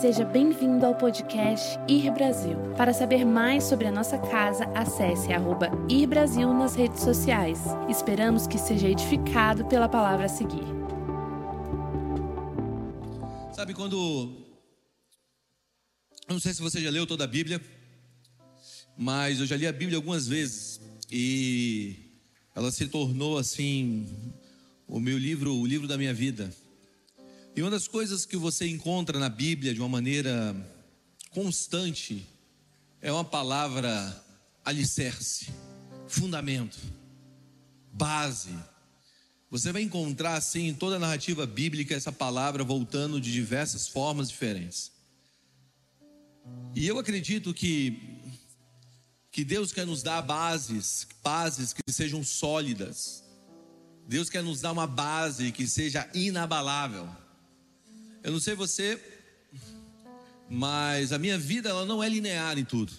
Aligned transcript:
Seja 0.00 0.26
bem-vindo 0.26 0.84
ao 0.84 0.94
podcast 0.94 1.78
Ir 1.88 2.10
Brasil. 2.12 2.54
Para 2.76 2.92
saber 2.92 3.24
mais 3.24 3.64
sobre 3.64 3.86
a 3.86 3.90
nossa 3.90 4.18
casa, 4.18 4.64
acesse 4.74 5.32
arroba 5.32 5.70
Ir 5.88 6.06
Brasil 6.06 6.52
nas 6.52 6.74
redes 6.74 7.00
sociais. 7.00 7.58
Esperamos 7.88 8.46
que 8.46 8.58
seja 8.58 8.90
edificado 8.90 9.64
pela 9.64 9.88
palavra 9.88 10.26
a 10.26 10.28
seguir. 10.28 10.66
Sabe 13.54 13.72
quando. 13.72 13.96
Eu 16.28 16.34
não 16.34 16.40
sei 16.40 16.52
se 16.52 16.60
você 16.60 16.78
já 16.78 16.90
leu 16.90 17.06
toda 17.06 17.24
a 17.24 17.26
Bíblia, 17.26 17.58
mas 18.98 19.40
eu 19.40 19.46
já 19.46 19.56
li 19.56 19.66
a 19.66 19.72
Bíblia 19.72 19.96
algumas 19.96 20.28
vezes 20.28 20.78
e 21.10 22.20
ela 22.54 22.70
se 22.70 22.86
tornou 22.86 23.38
assim 23.38 24.06
o 24.86 25.00
meu 25.00 25.16
livro, 25.16 25.54
o 25.54 25.66
livro 25.66 25.88
da 25.88 25.96
minha 25.96 26.12
vida. 26.12 26.52
E 27.56 27.62
uma 27.62 27.70
das 27.70 27.88
coisas 27.88 28.26
que 28.26 28.36
você 28.36 28.68
encontra 28.68 29.18
na 29.18 29.30
Bíblia 29.30 29.72
de 29.72 29.80
uma 29.80 29.88
maneira 29.88 30.54
constante 31.30 32.26
é 33.00 33.10
uma 33.10 33.24
palavra 33.24 34.22
alicerce, 34.62 35.48
fundamento, 36.06 36.76
base. 37.90 38.54
Você 39.50 39.72
vai 39.72 39.80
encontrar 39.80 40.34
assim 40.34 40.66
em 40.66 40.74
toda 40.74 40.96
a 40.96 40.98
narrativa 40.98 41.46
bíblica 41.46 41.94
essa 41.94 42.12
palavra 42.12 42.62
voltando 42.62 43.18
de 43.18 43.32
diversas 43.32 43.88
formas 43.88 44.28
diferentes. 44.28 44.92
E 46.74 46.86
eu 46.86 46.98
acredito 46.98 47.54
que 47.54 48.12
que 49.32 49.44
Deus 49.44 49.72
quer 49.72 49.86
nos 49.86 50.02
dar 50.02 50.20
bases, 50.20 51.06
bases 51.22 51.72
que 51.72 51.90
sejam 51.90 52.22
sólidas. 52.22 53.24
Deus 54.06 54.28
quer 54.28 54.42
nos 54.42 54.60
dar 54.60 54.72
uma 54.72 54.86
base 54.86 55.52
que 55.52 55.66
seja 55.66 56.06
inabalável. 56.14 57.08
Eu 58.26 58.32
não 58.32 58.40
sei 58.40 58.56
você, 58.56 59.00
mas 60.50 61.12
a 61.12 61.18
minha 61.18 61.38
vida 61.38 61.68
ela 61.68 61.86
não 61.86 62.02
é 62.02 62.08
linear 62.08 62.58
em 62.58 62.64
tudo. 62.64 62.92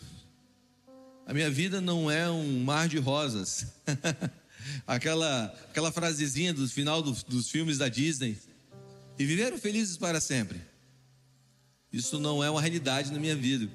A 1.26 1.34
minha 1.34 1.52
vida 1.52 1.82
não 1.82 2.10
é 2.10 2.32
um 2.32 2.64
mar 2.64 2.88
de 2.88 2.98
rosas. 2.98 3.68
aquela, 4.88 5.54
aquela 5.70 5.92
frasezinha 5.92 6.54
do 6.54 6.66
final 6.70 7.02
do, 7.02 7.12
dos 7.26 7.50
filmes 7.50 7.78
da 7.78 7.90
Disney. 7.90 8.38
E 9.20 9.26
viveram 9.26 9.58
felizes 9.58 9.98
para 9.98 10.22
sempre. 10.22 10.62
Isso 11.92 12.22
não 12.22 12.42
é 12.42 12.50
uma 12.50 12.62
realidade 12.62 13.12
na 13.12 13.20
minha 13.20 13.36
vida. 13.36 13.70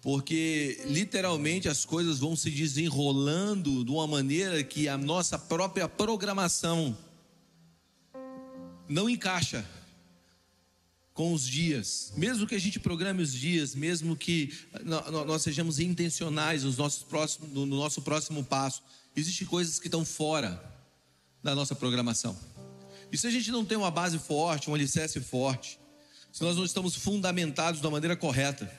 Porque 0.00 0.84
literalmente 0.84 1.68
as 1.68 1.84
coisas 1.84 2.20
vão 2.20 2.36
se 2.36 2.48
desenrolando 2.48 3.84
de 3.84 3.90
uma 3.90 4.06
maneira 4.06 4.62
que 4.62 4.88
a 4.88 4.96
nossa 4.96 5.36
própria 5.36 5.88
programação 5.88 6.96
não 8.88 9.10
encaixa 9.10 9.66
com 11.18 11.32
os 11.32 11.44
dias, 11.44 12.12
mesmo 12.16 12.46
que 12.46 12.54
a 12.54 12.60
gente 12.60 12.78
programe 12.78 13.20
os 13.20 13.32
dias, 13.32 13.74
mesmo 13.74 14.14
que 14.14 14.56
nós 15.26 15.42
sejamos 15.42 15.80
intencionais 15.80 16.62
nos 16.62 16.76
nossos 16.76 17.02
próximos, 17.02 17.50
no 17.50 17.66
nosso 17.66 18.00
próximo 18.02 18.44
passo, 18.44 18.84
existem 19.16 19.44
coisas 19.44 19.80
que 19.80 19.88
estão 19.88 20.04
fora 20.04 20.62
da 21.42 21.56
nossa 21.56 21.74
programação. 21.74 22.38
E 23.10 23.18
se 23.18 23.26
a 23.26 23.32
gente 23.32 23.50
não 23.50 23.64
tem 23.64 23.76
uma 23.76 23.90
base 23.90 24.16
forte, 24.16 24.70
um 24.70 24.74
alicerce 24.76 25.20
forte, 25.20 25.80
se 26.32 26.40
nós 26.40 26.54
não 26.54 26.64
estamos 26.64 26.94
fundamentados 26.94 27.80
da 27.80 27.90
maneira 27.90 28.14
correta, 28.14 28.72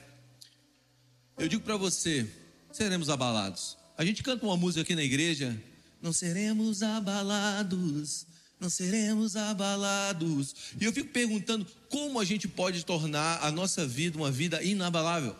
eu 1.36 1.46
digo 1.46 1.62
para 1.62 1.76
você, 1.76 2.26
seremos 2.72 3.10
abalados. 3.10 3.76
A 3.98 4.02
gente 4.02 4.22
canta 4.22 4.46
uma 4.46 4.56
música 4.56 4.80
aqui 4.80 4.94
na 4.94 5.02
igreja, 5.02 5.62
não 6.00 6.10
seremos 6.10 6.82
abalados 6.82 8.26
não 8.60 8.68
seremos 8.68 9.36
abalados. 9.36 10.54
E 10.78 10.84
eu 10.84 10.92
fico 10.92 11.08
perguntando 11.08 11.66
como 11.88 12.20
a 12.20 12.24
gente 12.24 12.46
pode 12.46 12.84
tornar 12.84 13.42
a 13.42 13.50
nossa 13.50 13.86
vida 13.86 14.18
uma 14.18 14.30
vida 14.30 14.62
inabalável. 14.62 15.34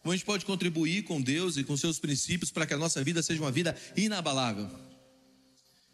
Como 0.00 0.12
a 0.12 0.16
gente 0.16 0.24
pode 0.24 0.44
contribuir 0.44 1.02
com 1.02 1.20
Deus 1.20 1.56
e 1.56 1.64
com 1.64 1.76
seus 1.76 1.98
princípios 1.98 2.50
para 2.50 2.64
que 2.66 2.72
a 2.72 2.78
nossa 2.78 3.02
vida 3.02 3.22
seja 3.22 3.42
uma 3.42 3.50
vida 3.50 3.76
inabalável. 3.96 4.70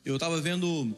Eu 0.05 0.15
estava 0.15 0.41
vendo 0.41 0.95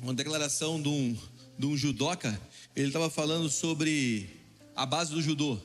uma 0.00 0.14
declaração 0.14 0.80
de 0.80 0.88
um, 0.88 1.18
de 1.58 1.66
um 1.66 1.76
judoca, 1.76 2.40
ele 2.74 2.86
estava 2.86 3.10
falando 3.10 3.50
sobre 3.50 4.30
a 4.74 4.86
base 4.86 5.12
do 5.12 5.20
judô. 5.20 5.60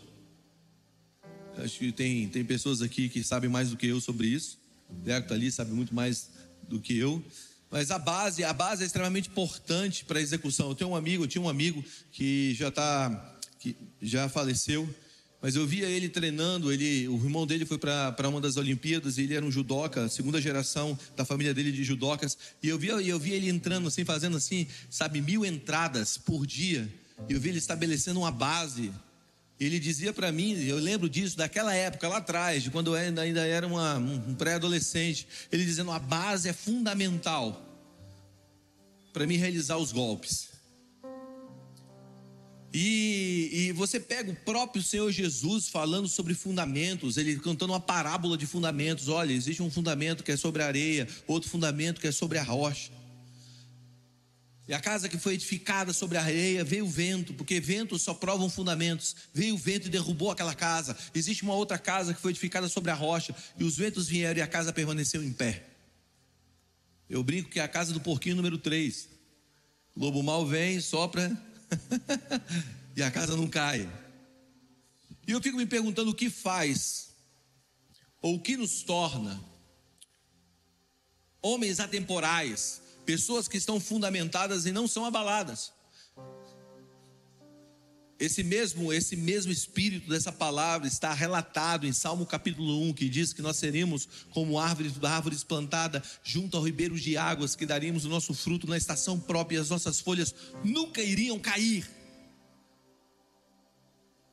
Acho 1.58 1.80
que 1.80 1.92
tem, 1.94 2.28
tem 2.28 2.44
pessoas 2.44 2.82
aqui 2.82 3.08
que 3.08 3.24
sabem 3.24 3.50
mais 3.50 3.70
do 3.70 3.78
que 3.78 3.88
eu 3.88 4.02
sobre 4.02 4.28
isso. 4.28 4.60
O 4.90 4.94
Deco 4.96 5.22
está 5.22 5.36
ali, 5.36 5.50
sabe 5.52 5.72
muito 5.72 5.96
mais 5.96 6.30
do 6.68 6.82
que 6.82 6.98
eu. 6.98 7.24
Mas 7.76 7.92
a 7.92 8.00
base, 8.00 8.42
a 8.42 8.54
base 8.54 8.84
é 8.84 8.86
extremamente 8.86 9.28
importante 9.28 10.06
para 10.06 10.18
a 10.18 10.22
execução. 10.22 10.70
Eu 10.70 10.76
tenho 10.76 10.92
um 10.92 10.96
amigo, 10.96 11.26
eu 11.26 11.28
tinha 11.28 11.42
um 11.42 11.50
amigo 11.50 11.84
que 12.10 12.54
já 12.54 12.72
tá, 12.72 13.36
que 13.60 13.76
já 14.02 14.30
faleceu, 14.30 14.90
mas 15.42 15.58
eu 15.58 15.68
via 15.68 15.86
ele 15.90 16.08
treinando. 16.08 16.72
Ele, 16.72 17.06
o 17.10 17.16
irmão 17.16 17.46
dele 17.46 17.66
foi 17.66 17.78
para 17.78 18.30
uma 18.30 18.40
das 18.40 18.56
Olimpíadas 18.56 19.18
e 19.18 19.24
ele 19.24 19.34
era 19.34 19.46
um 19.46 19.52
judoca, 19.52 20.08
segunda 20.08 20.40
geração 20.40 20.98
da 21.18 21.26
família 21.26 21.54
dele 21.54 21.70
de 21.70 21.84
judocas. 21.84 22.38
E 22.64 22.70
eu 22.70 22.80
via, 22.80 22.94
eu 22.94 23.20
via 23.20 23.36
ele 23.36 23.50
entrando 23.50 23.90
assim, 23.90 24.06
fazendo 24.06 24.38
assim, 24.38 24.68
sabe, 24.90 25.20
mil 25.20 25.46
entradas 25.46 26.18
por 26.18 26.48
dia. 26.48 26.90
E 27.28 27.34
eu 27.34 27.42
vi 27.42 27.50
ele 27.50 27.58
estabelecendo 27.58 28.22
uma 28.22 28.32
base 28.32 28.90
ele 29.58 29.80
dizia 29.80 30.12
para 30.12 30.34
mim, 30.34 30.54
eu 30.66 30.78
lembro 30.78 31.10
disso, 31.10 31.38
daquela 31.38 31.74
época 31.74 32.10
lá 32.10 32.18
atrás, 32.18 32.62
de 32.64 32.70
quando 32.70 32.94
eu 32.94 33.20
ainda 33.20 33.48
era 33.48 33.66
uma, 33.66 33.96
um 33.96 34.36
pré-adolescente, 34.36 35.26
ele 35.50 35.64
dizendo: 35.64 35.92
a 35.92 36.00
base 36.00 36.50
é 36.50 36.54
fundamental 36.54 37.65
para 39.16 39.26
mim 39.26 39.38
realizar 39.38 39.78
os 39.78 39.94
golpes. 39.94 40.50
E, 42.74 43.50
e, 43.54 43.72
você 43.72 43.98
pega 43.98 44.30
o 44.30 44.36
próprio 44.36 44.84
Senhor 44.84 45.10
Jesus 45.10 45.70
falando 45.70 46.10
sobre 46.10 46.34
fundamentos, 46.34 47.16
ele 47.16 47.40
cantando 47.40 47.72
uma 47.72 47.80
parábola 47.80 48.38
de 48.38 48.46
fundamentos. 48.46 49.08
Olha, 49.08 49.32
existe 49.32 49.64
um 49.64 49.72
fundamento 49.72 50.22
que 50.22 50.34
é 50.34 50.36
sobre 50.36 50.62
a 50.62 50.68
areia, 50.68 51.08
outro 51.26 51.50
fundamento 51.50 52.02
que 52.02 52.08
é 52.08 52.12
sobre 52.12 52.38
a 52.38 52.44
rocha. 52.44 52.92
E 54.68 54.74
a 54.74 54.82
casa 54.82 55.08
que 55.08 55.18
foi 55.18 55.36
edificada 55.36 55.94
sobre 55.94 56.18
a 56.18 56.22
areia 56.22 56.66
veio 56.66 56.84
o 56.84 56.90
vento, 56.90 57.34
porque 57.36 57.62
ventos 57.62 58.02
só 58.02 58.14
provam 58.14 58.50
fundamentos. 58.50 59.16
Veio 59.34 59.56
o 59.56 59.58
vento 59.58 59.88
e 59.88 59.90
derrubou 59.90 60.30
aquela 60.30 60.54
casa. 60.54 60.98
Existe 61.14 61.44
uma 61.44 61.54
outra 61.54 61.78
casa 61.78 62.14
que 62.14 62.20
foi 62.20 62.32
edificada 62.32 62.68
sobre 62.68 62.92
a 62.92 62.96
rocha, 62.96 63.34
e 63.58 63.64
os 63.64 63.78
ventos 63.78 64.10
vieram 64.10 64.40
e 64.40 64.42
a 64.42 64.48
casa 64.48 64.74
permaneceu 64.74 65.24
em 65.24 65.32
pé. 65.32 65.75
Eu 67.10 67.24
brinco 67.24 67.50
que 67.50 67.60
é 67.60 67.64
a 67.64 67.68
casa 67.68 67.94
do 67.94 68.00
porquinho 68.00 68.36
número 68.36 68.58
3. 68.58 69.10
Lobo 69.96 70.22
mal 70.22 70.46
vem, 70.46 70.82
sopra, 70.82 71.32
e 72.96 73.02
a 73.02 73.10
casa 73.10 73.38
não 73.38 73.48
cai. 73.48 73.90
E 75.28 75.32
eu 75.32 75.42
fico 75.42 75.58
me 75.58 75.66
perguntando 75.66 76.12
o 76.12 76.16
que 76.16 76.30
faz, 76.30 77.10
ou 78.22 78.36
o 78.36 78.40
que 78.40 78.58
nos 78.58 78.84
torna 78.84 79.42
homens 81.42 81.80
atemporais 81.80 82.82
pessoas 83.06 83.48
que 83.48 83.58
estão 83.58 83.80
fundamentadas 83.80 84.66
e 84.66 84.72
não 84.72 84.88
são 84.88 85.06
abaladas. 85.06 85.72
Esse 88.18 88.44
mesmo, 88.44 88.94
esse 88.94 89.16
mesmo 89.18 89.52
espírito 89.52 90.10
dessa 90.10 90.32
palavra 90.32 90.88
está 90.88 91.14
relatado 91.14 91.86
em 91.86 91.92
Salmo 91.92 92.26
capítulo 92.26 92.82
1, 92.90 92.94
que 92.94 93.10
diz 93.10 93.34
que 93.34 93.42
nós 93.42 93.58
seremos 93.58 94.08
como 94.30 94.58
árvores, 94.58 94.94
árvores 95.04 95.44
plantadas 95.44 96.02
junto 96.24 96.56
ao 96.56 96.64
ribeiro 96.64 96.98
de 96.98 97.18
águas, 97.18 97.56
que 97.56 97.66
daríamos 97.66 98.06
o 98.06 98.10
nosso 98.10 98.34
fruto 98.34 98.68
na 98.68 98.78
estação 98.78 99.20
própria, 99.20 99.58
e 99.58 99.60
as 99.60 99.70
nossas 99.70 100.00
folhas 100.00 100.34
nunca 100.64 101.02
iriam 101.02 101.38
cair. 101.38 101.86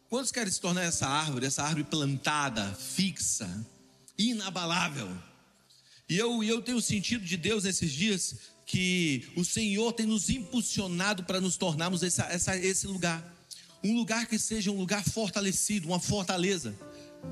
Quantos 0.09 0.31
querem 0.31 0.53
se 0.53 0.60
tornar 0.60 0.82
essa 0.82 1.09
árvore, 1.09 1.47
essa 1.47 1.64
árvore 1.64 1.84
plantada, 1.84 2.72
fixa, 2.75 3.66
inabalável? 4.16 5.10
E 6.09 6.16
eu, 6.16 6.44
eu 6.44 6.62
tenho 6.62 6.81
sentido 6.81 7.25
de 7.25 7.37
Deus 7.37 7.64
nesses 7.64 7.91
dias 7.91 8.37
que 8.64 9.26
o 9.34 9.44
Senhor 9.44 9.93
tem 9.93 10.06
nos 10.06 10.31
impulsionado 10.31 11.25
para 11.25 11.41
nos 11.41 11.56
tornarmos 11.56 12.03
essa, 12.03 12.25
essa, 12.25 12.56
esse 12.56 12.87
lugar. 12.87 13.41
Um 13.84 13.94
lugar 13.97 14.26
que 14.26 14.38
seja 14.38 14.70
um 14.70 14.76
lugar 14.76 15.05
fortalecido, 15.05 15.88
uma 15.88 16.00
fortaleza, 16.00 16.75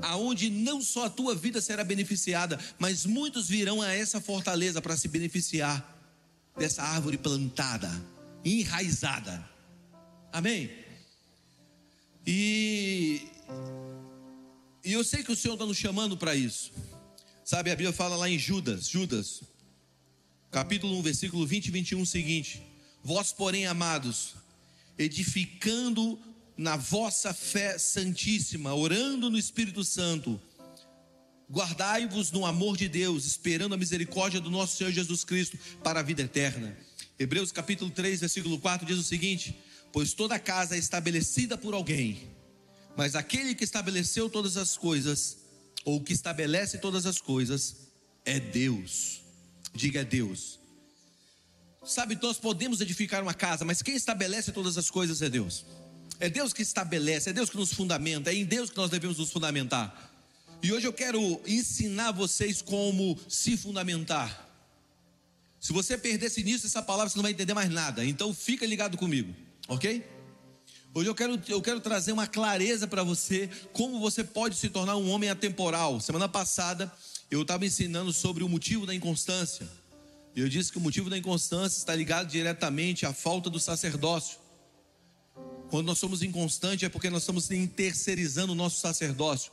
aonde 0.01 0.49
não 0.49 0.81
só 0.81 1.05
a 1.05 1.09
tua 1.09 1.35
vida 1.35 1.61
será 1.61 1.83
beneficiada, 1.83 2.59
mas 2.77 3.05
muitos 3.05 3.47
virão 3.47 3.81
a 3.81 3.91
essa 3.93 4.21
fortaleza 4.21 4.81
para 4.81 4.97
se 4.97 5.07
beneficiar 5.07 5.97
dessa 6.57 6.83
árvore 6.83 7.17
plantada, 7.17 7.89
enraizada. 8.43 9.49
Amém? 10.31 10.69
E, 12.25 13.27
e 14.83 14.93
eu 14.93 15.03
sei 15.03 15.23
que 15.23 15.31
o 15.31 15.35
Senhor 15.35 15.55
está 15.55 15.65
nos 15.65 15.77
chamando 15.77 16.17
para 16.17 16.35
isso. 16.35 16.71
Sabe, 17.43 17.71
a 17.71 17.75
Bíblia 17.75 17.93
fala 17.93 18.15
lá 18.15 18.29
em 18.29 18.37
Judas, 18.37 18.87
Judas, 18.87 19.41
capítulo 20.51 20.97
1, 20.99 21.01
versículo 21.01 21.45
20 21.45 21.67
e 21.67 21.71
21 21.71 22.05
seguinte: 22.05 22.61
Vós, 23.03 23.33
porém, 23.33 23.65
amados, 23.65 24.35
edificando 24.97 26.19
na 26.61 26.77
vossa 26.77 27.33
fé 27.33 27.79
santíssima, 27.79 28.71
orando 28.75 29.31
no 29.31 29.37
Espírito 29.37 29.83
Santo, 29.83 30.39
guardai-vos 31.49 32.31
no 32.31 32.45
amor 32.45 32.77
de 32.77 32.87
Deus, 32.87 33.25
esperando 33.25 33.73
a 33.73 33.77
misericórdia 33.77 34.39
do 34.39 34.51
nosso 34.51 34.77
Senhor 34.77 34.91
Jesus 34.91 35.23
Cristo 35.23 35.57
para 35.83 36.01
a 36.01 36.03
vida 36.03 36.21
eterna. 36.21 36.77
Hebreus 37.17 37.51
capítulo 37.51 37.89
3, 37.89 38.19
versículo 38.19 38.59
4 38.59 38.85
diz 38.85 38.99
o 38.99 39.03
seguinte: 39.03 39.57
pois 39.91 40.13
toda 40.13 40.37
casa 40.37 40.75
é 40.75 40.77
estabelecida 40.77 41.57
por 41.57 41.73
alguém, 41.73 42.29
mas 42.95 43.15
aquele 43.15 43.55
que 43.55 43.63
estabeleceu 43.63 44.29
todas 44.29 44.55
as 44.55 44.77
coisas, 44.77 45.37
ou 45.83 45.99
que 45.99 46.13
estabelece 46.13 46.77
todas 46.77 47.07
as 47.07 47.19
coisas, 47.19 47.75
é 48.23 48.39
Deus. 48.39 49.19
Diga 49.73 50.01
é 50.01 50.05
Deus. 50.05 50.59
Sabe, 51.83 52.19
nós 52.21 52.37
podemos 52.37 52.81
edificar 52.81 53.23
uma 53.23 53.33
casa, 53.33 53.65
mas 53.65 53.81
quem 53.81 53.95
estabelece 53.95 54.51
todas 54.51 54.77
as 54.77 54.91
coisas 54.91 55.23
é 55.23 55.29
Deus. 55.29 55.65
É 56.21 56.29
Deus 56.29 56.53
que 56.53 56.61
estabelece, 56.61 57.31
é 57.31 57.33
Deus 57.33 57.49
que 57.49 57.57
nos 57.57 57.73
fundamenta, 57.73 58.29
é 58.31 58.35
em 58.35 58.45
Deus 58.45 58.69
que 58.69 58.77
nós 58.77 58.91
devemos 58.91 59.17
nos 59.17 59.31
fundamentar. 59.31 60.11
E 60.61 60.71
hoje 60.71 60.85
eu 60.85 60.93
quero 60.93 61.41
ensinar 61.47 62.11
vocês 62.11 62.61
como 62.61 63.17
se 63.27 63.57
fundamentar. 63.57 64.47
Se 65.59 65.73
você 65.73 65.97
perder 65.97 66.27
esse 66.27 66.41
início 66.41 66.61
dessa 66.61 66.83
palavra, 66.83 67.09
você 67.09 67.17
não 67.17 67.23
vai 67.23 67.31
entender 67.31 67.55
mais 67.55 67.71
nada. 67.71 68.05
Então 68.05 68.35
fica 68.35 68.67
ligado 68.67 68.99
comigo, 68.99 69.33
ok? 69.67 70.05
Hoje 70.93 71.09
eu 71.09 71.15
quero, 71.15 71.41
eu 71.47 71.59
quero 71.59 71.79
trazer 71.79 72.11
uma 72.11 72.27
clareza 72.27 72.87
para 72.87 73.01
você 73.01 73.49
como 73.73 73.99
você 73.99 74.23
pode 74.23 74.55
se 74.57 74.69
tornar 74.69 74.97
um 74.97 75.09
homem 75.09 75.27
atemporal. 75.27 75.99
Semana 75.99 76.29
passada 76.29 76.91
eu 77.31 77.41
estava 77.41 77.65
ensinando 77.65 78.13
sobre 78.13 78.43
o 78.43 78.49
motivo 78.49 78.85
da 78.85 78.93
inconstância. 78.93 79.67
Eu 80.35 80.47
disse 80.47 80.71
que 80.71 80.77
o 80.77 80.81
motivo 80.81 81.09
da 81.09 81.17
inconstância 81.17 81.79
está 81.79 81.95
ligado 81.95 82.27
diretamente 82.27 83.07
à 83.07 83.11
falta 83.11 83.49
do 83.49 83.59
sacerdócio. 83.59 84.40
Quando 85.69 85.87
nós 85.87 85.99
somos 85.99 86.21
inconstantes 86.21 86.83
é 86.83 86.89
porque 86.89 87.09
nós 87.09 87.23
estamos 87.23 87.49
terceirizando 87.75 88.53
o 88.53 88.55
nosso 88.55 88.79
sacerdócio. 88.79 89.51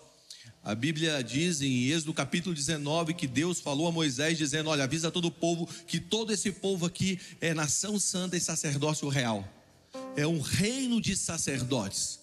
A 0.65 0.75
Bíblia 0.75 1.23
diz 1.23 1.63
em 1.63 1.87
Êxodo 1.87 2.13
capítulo 2.13 2.55
19 2.55 3.15
que 3.15 3.27
Deus 3.27 3.61
falou 3.61 3.87
a 3.87 3.93
Moisés 3.93 4.37
dizendo: 4.37 4.69
Olha, 4.69 4.85
avisa 4.85 5.11
todo 5.11 5.27
o 5.27 5.31
povo 5.31 5.69
que 5.87 6.01
todo 6.01 6.33
esse 6.33 6.53
povo 6.53 6.85
aqui 6.87 7.21
é 7.41 7.55
nação 7.55 7.99
santa 7.99 8.37
e 8.37 8.41
sacerdócio 8.41 9.09
real. 9.09 9.47
É 10.17 10.27
um 10.27 10.41
reino 10.41 11.01
de 11.01 11.17
sacerdotes. 11.17 12.19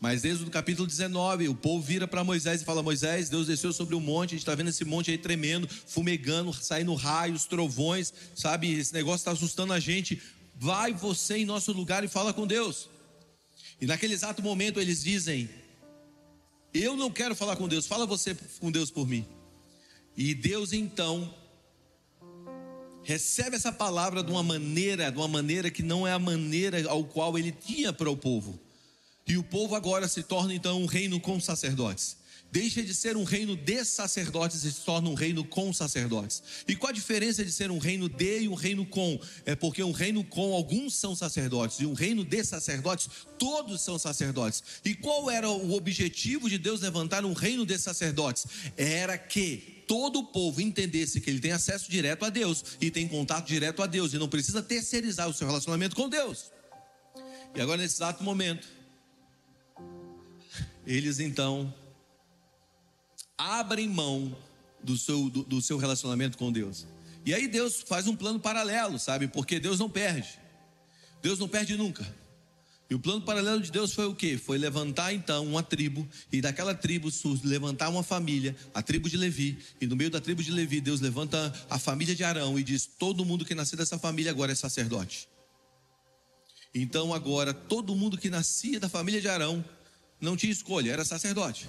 Mas 0.00 0.22
desde 0.22 0.44
o 0.44 0.50
capítulo 0.50 0.86
19, 0.86 1.48
o 1.48 1.54
povo 1.54 1.82
vira 1.82 2.06
para 2.06 2.22
Moisés 2.22 2.62
e 2.62 2.64
fala: 2.64 2.82
Moisés, 2.82 3.28
Deus 3.28 3.46
desceu 3.48 3.72
sobre 3.72 3.94
o 3.94 4.00
monte, 4.00 4.30
a 4.30 4.34
gente 4.34 4.40
está 4.40 4.54
vendo 4.54 4.70
esse 4.70 4.84
monte 4.84 5.10
aí 5.10 5.18
tremendo, 5.18 5.68
fumegando, 5.68 6.52
saindo 6.52 6.94
raios, 6.94 7.46
trovões, 7.46 8.12
sabe? 8.34 8.72
Esse 8.72 8.92
negócio 8.92 9.18
está 9.18 9.32
assustando 9.32 9.72
a 9.72 9.80
gente. 9.80 10.20
Vai 10.58 10.92
você 10.92 11.38
em 11.38 11.44
nosso 11.44 11.72
lugar 11.72 12.02
e 12.02 12.08
fala 12.08 12.34
com 12.34 12.44
Deus. 12.44 12.88
E 13.80 13.86
naquele 13.86 14.12
exato 14.12 14.42
momento 14.42 14.80
eles 14.80 15.04
dizem: 15.04 15.48
Eu 16.74 16.96
não 16.96 17.10
quero 17.10 17.36
falar 17.36 17.54
com 17.54 17.68
Deus, 17.68 17.86
fala 17.86 18.04
você 18.04 18.36
com 18.58 18.70
Deus 18.70 18.90
por 18.90 19.06
mim. 19.06 19.24
E 20.16 20.34
Deus 20.34 20.72
então 20.72 21.32
recebe 23.04 23.54
essa 23.54 23.72
palavra 23.72 24.22
de 24.22 24.32
uma 24.32 24.42
maneira, 24.42 25.12
de 25.12 25.16
uma 25.16 25.28
maneira 25.28 25.70
que 25.70 25.82
não 25.82 26.06
é 26.06 26.12
a 26.12 26.18
maneira 26.18 26.90
ao 26.90 27.04
qual 27.04 27.38
ele 27.38 27.52
tinha 27.52 27.92
para 27.92 28.10
o 28.10 28.16
povo. 28.16 28.58
E 29.28 29.38
o 29.38 29.44
povo 29.44 29.76
agora 29.76 30.08
se 30.08 30.24
torna 30.24 30.52
então 30.52 30.82
um 30.82 30.86
reino 30.86 31.20
com 31.20 31.40
sacerdotes. 31.40 32.17
Deixa 32.50 32.82
de 32.82 32.94
ser 32.94 33.14
um 33.14 33.24
reino 33.24 33.54
de 33.54 33.84
sacerdotes 33.84 34.64
e 34.64 34.72
se 34.72 34.80
torna 34.80 35.10
um 35.10 35.14
reino 35.14 35.44
com 35.44 35.70
sacerdotes. 35.70 36.42
E 36.66 36.74
qual 36.74 36.88
a 36.88 36.94
diferença 36.94 37.44
de 37.44 37.52
ser 37.52 37.70
um 37.70 37.78
reino 37.78 38.08
de 38.08 38.40
e 38.40 38.48
um 38.48 38.54
reino 38.54 38.86
com? 38.86 39.20
É 39.44 39.54
porque 39.54 39.82
um 39.82 39.92
reino 39.92 40.24
com 40.24 40.54
alguns 40.54 40.94
são 40.94 41.14
sacerdotes 41.14 41.78
e 41.80 41.86
um 41.86 41.92
reino 41.92 42.24
de 42.24 42.42
sacerdotes 42.42 43.10
todos 43.38 43.82
são 43.82 43.98
sacerdotes. 43.98 44.62
E 44.82 44.94
qual 44.94 45.30
era 45.30 45.48
o 45.50 45.74
objetivo 45.74 46.48
de 46.48 46.56
Deus 46.56 46.80
levantar 46.80 47.22
um 47.22 47.34
reino 47.34 47.66
de 47.66 47.78
sacerdotes? 47.78 48.46
Era 48.78 49.18
que 49.18 49.84
todo 49.86 50.20
o 50.20 50.24
povo 50.24 50.62
entendesse 50.62 51.20
que 51.20 51.28
ele 51.28 51.40
tem 51.40 51.52
acesso 51.52 51.90
direto 51.90 52.24
a 52.24 52.30
Deus 52.30 52.64
e 52.80 52.90
tem 52.90 53.06
contato 53.06 53.46
direto 53.46 53.82
a 53.82 53.86
Deus 53.86 54.14
e 54.14 54.18
não 54.18 54.28
precisa 54.28 54.62
terceirizar 54.62 55.28
o 55.28 55.34
seu 55.34 55.46
relacionamento 55.46 55.94
com 55.94 56.08
Deus. 56.08 56.50
E 57.54 57.60
agora 57.60 57.82
nesse 57.82 57.96
exato 57.96 58.24
momento 58.24 58.66
eles 60.86 61.20
então 61.20 61.74
abrem 63.38 63.88
mão 63.88 64.36
do 64.82 64.98
seu, 64.98 65.30
do, 65.30 65.44
do, 65.44 65.62
seu 65.62 65.78
relacionamento 65.78 66.36
com 66.36 66.50
Deus. 66.50 66.86
E 67.24 67.32
aí 67.32 67.46
Deus 67.46 67.80
faz 67.80 68.08
um 68.08 68.16
plano 68.16 68.40
paralelo, 68.40 68.98
sabe? 68.98 69.28
Porque 69.28 69.60
Deus 69.60 69.78
não 69.78 69.88
perde. 69.88 70.28
Deus 71.22 71.38
não 71.38 71.48
perde 71.48 71.76
nunca. 71.76 72.06
E 72.90 72.94
o 72.94 72.98
plano 72.98 73.20
paralelo 73.20 73.60
de 73.60 73.70
Deus 73.70 73.92
foi 73.92 74.06
o 74.06 74.14
quê? 74.14 74.38
Foi 74.38 74.56
levantar 74.56 75.12
então 75.12 75.46
uma 75.46 75.62
tribo, 75.62 76.08
e 76.32 76.40
daquela 76.40 76.74
tribo 76.74 77.10
levantar 77.44 77.90
uma 77.90 78.02
família, 78.02 78.56
a 78.72 78.82
tribo 78.82 79.10
de 79.10 79.16
Levi. 79.16 79.58
E 79.78 79.86
no 79.86 79.94
meio 79.94 80.10
da 80.10 80.20
tribo 80.22 80.42
de 80.42 80.50
Levi, 80.50 80.80
Deus 80.80 81.00
levanta 81.00 81.52
a 81.68 81.78
família 81.78 82.14
de 82.14 82.24
Arão 82.24 82.58
e 82.58 82.62
diz: 82.62 82.86
todo 82.86 83.26
mundo 83.26 83.44
que 83.44 83.54
nasceu 83.54 83.76
dessa 83.76 83.98
família 83.98 84.32
agora 84.32 84.52
é 84.52 84.54
sacerdote. 84.54 85.28
Então 86.74 87.12
agora 87.12 87.52
todo 87.52 87.94
mundo 87.94 88.16
que 88.16 88.30
nascia 88.30 88.80
da 88.80 88.88
família 88.88 89.20
de 89.20 89.28
Arão 89.28 89.62
não 90.18 90.34
tinha 90.34 90.52
escolha, 90.52 90.90
era 90.90 91.04
sacerdote. 91.04 91.68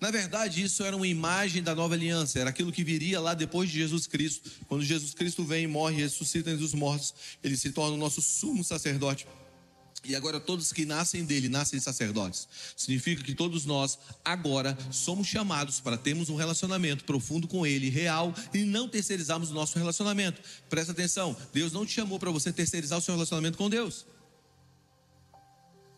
Na 0.00 0.10
verdade, 0.10 0.62
isso 0.62 0.82
era 0.82 0.96
uma 0.96 1.06
imagem 1.06 1.62
da 1.62 1.74
nova 1.74 1.94
aliança, 1.94 2.38
era 2.38 2.48
aquilo 2.48 2.72
que 2.72 2.82
viria 2.82 3.20
lá 3.20 3.34
depois 3.34 3.68
de 3.68 3.78
Jesus 3.78 4.06
Cristo. 4.06 4.50
Quando 4.66 4.82
Jesus 4.82 5.12
Cristo 5.12 5.44
vem, 5.44 5.66
morre 5.66 5.96
e 5.96 6.02
ressuscita 6.02 6.50
entre 6.50 6.64
os 6.64 6.72
mortos, 6.72 7.14
ele 7.44 7.56
se 7.56 7.70
torna 7.70 7.94
o 7.94 7.98
nosso 7.98 8.22
sumo 8.22 8.64
sacerdote. 8.64 9.26
E 10.02 10.16
agora 10.16 10.40
todos 10.40 10.72
que 10.72 10.86
nascem 10.86 11.24
dele 11.24 11.50
nascem 11.50 11.78
sacerdotes. 11.78 12.48
Significa 12.74 13.22
que 13.22 13.34
todos 13.34 13.66
nós 13.66 13.98
agora 14.24 14.76
somos 14.90 15.26
chamados 15.26 15.78
para 15.78 15.98
termos 15.98 16.30
um 16.30 16.36
relacionamento 16.36 17.04
profundo 17.04 17.46
com 17.46 17.66
ele, 17.66 17.90
real, 17.90 18.34
e 18.54 18.64
não 18.64 18.88
terceirizarmos 18.88 19.50
o 19.50 19.54
nosso 19.54 19.78
relacionamento. 19.78 20.40
Presta 20.70 20.92
atenção, 20.92 21.36
Deus 21.52 21.72
não 21.72 21.84
te 21.84 21.92
chamou 21.92 22.18
para 22.18 22.30
você 22.30 22.50
terceirizar 22.50 22.98
o 22.98 23.02
seu 23.02 23.14
relacionamento 23.14 23.58
com 23.58 23.68
Deus. 23.68 24.06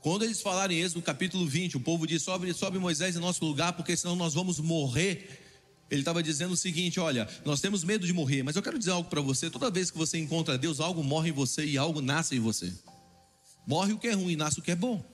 Quando 0.02 0.24
eles 0.24 0.42
falaram 0.42 0.74
em 0.74 0.80
Êxodo 0.80 1.00
capítulo 1.00 1.46
20, 1.46 1.76
o 1.76 1.80
povo 1.80 2.06
disse: 2.08 2.24
sobe, 2.24 2.52
sobe 2.52 2.76
Moisés 2.76 3.14
em 3.14 3.20
nosso 3.20 3.44
lugar, 3.44 3.72
porque 3.74 3.96
senão 3.96 4.16
nós 4.16 4.34
vamos 4.34 4.58
morrer. 4.58 5.40
Ele 5.88 6.00
estava 6.00 6.20
dizendo 6.20 6.52
o 6.52 6.56
seguinte: 6.56 6.98
olha, 6.98 7.28
nós 7.44 7.60
temos 7.60 7.84
medo 7.84 8.04
de 8.04 8.12
morrer, 8.12 8.42
mas 8.42 8.56
eu 8.56 8.62
quero 8.62 8.78
dizer 8.78 8.90
algo 8.90 9.08
para 9.08 9.20
você: 9.20 9.48
toda 9.48 9.70
vez 9.70 9.92
que 9.92 9.96
você 9.96 10.18
encontra 10.18 10.58
Deus, 10.58 10.80
algo 10.80 11.04
morre 11.04 11.28
em 11.28 11.32
você 11.32 11.64
e 11.64 11.78
algo 11.78 12.00
nasce 12.00 12.34
em 12.34 12.40
você. 12.40 12.72
Morre 13.64 13.92
o 13.92 13.98
que 13.98 14.08
é 14.08 14.12
ruim, 14.12 14.34
nasce 14.34 14.58
o 14.58 14.62
que 14.62 14.72
é 14.72 14.76
bom. 14.76 15.04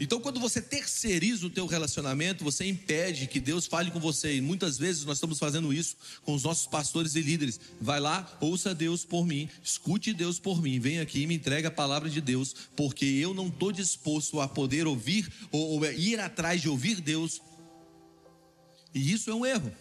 Então, 0.00 0.20
quando 0.20 0.40
você 0.40 0.60
terceiriza 0.60 1.46
o 1.46 1.50
teu 1.50 1.66
relacionamento, 1.66 2.42
você 2.42 2.66
impede 2.66 3.28
que 3.28 3.38
Deus 3.38 3.66
fale 3.66 3.92
com 3.92 4.00
você. 4.00 4.36
E 4.36 4.40
muitas 4.40 4.76
vezes 4.76 5.04
nós 5.04 5.18
estamos 5.18 5.38
fazendo 5.38 5.72
isso 5.72 5.96
com 6.24 6.34
os 6.34 6.42
nossos 6.42 6.66
pastores 6.66 7.14
e 7.14 7.20
líderes. 7.20 7.60
Vai 7.80 8.00
lá, 8.00 8.36
ouça 8.40 8.74
Deus 8.74 9.04
por 9.04 9.24
mim, 9.24 9.48
escute 9.62 10.12
Deus 10.12 10.40
por 10.40 10.60
mim, 10.60 10.80
vem 10.80 10.98
aqui 10.98 11.22
e 11.22 11.26
me 11.28 11.36
entrega 11.36 11.68
a 11.68 11.70
palavra 11.70 12.10
de 12.10 12.20
Deus, 12.20 12.54
porque 12.74 13.04
eu 13.04 13.32
não 13.32 13.46
estou 13.46 13.70
disposto 13.70 14.40
a 14.40 14.48
poder 14.48 14.84
ouvir 14.86 15.32
ou, 15.52 15.78
ou 15.78 15.84
ir 15.92 16.18
atrás 16.18 16.60
de 16.60 16.68
ouvir 16.68 17.00
Deus. 17.00 17.40
E 18.92 19.12
isso 19.12 19.30
é 19.30 19.34
um 19.34 19.46
erro. 19.46 19.72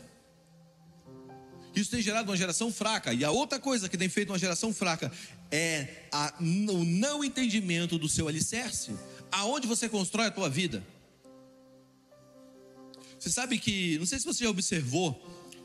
Isso 1.76 1.90
tem 1.90 2.04
gerado 2.04 2.30
uma 2.30 2.38
geração 2.38 2.72
fraca. 2.72 3.12
E 3.16 3.26
a 3.26 3.32
outra 3.32 3.60
coisa 3.60 3.90
que 3.90 3.98
tem 3.98 4.08
feito 4.08 4.30
uma 4.32 4.38
geração 4.38 4.72
fraca 4.72 5.12
é 5.52 6.06
a, 6.12 6.36
o 6.40 6.84
não 6.84 7.24
entendimento 7.24 7.98
do 7.98 8.08
seu 8.08 8.28
alicerce 8.28 8.92
aonde 9.34 9.68
você 9.68 9.90
constrói 9.90 10.28
a 10.28 10.32
tua 10.32 10.48
vida. 10.48 10.86
Você 13.20 13.30
sabe 13.30 13.58
que, 13.58 13.98
não 13.98 14.06
sei 14.06 14.20
se 14.20 14.26
você 14.26 14.44
já 14.44 14.50
observou, 14.50 15.20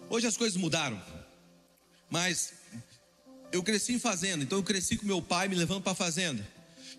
hoje 0.09 0.27
as 0.27 0.37
coisas 0.37 0.57
mudaram, 0.57 1.01
mas 2.09 2.55
eu 3.53 3.63
cresci 3.63 3.93
em 3.93 3.99
fazenda, 3.99 4.43
então 4.43 4.59
eu 4.59 4.65
cresci 4.65 4.97
com 4.97 5.05
meu 5.05 5.21
pai 5.21 5.49
me 5.49 5.55
levando 5.55 5.83
para 5.83 5.93
a 5.93 5.95
fazenda. 5.95 6.47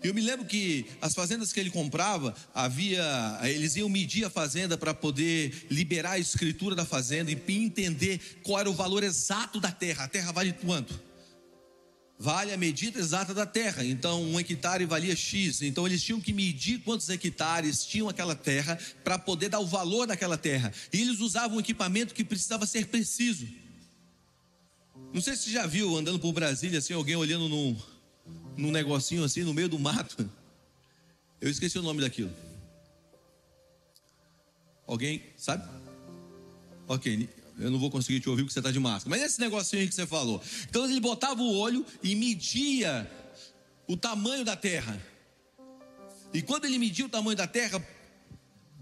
Eu 0.02 0.14
me 0.14 0.20
lembro 0.20 0.46
que 0.46 0.86
as 1.02 1.12
fazendas 1.12 1.52
que 1.52 1.58
ele 1.58 1.70
comprava, 1.70 2.34
havia, 2.54 3.04
eles 3.42 3.74
iam 3.76 3.88
medir 3.88 4.24
a 4.24 4.30
fazenda 4.30 4.78
para 4.78 4.94
poder 4.94 5.66
liberar 5.70 6.12
a 6.12 6.18
escritura 6.18 6.74
da 6.74 6.86
fazenda 6.86 7.30
e 7.32 7.42
entender 7.48 8.40
qual 8.42 8.60
era 8.60 8.70
o 8.70 8.74
valor 8.74 9.02
exato 9.02 9.60
da 9.60 9.72
terra. 9.72 10.04
A 10.04 10.08
terra 10.08 10.32
vale 10.32 10.52
quanto? 10.52 11.09
Vale 12.20 12.52
a 12.52 12.56
medida 12.58 13.00
exata 13.00 13.32
da 13.32 13.46
terra. 13.46 13.82
Então, 13.82 14.22
um 14.22 14.38
hectare 14.38 14.84
valia 14.84 15.16
X. 15.16 15.62
Então, 15.62 15.86
eles 15.86 16.02
tinham 16.02 16.20
que 16.20 16.34
medir 16.34 16.80
quantos 16.80 17.08
hectares 17.08 17.82
tinham 17.82 18.10
aquela 18.10 18.36
terra 18.36 18.78
para 19.02 19.18
poder 19.18 19.48
dar 19.48 19.58
o 19.58 19.66
valor 19.66 20.06
daquela 20.06 20.36
terra. 20.36 20.70
E 20.92 21.00
eles 21.00 21.18
usavam 21.20 21.56
um 21.56 21.60
equipamento 21.60 22.12
que 22.12 22.22
precisava 22.22 22.66
ser 22.66 22.88
preciso. 22.88 23.48
Não 25.14 25.22
sei 25.22 25.34
se 25.34 25.44
você 25.44 25.50
já 25.50 25.66
viu 25.66 25.96
andando 25.96 26.18
por 26.18 26.32
Brasília, 26.34 26.78
assim, 26.78 26.92
alguém 26.92 27.16
olhando 27.16 27.48
num, 27.48 27.74
num 28.54 28.70
negocinho 28.70 29.24
assim, 29.24 29.42
no 29.42 29.54
meio 29.54 29.70
do 29.70 29.78
mato. 29.78 30.30
Eu 31.40 31.50
esqueci 31.50 31.78
o 31.78 31.82
nome 31.82 32.02
daquilo. 32.02 32.30
Alguém 34.86 35.22
sabe? 35.38 35.66
Ok, 36.86 37.28
eu 37.60 37.70
não 37.70 37.78
vou 37.78 37.90
conseguir 37.90 38.20
te 38.20 38.28
ouvir 38.28 38.42
porque 38.42 38.54
você 38.54 38.60
está 38.60 38.70
de 38.70 38.80
máscara. 38.80 39.10
Mas 39.10 39.22
esse 39.22 39.40
negocinho 39.40 39.88
que 39.88 39.94
você 39.94 40.06
falou. 40.06 40.42
Então 40.68 40.84
ele 40.84 41.00
botava 41.00 41.42
o 41.42 41.56
olho 41.56 41.84
e 42.02 42.14
media 42.14 43.10
o 43.86 43.96
tamanho 43.96 44.44
da 44.44 44.56
terra. 44.56 45.00
E 46.32 46.42
quando 46.42 46.64
ele 46.64 46.78
media 46.78 47.04
o 47.04 47.08
tamanho 47.08 47.36
da 47.36 47.46
terra, 47.46 47.84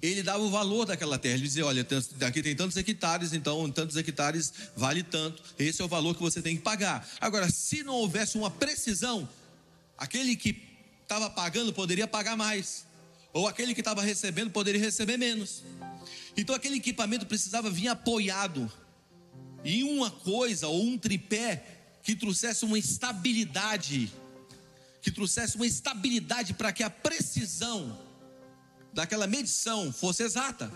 ele 0.01 0.23
dava 0.23 0.43
o 0.43 0.51
valor 0.51 0.87
daquela 0.87 1.19
terra. 1.19 1.35
Ele 1.35 1.45
dizia: 1.45 1.67
olha, 1.67 1.87
aqui 2.27 2.43
tem 2.43 2.55
tantos 2.55 2.77
hectares, 2.77 3.33
então 3.33 3.71
tantos 3.71 3.97
hectares 3.97 4.53
vale 4.77 5.03
tanto. 5.03 5.43
Esse 5.59 5.83
é 5.83 5.85
o 5.85 5.89
valor 5.89 6.15
que 6.15 6.21
você 6.21 6.41
tem 6.41 6.57
que 6.57 6.63
pagar. 6.63 7.09
Agora, 7.21 7.51
se 7.51 7.83
não 7.83 7.95
houvesse 7.95 8.39
uma 8.39 8.51
precisão, 8.51 9.29
Aquele 9.99 10.37
que 10.37 10.57
estava 11.03 11.29
pagando 11.29 11.73
poderia 11.73 12.07
pagar 12.07 12.37
mais, 12.37 12.87
ou 13.33 13.47
aquele 13.47 13.75
que 13.75 13.81
estava 13.81 14.03
recebendo 14.03 14.51
poderia 14.51 14.81
receber 14.81 15.17
menos. 15.17 15.63
Então 16.37 16.55
aquele 16.55 16.77
equipamento 16.77 17.27
precisava 17.27 17.71
vir 17.71 17.89
apoiado 17.89 18.71
em 19.65 19.83
uma 19.83 20.11
coisa 20.11 20.69
ou 20.69 20.83
um 20.83 20.97
tripé 20.97 21.65
que 22.03 22.15
trouxesse 22.15 22.65
uma 22.65 22.79
estabilidade, 22.79 24.13
que 25.03 25.11
trouxesse 25.11 25.57
uma 25.57 25.67
estabilidade 25.67 26.55
para 26.55 26.73
que 26.73 26.83
a 26.83 26.91
precisão 26.91 27.99
daquela 28.93 29.27
medição 29.27 29.93
fosse 29.93 30.23
exata. 30.23 30.73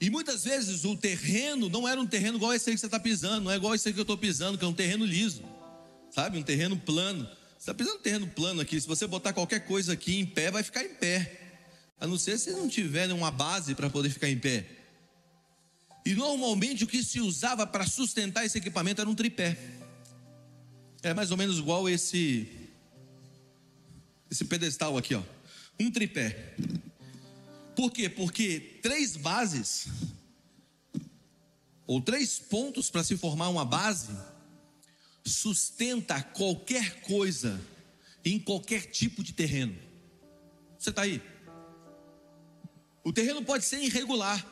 E 0.00 0.08
muitas 0.08 0.44
vezes 0.44 0.84
o 0.84 0.96
terreno 0.96 1.68
não 1.68 1.86
era 1.86 2.00
um 2.00 2.06
terreno 2.06 2.38
igual 2.38 2.54
esse 2.54 2.70
que 2.70 2.78
você 2.78 2.86
está 2.86 2.98
pisando, 2.98 3.44
não 3.44 3.50
é 3.50 3.56
igual 3.56 3.74
esse 3.74 3.92
que 3.92 3.98
eu 3.98 4.02
estou 4.02 4.16
pisando, 4.16 4.56
que 4.56 4.64
é 4.64 4.68
um 4.68 4.72
terreno 4.72 5.04
liso, 5.04 5.42
sabe? 6.10 6.38
Um 6.38 6.42
terreno 6.42 6.76
plano. 6.78 7.28
Você 7.60 7.72
está 7.72 7.74
pisando 7.74 7.98
um 7.98 8.00
terreno 8.00 8.26
plano 8.26 8.62
aqui, 8.62 8.80
se 8.80 8.88
você 8.88 9.06
botar 9.06 9.34
qualquer 9.34 9.66
coisa 9.66 9.92
aqui 9.92 10.18
em 10.18 10.24
pé, 10.24 10.50
vai 10.50 10.62
ficar 10.62 10.82
em 10.82 10.94
pé. 10.94 11.58
A 12.00 12.06
não 12.06 12.16
ser 12.16 12.38
se 12.38 12.52
não 12.52 12.66
tiver 12.66 13.12
uma 13.12 13.30
base 13.30 13.74
para 13.74 13.90
poder 13.90 14.08
ficar 14.08 14.30
em 14.30 14.38
pé. 14.38 14.66
E 16.06 16.14
normalmente 16.14 16.84
o 16.84 16.86
que 16.86 17.02
se 17.02 17.20
usava 17.20 17.66
para 17.66 17.86
sustentar 17.86 18.46
esse 18.46 18.56
equipamento 18.56 19.02
era 19.02 19.10
um 19.10 19.14
tripé. 19.14 19.58
É 21.02 21.12
mais 21.12 21.30
ou 21.30 21.36
menos 21.36 21.58
igual 21.58 21.86
esse 21.86 22.48
esse 24.30 24.46
pedestal 24.46 24.96
aqui, 24.96 25.14
ó. 25.14 25.22
Um 25.78 25.90
tripé. 25.90 26.54
Por 27.76 27.90
quê? 27.90 28.08
Porque 28.08 28.78
três 28.82 29.18
bases 29.18 29.86
ou 31.86 32.00
três 32.00 32.38
pontos 32.38 32.88
para 32.88 33.04
se 33.04 33.18
formar 33.18 33.50
uma 33.50 33.66
base 33.66 34.08
sustenta 35.30 36.22
qualquer 36.22 37.00
coisa 37.02 37.60
em 38.24 38.38
qualquer 38.38 38.86
tipo 38.86 39.22
de 39.22 39.32
terreno. 39.32 39.76
Você 40.78 40.90
está 40.90 41.02
aí? 41.02 41.22
O 43.04 43.12
terreno 43.12 43.42
pode 43.42 43.64
ser 43.64 43.82
irregular. 43.82 44.44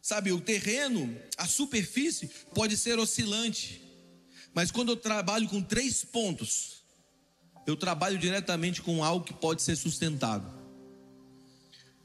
Sabe, 0.00 0.32
o 0.32 0.40
terreno, 0.40 1.16
a 1.36 1.46
superfície 1.46 2.28
pode 2.54 2.76
ser 2.76 2.98
oscilante. 2.98 3.82
Mas 4.54 4.70
quando 4.70 4.90
eu 4.92 4.96
trabalho 4.96 5.48
com 5.48 5.62
três 5.62 6.04
pontos, 6.04 6.82
eu 7.66 7.76
trabalho 7.76 8.18
diretamente 8.18 8.82
com 8.82 9.04
algo 9.04 9.24
que 9.24 9.32
pode 9.32 9.62
ser 9.62 9.76
sustentado. 9.76 10.62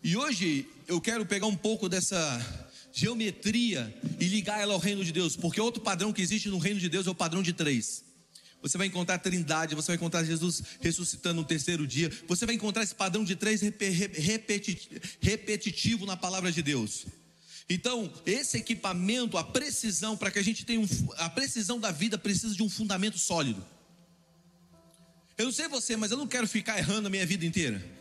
E 0.03 0.15
hoje 0.15 0.69
eu 0.87 1.01
quero 1.01 1.25
pegar 1.25 1.47
um 1.47 1.55
pouco 1.55 1.89
dessa 1.89 2.66
geometria 2.97 3.95
e 4.19 4.25
ligar 4.25 4.59
ela 4.59 4.73
ao 4.73 4.79
reino 4.79 5.05
de 5.05 5.11
Deus, 5.11 5.35
porque 5.35 5.61
outro 5.61 5.81
padrão 5.81 6.11
que 6.11 6.19
existe 6.19 6.49
no 6.49 6.57
reino 6.57 6.79
de 6.79 6.89
Deus 6.89 7.05
é 7.05 7.11
o 7.11 7.15
padrão 7.15 7.43
de 7.43 7.53
três. 7.53 8.03
Você 8.59 8.75
vai 8.75 8.87
encontrar 8.87 9.15
a 9.15 9.19
trindade, 9.19 9.75
você 9.75 9.87
vai 9.87 9.97
encontrar 9.97 10.23
Jesus 10.23 10.63
ressuscitando 10.81 11.41
no 11.41 11.47
terceiro 11.47 11.85
dia, 11.85 12.11
você 12.27 12.43
vai 12.43 12.55
encontrar 12.55 12.81
esse 12.81 12.95
padrão 12.95 13.23
de 13.23 13.35
três 13.35 13.61
repetitivo 15.21 16.07
na 16.07 16.17
palavra 16.17 16.51
de 16.51 16.63
Deus. 16.63 17.05
Então, 17.69 18.11
esse 18.25 18.57
equipamento, 18.57 19.37
a 19.37 19.43
precisão, 19.43 20.17
para 20.17 20.31
que 20.31 20.39
a 20.39 20.43
gente 20.43 20.65
tenha 20.65 20.79
um, 20.79 20.87
a 21.17 21.29
precisão 21.29 21.79
da 21.79 21.91
vida 21.91 22.17
precisa 22.17 22.55
de 22.55 22.63
um 22.63 22.69
fundamento 22.69 23.19
sólido. 23.19 23.63
Eu 25.37 25.45
não 25.45 25.51
sei 25.51 25.67
você, 25.67 25.95
mas 25.95 26.09
eu 26.09 26.17
não 26.17 26.25
quero 26.25 26.47
ficar 26.47 26.79
errando 26.79 27.07
a 27.07 27.11
minha 27.11 27.27
vida 27.27 27.45
inteira. 27.45 27.96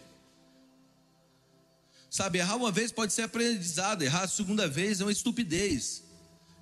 Sabe, 2.10 2.38
errar 2.38 2.56
uma 2.56 2.70
vez 2.70 2.92
pode 2.92 3.12
ser 3.12 3.22
aprendizado, 3.22 4.02
errar 4.02 4.22
a 4.22 4.28
segunda 4.28 4.68
vez 4.68 5.00
é 5.00 5.04
uma 5.04 5.12
estupidez. 5.12 6.02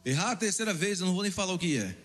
Errar 0.04 0.32
a 0.32 0.36
terceira 0.36 0.74
vez, 0.74 1.00
eu 1.00 1.06
não 1.06 1.14
vou 1.14 1.22
nem 1.22 1.30
falar 1.30 1.52
o 1.52 1.58
que 1.58 1.78
é. 1.78 1.96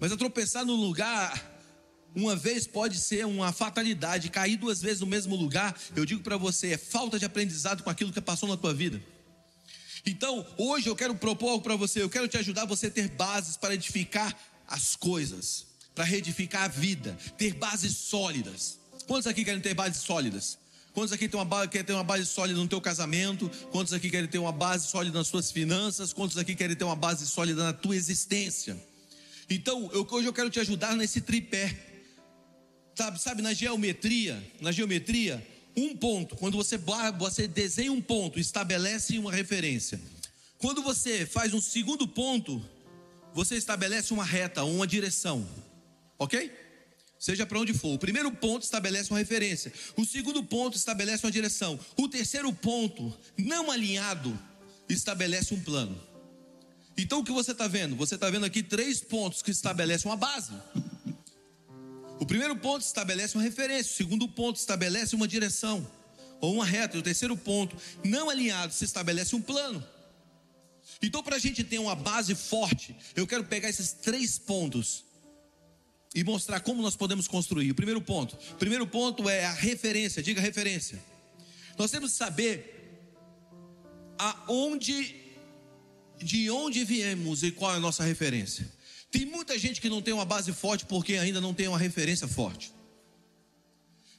Mas 0.00 0.10
eu 0.10 0.16
tropeçar 0.16 0.64
no 0.64 0.74
lugar 0.74 1.52
uma 2.14 2.36
vez 2.36 2.66
pode 2.66 2.98
ser 2.98 3.26
uma 3.26 3.52
fatalidade, 3.52 4.30
cair 4.30 4.56
duas 4.56 4.80
vezes 4.80 5.00
no 5.00 5.06
mesmo 5.06 5.34
lugar, 5.34 5.76
eu 5.96 6.04
digo 6.04 6.22
para 6.22 6.36
você, 6.36 6.72
é 6.72 6.78
falta 6.78 7.18
de 7.18 7.24
aprendizado 7.24 7.82
com 7.82 7.90
aquilo 7.90 8.12
que 8.12 8.20
passou 8.20 8.48
na 8.48 8.56
tua 8.56 8.72
vida. 8.72 9.02
Então, 10.06 10.46
hoje 10.56 10.88
eu 10.88 10.94
quero 10.94 11.14
propor 11.14 11.50
algo 11.50 11.64
para 11.64 11.74
você, 11.74 12.02
eu 12.02 12.10
quero 12.10 12.28
te 12.28 12.36
ajudar 12.36 12.62
a 12.62 12.66
você 12.66 12.88
ter 12.88 13.08
bases 13.08 13.56
para 13.56 13.74
edificar 13.74 14.36
as 14.68 14.94
coisas, 14.94 15.66
para 15.94 16.04
reedificar 16.04 16.64
a 16.64 16.68
vida, 16.68 17.18
ter 17.36 17.54
bases 17.54 17.96
sólidas. 17.96 18.78
Quantos 19.06 19.26
aqui 19.26 19.44
querem 19.44 19.60
ter 19.60 19.74
bases 19.74 20.02
sólidas? 20.02 20.58
Quantos 20.94 21.12
aqui 21.12 21.28
tem 21.28 21.38
uma, 21.38 21.66
querem 21.66 21.84
ter 21.84 21.92
uma 21.92 22.04
base 22.04 22.24
sólida 22.24 22.60
no 22.60 22.68
teu 22.68 22.80
casamento? 22.80 23.50
Quantos 23.72 23.92
aqui 23.92 24.08
querem 24.08 24.28
ter 24.28 24.38
uma 24.38 24.52
base 24.52 24.86
sólida 24.86 25.18
nas 25.18 25.26
suas 25.26 25.50
finanças? 25.50 26.12
Quantos 26.12 26.38
aqui 26.38 26.54
querem 26.54 26.76
ter 26.76 26.84
uma 26.84 26.94
base 26.94 27.26
sólida 27.26 27.64
na 27.64 27.72
tua 27.72 27.96
existência? 27.96 28.80
Então, 29.50 29.90
eu, 29.92 30.06
hoje 30.08 30.28
eu 30.28 30.32
quero 30.32 30.48
te 30.48 30.60
ajudar 30.60 30.94
nesse 30.94 31.20
tripé. 31.20 31.76
Sabe, 32.94 33.20
sabe, 33.20 33.42
na 33.42 33.52
geometria, 33.52 34.40
na 34.60 34.70
geometria, 34.70 35.44
um 35.76 35.96
ponto, 35.96 36.36
quando 36.36 36.56
você, 36.56 36.78
você 37.18 37.48
desenha 37.48 37.90
um 37.90 38.00
ponto, 38.00 38.38
estabelece 38.38 39.18
uma 39.18 39.32
referência. 39.32 40.00
Quando 40.58 40.80
você 40.80 41.26
faz 41.26 41.52
um 41.52 41.60
segundo 41.60 42.06
ponto, 42.06 42.64
você 43.34 43.56
estabelece 43.56 44.12
uma 44.12 44.24
reta, 44.24 44.62
uma 44.62 44.86
direção. 44.86 45.44
Ok? 46.16 46.52
Seja 47.24 47.46
para 47.46 47.58
onde 47.58 47.72
for. 47.72 47.94
O 47.94 47.98
primeiro 47.98 48.30
ponto 48.30 48.64
estabelece 48.64 49.08
uma 49.08 49.18
referência, 49.18 49.72
o 49.96 50.04
segundo 50.04 50.44
ponto 50.44 50.76
estabelece 50.76 51.24
uma 51.24 51.32
direção, 51.32 51.80
o 51.96 52.06
terceiro 52.06 52.52
ponto, 52.52 53.16
não 53.38 53.70
alinhado, 53.70 54.38
estabelece 54.90 55.54
um 55.54 55.60
plano. 55.60 55.98
Então 56.98 57.20
o 57.20 57.24
que 57.24 57.32
você 57.32 57.52
está 57.52 57.66
vendo? 57.66 57.96
Você 57.96 58.16
está 58.16 58.28
vendo 58.28 58.44
aqui 58.44 58.62
três 58.62 59.00
pontos 59.00 59.40
que 59.40 59.50
estabelecem 59.50 60.10
uma 60.10 60.18
base. 60.18 60.52
O 62.20 62.26
primeiro 62.26 62.56
ponto 62.56 62.82
estabelece 62.82 63.38
uma 63.38 63.42
referência, 63.42 63.90
o 63.90 63.96
segundo 63.96 64.28
ponto 64.28 64.56
estabelece 64.56 65.16
uma 65.16 65.26
direção 65.26 65.90
ou 66.42 66.52
uma 66.52 66.66
reta, 66.66 66.98
e 66.98 67.00
o 67.00 67.02
terceiro 67.02 67.34
ponto, 67.38 67.74
não 68.04 68.28
alinhado, 68.28 68.74
se 68.74 68.84
estabelece 68.84 69.34
um 69.34 69.40
plano. 69.40 69.82
Então, 71.02 71.22
para 71.22 71.36
a 71.36 71.38
gente 71.38 71.64
ter 71.64 71.78
uma 71.78 71.94
base 71.94 72.34
forte, 72.34 72.94
eu 73.16 73.26
quero 73.26 73.44
pegar 73.44 73.70
esses 73.70 73.92
três 73.92 74.38
pontos 74.38 75.04
e 76.14 76.22
mostrar 76.22 76.60
como 76.60 76.80
nós 76.80 76.94
podemos 76.94 77.26
construir. 77.26 77.70
O 77.70 77.74
primeiro 77.74 78.00
ponto. 78.00 78.36
O 78.52 78.56
primeiro 78.56 78.86
ponto 78.86 79.28
é 79.28 79.44
a 79.44 79.52
referência, 79.52 80.22
diga 80.22 80.40
referência. 80.40 81.02
Nós 81.76 81.90
temos 81.90 82.12
que 82.12 82.18
saber 82.18 82.70
aonde 84.16 85.16
de 86.22 86.48
onde 86.50 86.84
viemos 86.84 87.42
e 87.42 87.50
qual 87.50 87.74
é 87.74 87.76
a 87.76 87.80
nossa 87.80 88.04
referência. 88.04 88.70
Tem 89.10 89.26
muita 89.26 89.58
gente 89.58 89.80
que 89.80 89.88
não 89.88 90.00
tem 90.00 90.14
uma 90.14 90.24
base 90.24 90.52
forte 90.52 90.86
porque 90.86 91.14
ainda 91.14 91.40
não 91.40 91.52
tem 91.52 91.68
uma 91.68 91.78
referência 91.78 92.28
forte. 92.28 92.72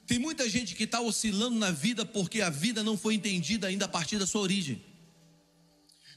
Tem 0.06 0.18
muita 0.18 0.48
gente 0.48 0.74
que 0.74 0.84
está 0.84 1.00
oscilando 1.00 1.58
na 1.58 1.70
vida 1.70 2.04
porque 2.04 2.40
a 2.40 2.50
vida 2.50 2.82
não 2.82 2.96
foi 2.96 3.14
entendida 3.14 3.66
ainda 3.66 3.86
a 3.86 3.88
partir 3.88 4.18
da 4.18 4.26
sua 4.26 4.42
origem. 4.42 4.82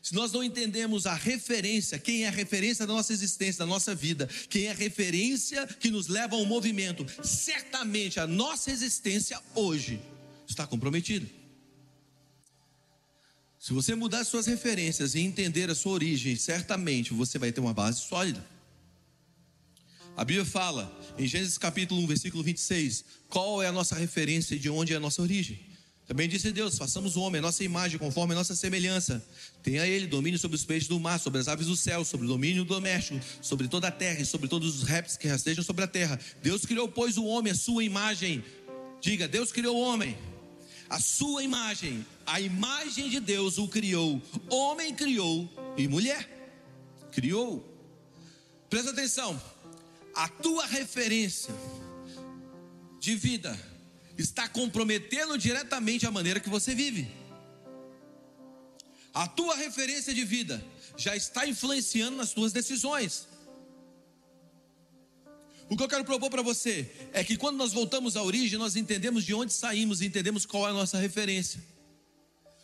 Se 0.01 0.15
nós 0.15 0.31
não 0.31 0.43
entendemos 0.43 1.05
a 1.05 1.13
referência, 1.13 1.99
quem 1.99 2.23
é 2.23 2.29
a 2.29 2.31
referência 2.31 2.87
da 2.87 2.93
nossa 2.93 3.11
existência, 3.11 3.59
da 3.59 3.65
nossa 3.65 3.93
vida, 3.93 4.27
quem 4.49 4.65
é 4.65 4.71
a 4.71 4.75
referência 4.75 5.67
que 5.67 5.91
nos 5.91 6.07
leva 6.07 6.35
ao 6.35 6.45
movimento, 6.45 7.05
certamente 7.23 8.19
a 8.19 8.25
nossa 8.25 8.71
existência 8.71 9.39
hoje 9.53 9.99
está 10.47 10.65
comprometida. 10.65 11.27
Se 13.59 13.73
você 13.73 13.93
mudar 13.93 14.23
suas 14.23 14.47
referências 14.47 15.15
e 15.15 15.19
entender 15.19 15.69
a 15.69 15.75
sua 15.75 15.91
origem, 15.91 16.35
certamente 16.37 17.13
você 17.13 17.37
vai 17.37 17.51
ter 17.51 17.59
uma 17.59 17.73
base 17.73 18.01
sólida. 18.01 18.43
A 20.15 20.23
Bíblia 20.23 20.45
fala, 20.45 20.97
em 21.17 21.27
Gênesis 21.27 21.57
capítulo 21.57 22.01
1, 22.01 22.07
versículo 22.07 22.43
26, 22.43 23.03
qual 23.27 23.61
é 23.61 23.67
a 23.67 23.71
nossa 23.71 23.95
referência 23.95 24.55
e 24.55 24.59
de 24.59 24.69
onde 24.69 24.93
é 24.93 24.95
a 24.95 24.99
nossa 24.99 25.21
origem. 25.21 25.68
Também 26.09 26.27
disse 26.27 26.51
Deus: 26.51 26.75
façamos 26.75 27.15
o 27.15 27.21
homem, 27.21 27.37
a 27.37 27.41
nossa 27.43 27.63
imagem, 27.63 27.99
conforme 27.99 28.33
a 28.33 28.35
nossa 28.35 28.55
semelhança. 28.55 29.23
Tenha 29.61 29.85
ele 29.85 30.07
domínio 30.07 30.39
sobre 30.39 30.55
os 30.55 30.65
peixes 30.65 30.89
do 30.89 30.99
mar, 30.99 31.19
sobre 31.19 31.39
as 31.39 31.47
aves 31.47 31.67
do 31.67 31.75
céu, 31.75 32.03
sobre 32.03 32.25
o 32.25 32.29
domínio 32.29 32.65
doméstico, 32.65 33.23
sobre 33.43 33.67
toda 33.67 33.89
a 33.89 33.91
terra 33.91 34.19
e 34.19 34.25
sobre 34.25 34.47
todos 34.47 34.77
os 34.77 34.81
répteis 34.81 35.17
que 35.17 35.27
rastejam 35.27 35.63
sobre 35.63 35.83
a 35.83 35.87
terra. 35.87 36.19
Deus 36.41 36.65
criou, 36.65 36.87
pois, 36.87 37.15
o 37.15 37.25
homem, 37.25 37.53
a 37.53 37.55
sua 37.55 37.83
imagem. 37.83 38.43
Diga, 38.99 39.27
Deus 39.27 39.51
criou 39.51 39.77
o 39.77 39.81
homem, 39.81 40.17
a 40.89 40.99
sua 40.99 41.43
imagem, 41.43 42.03
a 42.25 42.41
imagem 42.41 43.07
de 43.07 43.19
Deus 43.19 43.59
o 43.59 43.67
criou. 43.67 44.19
Homem 44.49 44.95
criou 44.95 45.47
e 45.77 45.87
mulher 45.87 46.27
criou. 47.11 47.63
Presta 48.67 48.89
atenção, 48.89 49.39
a 50.15 50.27
tua 50.27 50.65
referência 50.65 51.53
de 52.99 53.15
vida 53.15 53.68
está 54.21 54.47
comprometendo 54.47 55.37
diretamente 55.37 56.05
a 56.05 56.11
maneira 56.11 56.39
que 56.39 56.49
você 56.49 56.75
vive. 56.75 57.09
A 59.13 59.27
tua 59.27 59.55
referência 59.55 60.13
de 60.13 60.23
vida 60.23 60.63
já 60.97 61.15
está 61.15 61.47
influenciando 61.47 62.17
nas 62.17 62.31
tuas 62.31 62.51
decisões. 62.51 63.27
O 65.69 65.77
que 65.77 65.83
eu 65.83 65.87
quero 65.87 66.03
propor 66.03 66.29
para 66.29 66.41
você 66.41 66.91
é 67.13 67.23
que 67.23 67.37
quando 67.37 67.57
nós 67.57 67.71
voltamos 67.71 68.17
à 68.17 68.23
origem, 68.23 68.57
nós 68.57 68.75
entendemos 68.75 69.23
de 69.23 69.33
onde 69.33 69.53
saímos 69.53 70.01
e 70.01 70.07
entendemos 70.07 70.45
qual 70.45 70.67
é 70.67 70.71
a 70.71 70.73
nossa 70.73 70.97
referência. 70.97 71.63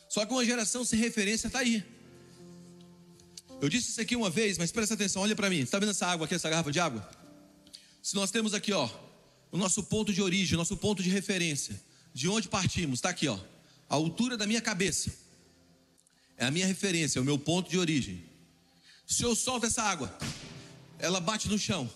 Só 0.10 0.26
que 0.26 0.34
uma 0.34 0.44
geração 0.44 0.84
sem 0.84 1.00
referência 1.00 1.48
está 1.48 1.60
aí. 1.60 1.84
Eu 3.62 3.70
disse 3.70 3.92
isso 3.92 4.02
aqui 4.02 4.16
uma 4.16 4.30
vez, 4.30 4.58
mas 4.58 4.72
presta 4.72 4.96
atenção, 4.96 5.22
olha 5.22 5.36
para 5.36 5.50
mim. 5.50 5.60
Está 5.60 5.80
vendo 5.80 5.92
essa 5.92 6.08
água 6.08 6.26
aqui, 6.26 6.36
essa 6.36 6.50
garrafa 6.50 6.72
de 6.72 6.80
água? 6.80 7.08
Se 8.02 8.16
nós 8.16 8.32
temos 8.32 8.54
aqui, 8.54 8.74
ó, 8.74 8.90
o 9.56 9.58
nosso 9.58 9.82
ponto 9.84 10.12
de 10.12 10.22
origem, 10.22 10.56
o 10.56 10.58
nosso 10.58 10.76
ponto 10.76 11.02
de 11.02 11.10
referência, 11.10 11.82
de 12.14 12.28
onde 12.28 12.50
partimos, 12.50 12.98
está 12.98 13.08
aqui, 13.08 13.26
ó, 13.30 13.40
a 13.88 13.96
altura 13.96 14.36
da 14.36 14.46
minha 14.46 14.60
cabeça, 14.60 15.10
é 16.36 16.46
a 16.46 16.52
minha 16.52 16.68
referência, 16.68 17.20
é 17.20 17.22
o 17.22 17.26
meu 17.26 17.40
ponto 17.40 17.70
de 17.70 17.78
origem. 17.78 18.22
Se 19.08 19.24
eu 19.24 19.34
solto 19.34 19.66
essa 19.66 19.82
água, 19.82 20.14
ela 21.00 21.22
bate 21.22 21.48
no 21.48 21.58
chão. 21.58 21.90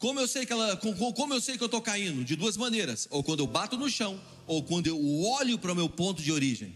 Como 0.00 0.18
eu 0.18 0.26
sei 0.26 0.44
que 0.44 0.52
ela, 0.52 0.76
como 0.76 1.32
eu 1.32 1.40
sei 1.40 1.56
que 1.56 1.62
eu 1.62 1.66
estou 1.66 1.80
caindo? 1.80 2.24
De 2.24 2.34
duas 2.34 2.56
maneiras: 2.56 3.06
ou 3.08 3.22
quando 3.22 3.40
eu 3.40 3.46
bato 3.46 3.76
no 3.76 3.88
chão, 3.88 4.20
ou 4.48 4.64
quando 4.64 4.88
eu 4.88 4.98
olho 5.22 5.56
para 5.56 5.70
o 5.70 5.76
meu 5.76 5.88
ponto 5.88 6.20
de 6.20 6.32
origem. 6.32 6.74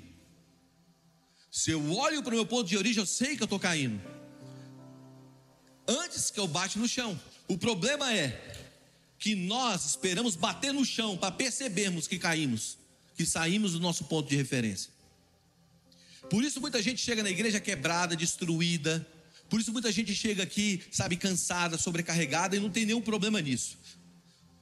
Se 1.50 1.72
eu 1.72 1.92
olho 1.92 2.22
para 2.22 2.30
o 2.30 2.36
meu 2.36 2.46
ponto 2.46 2.68
de 2.68 2.76
origem, 2.76 3.02
eu 3.02 3.06
sei 3.06 3.36
que 3.36 3.42
eu 3.42 3.46
estou 3.46 3.58
caindo. 3.58 4.00
Antes 5.88 6.30
que 6.30 6.38
eu 6.38 6.46
bate 6.46 6.78
no 6.78 6.86
chão. 6.86 7.20
O 7.48 7.58
problema 7.58 8.14
é 8.14 8.49
que 9.20 9.34
nós 9.34 9.84
esperamos 9.84 10.34
bater 10.34 10.72
no 10.72 10.84
chão 10.84 11.16
para 11.16 11.30
percebermos 11.30 12.08
que 12.08 12.18
caímos, 12.18 12.78
que 13.14 13.26
saímos 13.26 13.72
do 13.72 13.80
nosso 13.80 14.04
ponto 14.04 14.28
de 14.28 14.34
referência. 14.34 14.90
Por 16.30 16.42
isso 16.42 16.58
muita 16.60 16.82
gente 16.82 17.02
chega 17.02 17.22
na 17.22 17.30
igreja 17.30 17.60
quebrada, 17.60 18.16
destruída. 18.16 19.06
Por 19.50 19.60
isso 19.60 19.72
muita 19.72 19.92
gente 19.92 20.14
chega 20.14 20.42
aqui, 20.42 20.82
sabe, 20.90 21.16
cansada, 21.16 21.76
sobrecarregada 21.76 22.56
e 22.56 22.60
não 22.60 22.70
tem 22.70 22.86
nenhum 22.86 23.02
problema 23.02 23.42
nisso. 23.42 23.76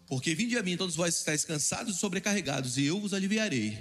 Porque 0.09 0.35
vinde 0.35 0.59
a 0.59 0.63
mim 0.63 0.77
todos 0.77 0.97
vós 0.97 1.15
que 1.15 1.21
estáis 1.21 1.45
cansados 1.45 1.97
e 1.97 1.99
sobrecarregados, 2.01 2.79
e 2.79 2.85
eu 2.85 2.99
vos 3.01 3.15
aliviarei 3.15 3.79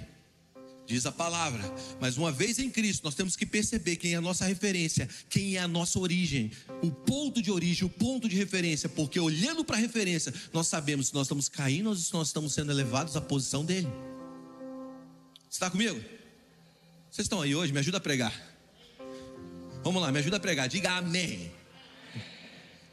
diz 0.88 1.04
a 1.04 1.12
palavra. 1.12 1.62
Mas 2.00 2.16
uma 2.16 2.32
vez 2.32 2.58
em 2.58 2.70
Cristo, 2.70 3.04
nós 3.04 3.14
temos 3.14 3.36
que 3.36 3.44
perceber 3.44 3.96
quem 3.96 4.14
é 4.14 4.16
a 4.16 4.20
nossa 4.20 4.46
referência, 4.46 5.06
quem 5.28 5.56
é 5.56 5.60
a 5.60 5.68
nossa 5.68 5.98
origem, 5.98 6.50
o 6.82 6.90
ponto 6.90 7.42
de 7.42 7.50
origem, 7.50 7.86
o 7.86 7.90
ponto 7.90 8.26
de 8.26 8.34
referência, 8.34 8.88
porque 8.88 9.20
olhando 9.20 9.62
para 9.62 9.76
a 9.76 9.78
referência, 9.78 10.32
nós 10.52 10.66
sabemos 10.66 11.08
se 11.08 11.14
nós 11.14 11.26
estamos 11.26 11.48
caindo 11.48 11.90
ou 11.90 11.94
se 11.94 12.12
nós 12.14 12.28
estamos 12.28 12.54
sendo 12.54 12.72
elevados 12.72 13.14
à 13.16 13.20
posição 13.20 13.64
dele. 13.64 13.88
Está 15.50 15.70
comigo? 15.70 16.00
Vocês 17.10 17.26
estão 17.26 17.42
aí 17.42 17.54
hoje? 17.54 17.72
Me 17.72 17.80
ajuda 17.80 17.98
a 17.98 18.00
pregar. 18.00 18.32
Vamos 19.84 20.00
lá, 20.00 20.10
me 20.10 20.18
ajuda 20.18 20.38
a 20.38 20.40
pregar. 20.40 20.68
Diga 20.68 20.92
amém. 20.92 21.52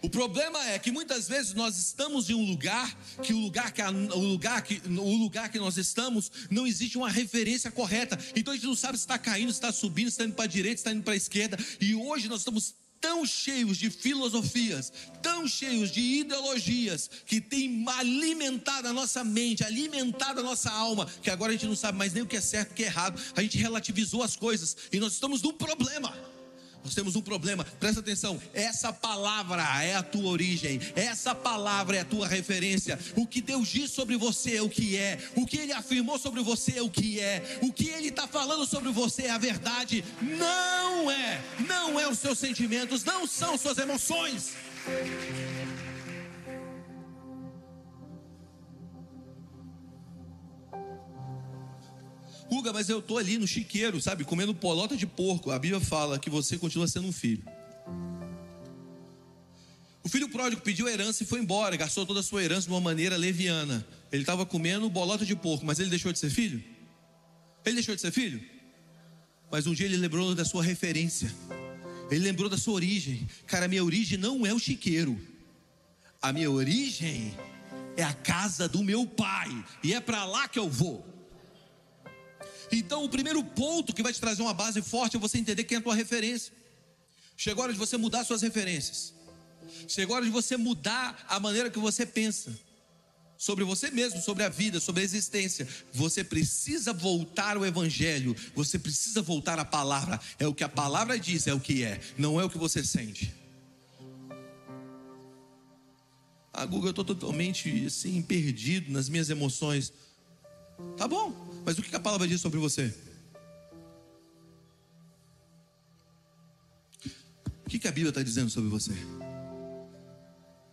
O 0.06 0.10
problema 0.10 0.64
é 0.68 0.78
que 0.78 0.92
muitas 0.92 1.28
vezes 1.28 1.56
nós 1.56 1.80
estamos 1.80 2.30
em 2.30 2.36
um 2.36 2.46
lugar 2.46 2.96
que 3.24 3.34
o 3.34 3.40
lugar 3.40 3.72
que, 3.72 3.82
a, 3.82 3.90
o 3.90 4.20
lugar 4.20 4.62
que 4.62 4.80
o 4.88 5.16
lugar 5.18 5.50
que 5.50 5.58
nós 5.58 5.78
estamos 5.78 6.32
não 6.52 6.68
existe 6.68 6.96
uma 6.96 7.10
referência 7.10 7.72
correta. 7.72 8.16
Então 8.36 8.54
a 8.54 8.56
gente 8.56 8.68
não 8.68 8.76
sabe 8.76 9.00
se 9.00 9.04
está 9.04 9.18
caindo, 9.18 9.52
se 9.52 9.58
está 9.58 9.72
subindo, 9.72 10.06
se 10.06 10.12
está 10.12 10.26
indo 10.26 10.36
para 10.36 10.46
a 10.46 10.48
direita, 10.48 10.78
se 10.78 10.82
está 10.82 10.92
indo 10.92 11.02
para 11.02 11.14
a 11.14 11.18
esquerda. 11.18 11.58
E 11.82 11.96
hoje 11.96 12.28
nós 12.28 12.42
estamos 12.42 12.76
tão 13.02 13.26
cheios 13.26 13.78
de 13.78 13.90
filosofias, 13.90 14.94
tão 15.24 15.48
cheios 15.48 15.90
de 15.90 16.02
ideologias, 16.02 17.10
que 17.26 17.42
tem 17.42 17.84
alimentado 17.88 18.88
a 18.88 18.94
nossa 18.94 19.24
mente, 19.24 19.64
alimentado 19.64 20.40
a 20.40 20.44
nossa 20.44 20.70
alma, 20.70 21.08
que 21.24 21.32
agora 21.32 21.50
a 21.50 21.54
gente 21.54 21.66
não 21.66 21.76
sabe 21.76 21.98
mais 21.98 22.14
nem 22.14 22.22
o 22.22 22.28
que 22.28 22.38
é 22.38 22.42
certo 22.42 22.70
e 22.70 22.74
o 22.74 22.76
que 22.76 22.84
é 22.84 22.86
errado. 22.86 23.20
A 23.36 23.42
gente 23.42 23.58
relativizou 23.58 24.22
as 24.22 24.36
coisas 24.36 24.78
e 24.92 25.00
nós 25.00 25.14
estamos 25.14 25.42
num 25.42 25.54
problema. 25.54 26.35
Nós 26.86 26.94
temos 26.94 27.16
um 27.16 27.22
problema, 27.22 27.66
presta 27.80 28.00
atenção. 28.00 28.40
Essa 28.54 28.94
palavra 28.94 29.64
é 29.84 29.96
a 29.96 30.04
tua 30.04 30.30
origem, 30.30 30.80
essa 30.96 31.34
palavra 31.34 31.98
é 31.98 32.02
a 32.02 32.06
tua 32.06 32.28
referência. 32.28 33.00
O 33.16 33.26
que 33.26 33.42
Deus 33.42 33.68
diz 33.68 33.90
sobre 33.90 34.16
você 34.16 34.58
é 34.58 34.62
o 34.62 34.70
que 34.70 34.96
é, 34.96 35.18
o 35.36 35.48
que 35.48 35.58
Ele 35.58 35.74
afirmou 35.74 36.20
sobre 36.20 36.44
você 36.44 36.78
é 36.78 36.84
o 36.84 36.90
que 36.90 37.20
é, 37.20 37.58
o 37.64 37.74
que 37.74 37.90
Ele 37.90 38.10
está 38.10 38.28
falando 38.28 38.68
sobre 38.68 38.92
você 38.92 39.24
é 39.24 39.32
a 39.32 39.40
verdade. 39.40 40.06
Não 40.22 41.10
é, 41.10 41.42
não 41.68 42.00
é 42.00 42.08
os 42.08 42.20
seus 42.20 42.38
sentimentos, 42.38 43.04
não 43.04 43.26
são 43.26 43.58
suas 43.58 43.80
emoções. 43.80 44.54
Guga, 52.50 52.72
mas 52.72 52.90
eu 52.90 53.00
estou 53.00 53.18
ali 53.18 53.38
no 53.38 53.48
chiqueiro, 53.48 54.00
sabe, 54.00 54.24
comendo 54.24 54.54
polota 54.54 54.96
de 54.96 55.08
porco. 55.08 55.52
A 55.52 55.58
Bíblia 55.58 55.80
fala 55.80 56.20
que 56.20 56.30
você 56.30 56.58
continua 56.58 56.88
sendo 56.88 57.08
um 57.08 57.12
filho. 57.12 57.44
O 60.04 60.10
filho 60.10 60.30
pródigo 60.30 60.62
pediu 60.62 60.88
herança 60.88 61.24
e 61.24 61.26
foi 61.26 61.40
embora, 61.40 61.76
gastou 61.76 62.06
toda 62.06 62.20
a 62.20 62.24
sua 62.24 62.44
herança 62.44 62.68
de 62.68 62.74
uma 62.74 62.80
maneira 62.80 63.18
leviana. 63.18 63.86
Ele 64.12 64.22
estava 64.22 64.46
comendo 64.46 64.88
bolota 64.88 65.26
de 65.26 65.36
porco, 65.36 65.66
mas 65.66 65.80
ele 65.80 65.90
deixou 65.90 66.14
de 66.14 66.20
ser 66.20 66.30
filho? 66.30 66.64
Ele 67.66 67.76
deixou 67.76 67.96
de 67.96 68.02
ser 68.02 68.12
filho? 68.12 68.40
Mas 69.52 69.66
um 69.66 69.74
dia 69.74 69.88
ele 69.88 69.98
lembrou 69.98 70.36
da 70.36 70.46
sua 70.46 70.64
referência. 70.64 71.34
Ele 72.12 72.24
lembrou 72.24 72.48
da 72.48 72.58
sua 72.58 72.76
origem. 72.76 73.28
Cara, 73.48 73.66
a 73.66 73.68
minha 73.68 73.84
origem 73.84 74.18
não 74.18 74.46
é 74.46 74.54
o 74.54 74.60
chiqueiro. 74.60 75.20
A 76.22 76.32
minha 76.32 76.52
origem 76.52 77.34
é 77.98 78.04
a 78.04 78.14
casa 78.14 78.70
do 78.70 78.84
meu 78.84 79.08
pai. 79.08 79.50
E 79.84 79.92
é 79.94 80.00
para 80.00 80.24
lá 80.26 80.48
que 80.48 80.60
eu 80.60 80.70
vou. 80.70 81.15
Então, 82.78 83.04
o 83.04 83.10
primeiro 83.10 83.44
ponto 83.44 83.94
que 83.94 84.04
vai 84.04 84.12
te 84.12 84.20
trazer 84.20 84.42
uma 84.42 84.54
base 84.54 84.82
forte 84.82 85.16
é 85.16 85.20
você 85.20 85.38
entender 85.38 85.64
quem 85.64 85.78
é 85.78 85.80
a 85.80 85.84
tua 85.84 85.96
referência. 85.96 86.52
Chegou 87.38 87.62
a 87.62 87.66
hora 87.66 87.74
de 87.74 87.80
você 87.80 87.98
mudar 87.98 88.24
suas 88.24 88.42
referências. 88.42 89.14
Chegou 89.88 90.16
a 90.16 90.18
hora 90.18 90.26
de 90.26 90.32
você 90.32 90.58
mudar 90.58 91.26
a 91.28 91.40
maneira 91.40 91.70
que 91.70 91.80
você 91.80 92.06
pensa 92.06 92.58
sobre 93.38 93.64
você 93.64 93.92
mesmo, 93.92 94.22
sobre 94.22 94.44
a 94.44 94.50
vida, 94.50 94.80
sobre 94.80 95.02
a 95.02 95.06
existência. 95.06 95.68
Você 95.94 96.24
precisa 96.24 96.94
voltar 96.94 97.58
ao 97.58 97.66
Evangelho, 97.66 98.36
você 98.54 98.80
precisa 98.80 99.22
voltar 99.22 99.60
à 99.60 99.66
palavra. 99.66 100.20
É 100.40 100.48
o 100.48 100.54
que 100.54 100.64
a 100.64 100.70
palavra 100.70 101.20
diz, 101.20 101.48
é 101.48 101.54
o 101.54 101.60
que 101.60 101.84
é, 101.84 102.00
não 102.18 102.40
é 102.40 102.46
o 102.46 102.50
que 102.50 102.58
você 102.58 102.84
sente. 102.84 103.34
Ah, 106.54 106.66
Google, 106.66 106.88
eu 106.88 106.92
estou 106.92 107.04
totalmente 107.04 107.86
assim, 107.86 108.22
perdido 108.22 108.92
nas 108.92 109.10
minhas 109.10 109.30
emoções. 109.30 109.92
Tá 110.98 111.08
bom, 111.08 111.34
mas 111.66 111.78
o 111.78 111.82
que 111.82 111.96
a 111.96 112.00
palavra 112.00 112.28
diz 112.28 112.42
sobre 112.42 112.60
você? 112.60 112.94
O 117.66 117.70
que 117.70 117.88
a 117.88 117.92
Bíblia 117.92 118.10
está 118.10 118.24
dizendo 118.24 118.50
sobre 118.50 118.70
você? 118.70 118.94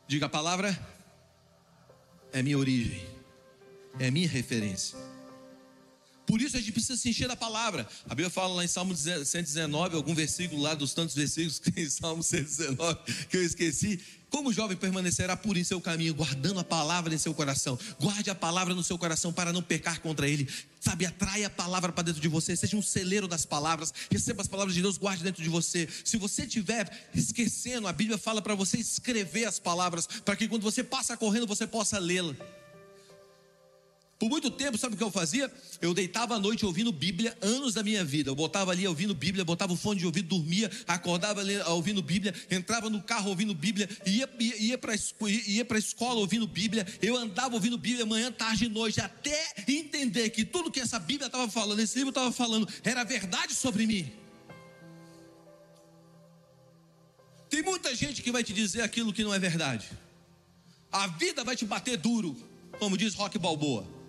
Diga 0.06 0.26
a 0.26 0.28
palavra 0.28 0.78
é 2.32 2.42
minha 2.42 2.58
origem, 2.58 3.04
é 3.98 4.10
minha 4.10 4.28
referência. 4.28 4.98
Por 6.32 6.40
isso 6.40 6.56
a 6.56 6.60
gente 6.60 6.72
precisa 6.72 6.96
se 6.96 7.10
encher 7.10 7.28
da 7.28 7.36
palavra. 7.36 7.86
A 8.06 8.14
Bíblia 8.14 8.30
fala 8.30 8.54
lá 8.54 8.64
em 8.64 8.66
Salmo 8.66 8.96
119, 8.96 9.96
algum 9.96 10.14
versículo 10.14 10.62
lá 10.62 10.72
dos 10.74 10.94
tantos 10.94 11.14
versículos 11.14 11.58
que 11.58 11.70
tem 11.70 11.84
em 11.84 11.90
Salmo 11.90 12.22
119 12.22 13.00
que 13.28 13.36
eu 13.36 13.44
esqueci. 13.44 14.00
Como 14.30 14.48
o 14.48 14.52
jovem 14.52 14.74
permanecerá 14.74 15.36
por 15.36 15.58
em 15.58 15.62
seu 15.62 15.78
caminho, 15.78 16.14
guardando 16.14 16.58
a 16.58 16.64
palavra 16.64 17.14
em 17.14 17.18
seu 17.18 17.34
coração. 17.34 17.78
Guarde 18.00 18.30
a 18.30 18.34
palavra 18.34 18.74
no 18.74 18.82
seu 18.82 18.96
coração 18.96 19.30
para 19.30 19.52
não 19.52 19.62
pecar 19.62 20.00
contra 20.00 20.26
ele. 20.26 20.48
Sabe, 20.80 21.04
atrai 21.04 21.44
a 21.44 21.50
palavra 21.50 21.92
para 21.92 22.04
dentro 22.04 22.22
de 22.22 22.28
você. 22.28 22.56
Seja 22.56 22.78
um 22.78 22.82
celeiro 22.82 23.28
das 23.28 23.44
palavras. 23.44 23.92
Receba 24.10 24.40
as 24.40 24.48
palavras 24.48 24.74
de 24.74 24.80
Deus, 24.80 24.96
guarde 24.96 25.22
dentro 25.22 25.42
de 25.42 25.50
você. 25.50 25.86
Se 26.02 26.16
você 26.16 26.44
estiver 26.44 27.10
esquecendo, 27.14 27.86
a 27.86 27.92
Bíblia 27.92 28.16
fala 28.16 28.40
para 28.40 28.54
você 28.54 28.78
escrever 28.78 29.44
as 29.44 29.58
palavras, 29.58 30.06
para 30.24 30.34
que 30.34 30.48
quando 30.48 30.62
você 30.62 30.82
passa 30.82 31.14
correndo, 31.14 31.46
você 31.46 31.66
possa 31.66 31.98
lê-la. 31.98 32.34
Por 34.22 34.30
muito 34.30 34.52
tempo, 34.52 34.78
sabe 34.78 34.94
o 34.94 34.96
que 34.96 35.02
eu 35.02 35.10
fazia? 35.10 35.52
Eu 35.80 35.92
deitava 35.92 36.36
à 36.36 36.38
noite 36.38 36.64
ouvindo 36.64 36.92
Bíblia, 36.92 37.36
anos 37.42 37.74
da 37.74 37.82
minha 37.82 38.04
vida. 38.04 38.30
Eu 38.30 38.36
botava 38.36 38.70
ali 38.70 38.86
ouvindo 38.86 39.16
Bíblia, 39.16 39.44
botava 39.44 39.72
o 39.72 39.76
fone 39.76 39.98
de 39.98 40.06
ouvido, 40.06 40.28
dormia, 40.28 40.70
acordava 40.86 41.40
ali, 41.40 41.58
ouvindo 41.62 42.00
Bíblia, 42.00 42.32
entrava 42.48 42.88
no 42.88 43.02
carro 43.02 43.30
ouvindo 43.30 43.52
Bíblia, 43.52 43.90
ia, 44.06 44.30
ia, 44.38 44.56
ia 44.58 44.78
para 44.78 44.94
ia 44.94 45.66
a 45.68 45.76
escola 45.76 46.20
ouvindo 46.20 46.46
Bíblia. 46.46 46.86
Eu 47.02 47.16
andava 47.16 47.56
ouvindo 47.56 47.76
Bíblia 47.76 48.06
manhã, 48.06 48.30
tarde 48.30 48.66
e 48.66 48.68
noite, 48.68 49.00
até 49.00 49.54
entender 49.66 50.30
que 50.30 50.44
tudo 50.44 50.70
que 50.70 50.78
essa 50.78 51.00
Bíblia 51.00 51.26
estava 51.26 51.50
falando, 51.50 51.80
esse 51.80 51.96
livro 51.96 52.10
estava 52.10 52.30
falando, 52.30 52.68
era 52.84 53.02
verdade 53.02 53.52
sobre 53.56 53.88
mim. 53.88 54.12
Tem 57.50 57.60
muita 57.60 57.92
gente 57.92 58.22
que 58.22 58.30
vai 58.30 58.44
te 58.44 58.52
dizer 58.52 58.82
aquilo 58.82 59.12
que 59.12 59.24
não 59.24 59.34
é 59.34 59.38
verdade. 59.40 59.90
A 60.92 61.08
vida 61.08 61.42
vai 61.42 61.56
te 61.56 61.64
bater 61.64 61.96
duro, 61.96 62.36
como 62.78 62.96
diz 62.96 63.14
Rock 63.14 63.36
Balboa. 63.36 64.00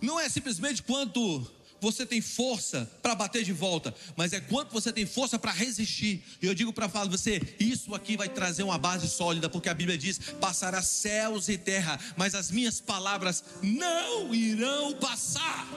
Não 0.00 0.18
é 0.20 0.28
simplesmente 0.28 0.82
quanto 0.82 1.46
você 1.80 2.06
tem 2.06 2.20
força 2.20 2.90
para 3.02 3.14
bater 3.14 3.44
de 3.44 3.52
volta, 3.52 3.94
mas 4.16 4.32
é 4.32 4.40
quanto 4.40 4.72
você 4.72 4.92
tem 4.92 5.06
força 5.06 5.38
para 5.38 5.52
resistir. 5.52 6.24
E 6.40 6.46
eu 6.46 6.54
digo 6.54 6.72
para 6.72 6.88
falar 6.88 7.10
você, 7.10 7.40
isso 7.60 7.94
aqui 7.94 8.16
vai 8.16 8.28
trazer 8.28 8.62
uma 8.62 8.78
base 8.78 9.08
sólida, 9.08 9.48
porque 9.48 9.68
a 9.68 9.74
Bíblia 9.74 9.96
diz: 9.98 10.18
passará 10.40 10.82
céus 10.82 11.48
e 11.48 11.58
terra, 11.58 11.98
mas 12.16 12.34
as 12.34 12.50
minhas 12.50 12.80
palavras 12.80 13.44
não 13.62 14.34
irão 14.34 14.94
passar. 14.94 15.68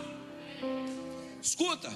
Escuta, 1.41 1.91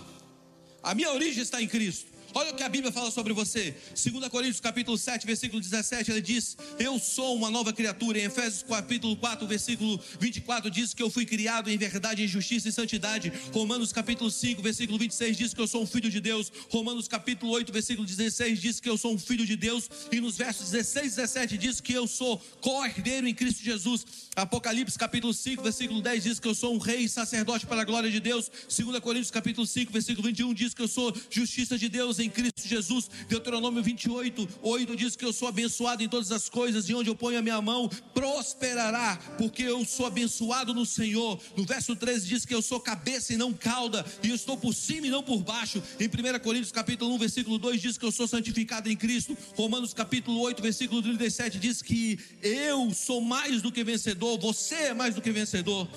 a 0.81 0.93
minha 0.93 1.12
origem 1.12 1.41
está 1.41 1.62
em 1.62 1.67
Cristo. 1.67 2.12
Olha 2.36 2.52
o 2.52 2.56
que 2.56 2.63
a 2.63 2.69
Bíblia 2.69 2.91
fala 2.91 3.12
sobre 3.12 3.32
você. 3.32 3.76
2 3.89 4.28
Coríntios 4.28 4.60
capítulo 4.60 4.98
7, 4.98 5.28
versículo 5.28 5.62
17, 5.62 6.10
ele 6.10 6.22
diz: 6.22 6.58
"Eu 6.80 6.98
sou 6.98 7.36
uma 7.36 7.52
nova 7.52 7.72
criatura". 7.72 8.17
Em 8.17 8.24
Efésios 8.24 8.63
capítulo 8.63 9.15
4, 9.15 9.46
versículo 9.46 10.00
24 10.19 10.72
diz 10.72 10.96
que 10.96 11.04
eu 11.04 11.12
fui 11.12 11.28
criado 11.28 11.69
em 11.69 11.78
verdade, 11.78 12.24
em 12.24 12.28
justiça 12.28 12.67
e 12.67 12.72
santidade. 12.72 13.32
Romanos 13.54 13.93
capítulo 13.93 14.32
5, 14.32 14.63
versículo 14.63 14.98
26 14.98 15.38
diz 15.38 15.54
que 15.54 15.62
eu 15.62 15.67
sou 15.67 15.84
um 15.84 15.86
filho 15.86 16.10
de 16.10 16.19
Deus. 16.19 16.52
Romanos 16.72 17.08
capítulo 17.08 17.52
8, 17.52 17.72
versículo 17.72 18.08
16 18.08 18.60
diz 18.60 18.80
que 18.80 18.89
eu 18.89 18.98
sou 18.98 19.13
um 19.13 19.19
filho 19.19 19.46
de 19.46 19.56
Deus 19.56 19.88
e 20.12 20.19
nos 20.19 20.36
versos 20.36 20.72
16 20.72 21.13
e 21.13 21.15
17 21.15 21.58
diz 21.58 21.80
que 21.80 21.93
eu 21.93 22.08
sou 22.08 22.41
co-herdeiro 22.62 23.28
em 23.28 23.34
Cristo 23.36 23.63
Jesus. 23.63 24.06
Apocalipse 24.36 24.98
capítulo 24.98 25.34
5, 25.34 25.62
versículo 25.62 26.02
10 26.02 26.24
diz 26.24 26.39
que 26.39 26.48
eu 26.48 26.56
sou 26.56 26.74
um 26.74 26.80
rei 26.80 27.02
e 27.02 27.10
sacerdote 27.10 27.67
para 27.67 27.82
a 27.82 27.86
glória 27.86 28.10
de 28.10 28.19
Deus. 28.19 28.50
2 28.76 29.00
Coríntios 29.00 29.30
capítulo 29.30 29.67
5, 29.67 29.91
versículo 29.91 30.28
21 30.28 30.54
diz 30.56 30.74
que 30.74 30.82
eu 30.82 30.88
sou 30.88 31.15
justiça 31.30 31.78
de 31.78 31.88
Deus 31.88 32.22
em 32.23 32.29
Cristo 32.29 32.67
Jesus. 32.67 33.09
Deuteronômio 33.27 33.83
28, 33.83 34.47
8 34.62 34.95
diz 34.95 35.15
que 35.15 35.25
eu 35.25 35.33
sou 35.33 35.47
abençoado 35.47 36.03
em 36.03 36.09
todas 36.09 36.31
as 36.31 36.49
coisas, 36.49 36.88
e 36.89 36.95
onde 36.95 37.09
eu 37.09 37.15
ponho 37.15 37.39
a 37.39 37.41
minha 37.41 37.62
mão, 37.62 37.89
prosperará, 38.13 39.17
porque 39.38 39.63
eu 39.63 39.83
sou 39.86 40.05
abençoado 40.05 40.73
no 40.73 40.86
Senhor. 40.86 41.39
No 41.55 41.65
verso 41.65 41.95
13 41.95 42.27
diz 42.27 42.45
que 42.45 42.53
eu 42.53 42.62
sou 42.62 42.79
cabeça 42.79 43.33
e 43.33 43.38
não 43.38 43.53
cauda, 43.53 44.05
e 44.23 44.29
eu 44.29 44.36
estou 44.36 44.57
por 44.57 44.73
cima 44.73 45.07
e 45.07 45.09
não 45.09 45.23
por 45.23 45.39
baixo. 45.39 45.81
Em 45.99 46.07
1 46.07 46.39
Coríntios 46.39 46.71
capítulo 46.71 47.13
1, 47.15 47.17
versículo 47.17 47.57
2 47.57 47.81
diz 47.81 47.97
que 47.97 48.05
eu 48.05 48.12
sou 48.12 48.27
santificado 48.27 48.89
em 48.89 48.95
Cristo. 48.95 49.38
Romanos 49.55 49.93
capítulo 49.93 50.39
8, 50.39 50.62
versículo 50.62 51.01
37 51.01 51.59
diz 51.59 51.81
que 51.81 52.19
eu 52.41 52.93
sou 52.93 53.21
mais 53.21 53.62
do 53.62 53.71
que 53.71 53.83
vencedor, 53.83 54.39
você 54.39 54.75
é 54.75 54.93
mais 54.93 55.15
do 55.15 55.21
que 55.21 55.31
vencedor. 55.31 55.88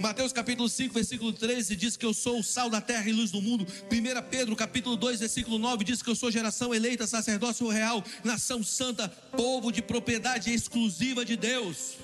Mateus 0.00 0.32
capítulo 0.32 0.66
5, 0.66 0.94
versículo 0.94 1.30
13 1.30 1.76
diz 1.76 1.94
que 1.94 2.06
eu 2.06 2.14
sou 2.14 2.38
o 2.38 2.42
sal 2.42 2.70
da 2.70 2.80
terra 2.80 3.06
e 3.06 3.12
luz 3.12 3.30
do 3.30 3.42
mundo. 3.42 3.66
1 3.92 4.30
Pedro 4.30 4.56
capítulo 4.56 4.96
2, 4.96 5.20
versículo 5.20 5.58
9 5.58 5.84
diz 5.84 6.02
que 6.02 6.08
eu 6.08 6.14
sou 6.14 6.30
geração 6.30 6.74
eleita, 6.74 7.06
sacerdócio 7.06 7.68
real, 7.68 8.02
nação 8.24 8.62
santa, 8.62 9.10
povo 9.36 9.70
de 9.70 9.82
propriedade 9.82 10.50
exclusiva 10.50 11.22
de 11.22 11.36
Deus. 11.36 11.98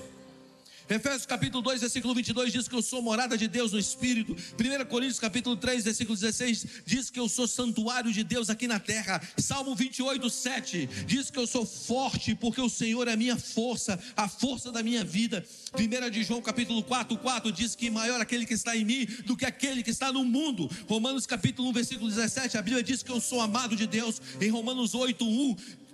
Efésios 0.89 1.27
capítulo 1.27 1.63
2, 1.63 1.81
versículo 1.81 2.15
22 2.15 2.53
diz 2.53 2.69
que 2.69 2.75
eu 2.75 2.81
sou 2.81 3.03
morada 3.03 3.37
de 3.37 3.49
Deus 3.49 3.73
no 3.73 3.79
Espírito. 3.79 4.35
1 4.35 4.85
Coríntios 4.87 5.19
capítulo 5.19 5.57
3, 5.57 5.83
versículo 5.83 6.17
16 6.17 6.67
diz 6.87 7.11
que 7.11 7.19
eu 7.19 7.29
sou 7.29 7.49
santuário 7.49 8.13
de 8.13 8.23
Deus 8.23 8.49
aqui 8.49 8.69
na 8.69 8.79
terra. 8.79 9.21
Salmo 9.37 9.75
28, 9.75 10.31
7 10.31 10.89
diz 11.05 11.29
que 11.29 11.39
eu 11.41 11.47
sou 11.47 11.67
forte 11.67 12.37
porque 12.37 12.61
o 12.61 12.69
Senhor 12.69 13.09
é 13.09 13.15
a 13.15 13.17
minha 13.17 13.37
força, 13.37 13.99
a 14.17 14.29
força 14.29 14.71
da 14.71 14.81
minha 14.81 15.03
vida. 15.03 15.45
1 15.75 16.11
de 16.11 16.23
João 16.23 16.41
capítulo 16.41 16.81
4, 16.85 17.19
4 17.19 17.51
diz 17.51 17.75
que 17.75 17.91
maior 17.91 18.21
aquele 18.21 18.47
que 18.47 18.55
está 18.55 18.77
em 18.77 18.85
mim 18.85 19.07
do 19.25 19.37
que 19.37 19.45
aquele 19.45 19.83
que 19.83 19.91
está 19.91 20.13
no 20.13 20.25
mundo. 20.25 20.71
Romanos 20.89 21.27
capítulo 21.27 21.69
1, 21.71 21.73
versículo 21.73 22.09
17, 22.09 22.57
a 22.57 22.63
Bíblia 22.63 22.85
diz 22.85 23.03
que 23.03 23.11
eu 23.11 23.21
sou 23.21 23.41
amado 23.41 23.75
de 23.75 23.89
Deus. 23.89 24.23
Em 24.41 24.51
Romanos 24.51 24.95
8, 24.95 25.25
1 25.27 25.86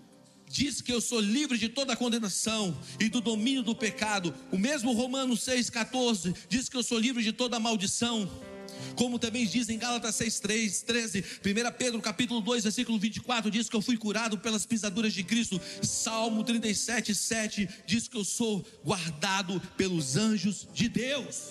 diz 0.53 0.83
que 0.83 0.93
eu 0.93 1.01
sou 1.01 1.19
livre 1.19 1.57
de 1.57 1.71
toda 1.71 1.97
condenação 1.97 2.79
e 3.01 3.09
do 3.09 3.23
domínio 3.23 3.63
do 3.63 3.75
pecado. 3.75 4.35
O 4.53 4.59
mesmo 4.59 4.93
Romanos 4.93 5.41
6,14 5.41 6.37
diz 6.47 6.69
que 6.69 6.77
eu 6.77 6.83
sou 6.83 6.99
livre 6.99 7.23
de 7.23 7.33
toda 7.33 7.59
maldição. 7.59 8.31
Como 8.95 9.19
também 9.19 9.47
diz 9.47 9.71
em 9.71 9.79
Gálatas 9.79 10.15
6:3, 10.17 10.85
13, 10.85 11.25
1 11.45 11.73
Pedro 11.79 12.01
capítulo 12.03 12.43
2, 12.43 12.65
versículo 12.65 12.99
24 12.99 13.51
diz 13.51 13.69
que 13.69 13.77
eu 13.77 13.81
fui 13.81 13.97
curado 13.97 14.39
pelas 14.39 14.67
pisaduras 14.67 15.15
de 15.15 15.25
Cristo. 15.25 15.59
Salmo 15.83 16.45
37, 16.45 17.15
7 17.15 17.69
diz 17.87 18.07
que 18.07 18.17
eu 18.17 18.25
sou 18.25 18.65
guardado 18.85 19.59
pelos 19.77 20.17
anjos 20.17 20.69
de 20.75 20.89
Deus. 20.89 21.49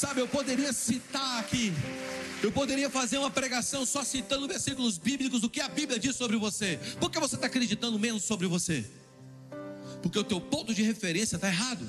Sabe, 0.00 0.20
eu 0.20 0.28
poderia 0.28 0.72
citar 0.72 1.40
aqui 1.40 1.74
eu 2.42 2.50
poderia 2.50 2.88
fazer 2.88 3.18
uma 3.18 3.30
pregação 3.30 3.84
só 3.84 4.02
citando 4.02 4.48
versículos 4.48 4.96
bíblicos 4.96 5.42
do 5.42 5.50
que 5.50 5.60
a 5.60 5.68
Bíblia 5.68 5.98
diz 5.98 6.16
sobre 6.16 6.38
você. 6.38 6.78
Por 6.98 7.10
que 7.10 7.20
você 7.20 7.34
está 7.34 7.46
acreditando 7.46 7.98
menos 7.98 8.24
sobre 8.24 8.46
você? 8.46 8.84
Porque 10.02 10.18
o 10.18 10.24
teu 10.24 10.40
ponto 10.40 10.72
de 10.72 10.82
referência 10.82 11.36
está 11.36 11.48
errado. 11.48 11.86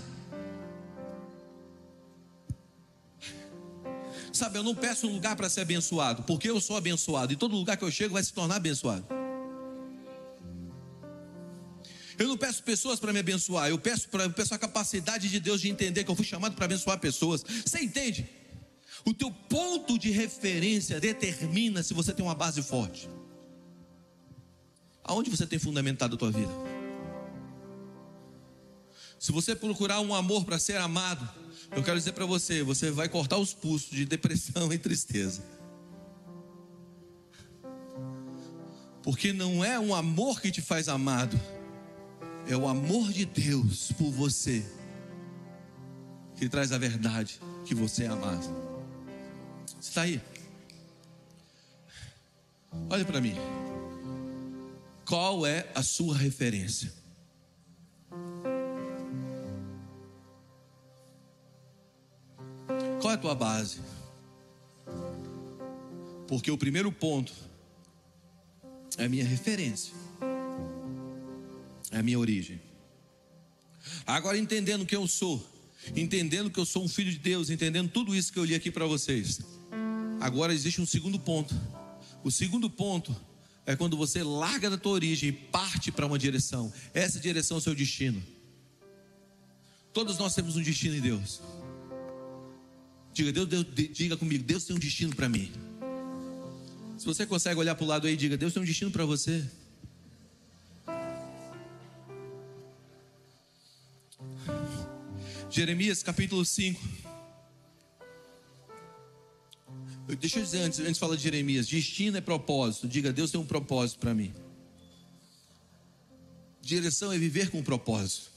Sabe, 4.34 4.58
eu 4.58 4.64
não 4.64 4.76
peço 4.76 5.08
um 5.08 5.14
lugar 5.14 5.36
para 5.36 5.50
ser 5.50 5.62
abençoado, 5.62 6.24
porque 6.24 6.50
eu 6.50 6.60
sou 6.60 6.76
abençoado, 6.76 7.32
e 7.32 7.36
todo 7.36 7.56
lugar 7.56 7.78
que 7.78 7.84
eu 7.84 7.92
chego 7.92 8.14
vai 8.14 8.24
se 8.24 8.34
tornar 8.34 8.56
abençoado. 8.56 9.21
Eu 12.22 12.28
não 12.28 12.38
peço 12.38 12.62
pessoas 12.62 13.00
para 13.00 13.12
me 13.12 13.18
abençoar, 13.18 13.70
eu 13.70 13.80
peço, 13.80 14.08
pra, 14.08 14.26
eu 14.26 14.32
peço 14.32 14.54
a 14.54 14.58
capacidade 14.60 15.28
de 15.28 15.40
Deus 15.40 15.60
de 15.60 15.70
entender 15.70 16.04
que 16.04 16.12
eu 16.12 16.16
fui 16.16 16.24
chamado 16.24 16.56
para 16.56 16.66
abençoar 16.66 17.00
pessoas. 17.00 17.44
Você 17.44 17.80
entende? 17.80 18.30
O 19.04 19.12
teu 19.12 19.32
ponto 19.32 19.98
de 19.98 20.12
referência 20.12 21.00
determina 21.00 21.82
se 21.82 21.96
você 21.96 22.14
tem 22.14 22.24
uma 22.24 22.36
base 22.36 22.62
forte. 22.62 23.10
Aonde 25.04 25.32
você 25.32 25.48
tem 25.48 25.58
fundamentado 25.58 26.14
a 26.14 26.18
tua 26.20 26.30
vida? 26.30 26.52
Se 29.20 29.32
você 29.32 29.56
procurar 29.56 30.00
um 30.00 30.14
amor 30.14 30.46
para 30.46 30.60
ser 30.60 30.78
amado, 30.78 31.28
eu 31.76 31.82
quero 31.82 31.98
dizer 31.98 32.12
para 32.12 32.28
você, 32.28 32.62
você 32.62 32.92
vai 32.92 33.10
cortar 33.10 33.38
os 33.40 33.52
pulsos 33.52 33.90
de 33.90 34.06
depressão 34.06 34.70
e 34.72 34.78
tristeza. 34.78 35.44
Porque 39.02 39.34
não 39.34 39.66
é 39.66 39.80
um 39.80 39.96
amor 39.96 40.40
que 40.40 40.52
te 40.52 40.62
faz 40.62 40.88
amado, 40.88 41.40
é 42.48 42.56
o 42.56 42.68
amor 42.68 43.12
de 43.12 43.26
Deus 43.26 43.92
por 43.94 44.12
você 44.12 44.66
que 46.36 46.50
traz 46.50 46.72
a 46.72 46.78
verdade 46.78 47.40
que 47.66 47.76
você 47.76 48.04
é 48.04 48.08
amado. 48.08 48.44
Você 49.66 49.90
está 49.90 50.02
aí? 50.02 50.22
Olha 52.90 53.06
para 53.06 53.22
mim. 53.22 53.36
Qual 55.06 55.46
é 55.46 55.70
a 55.76 55.84
sua 55.84 56.16
referência? 56.16 56.92
Qual 63.02 63.12
é 63.12 63.16
a 63.16 63.18
tua 63.18 63.36
base? 63.36 63.82
Porque 66.28 66.50
o 66.50 66.58
primeiro 66.58 66.92
ponto 66.92 67.34
é 68.98 69.06
a 69.06 69.10
minha 69.10 69.26
referência, 69.26 69.94
é 71.92 72.00
a 72.00 72.04
minha 72.04 72.18
origem. 72.18 72.60
Agora, 74.06 74.38
entendendo 74.38 74.86
quem 74.86 74.98
eu 74.98 75.08
sou, 75.08 75.46
entendendo 75.96 76.50
que 76.50 76.60
eu 76.60 76.66
sou 76.66 76.84
um 76.84 76.88
filho 76.88 77.12
de 77.12 77.20
Deus, 77.20 77.50
entendendo 77.50 77.90
tudo 77.90 78.16
isso 78.16 78.32
que 78.32 78.40
eu 78.40 78.46
li 78.46 78.56
aqui 78.56 78.72
para 78.72 78.86
vocês. 78.86 79.42
Agora 80.20 80.54
existe 80.54 80.80
um 80.80 80.86
segundo 80.86 81.20
ponto. 81.20 81.56
O 82.24 82.32
segundo 82.32 82.70
ponto 82.70 83.16
é 83.66 83.76
quando 83.76 83.98
você 83.98 84.24
larga 84.24 84.70
da 84.70 84.78
tua 84.78 84.94
origem 84.94 85.30
e 85.30 85.32
parte 85.32 85.92
para 85.92 86.06
uma 86.06 86.18
direção. 86.18 86.72
Essa 86.94 87.20
direção 87.20 87.58
é 87.58 87.60
o 87.60 87.62
seu 87.62 87.76
destino. 87.76 88.22
Todos 89.94 90.18
nós 90.18 90.34
temos 90.34 90.56
um 90.56 90.62
destino 90.62 90.96
em 90.96 91.02
Deus. 91.02 91.42
Diga, 93.14 93.32
Deus, 93.32 93.48
Deus 93.48 93.90
diga 93.92 94.16
comigo, 94.16 94.44
Deus 94.44 94.64
tem 94.64 94.76
um 94.76 94.80
destino 94.80 95.16
para 95.16 95.28
mim. 95.28 95.52
Se 96.98 97.06
você 97.06 97.26
consegue 97.26 97.60
olhar 97.60 97.76
para 97.76 97.84
o 97.84 97.88
lado 97.88 98.08
aí, 98.08 98.16
diga, 98.16 98.38
Deus 98.38 98.54
tem 98.54 98.62
um 98.62 98.66
destino 98.66 98.92
para 98.92 99.06
você. 99.06 99.44
Jeremias 105.52 106.02
capítulo 106.02 106.46
5. 106.46 106.82
Deixa 110.18 110.40
eu 110.40 110.44
dizer 110.44 110.60
antes, 110.60 110.80
antes 110.80 110.94
de 110.94 111.00
falar 111.00 111.18
de 111.18 111.24
Jeremias: 111.24 111.68
destino 111.68 112.18
é 112.18 112.22
propósito. 112.22 112.88
Diga, 112.88 113.12
Deus 113.12 113.32
tem 113.32 113.40
um 113.40 113.46
propósito 113.46 114.00
para 114.00 114.14
mim. 114.14 114.34
Direção 116.62 117.12
é 117.12 117.18
viver 117.18 117.50
com 117.50 117.62
propósito. 117.62 118.32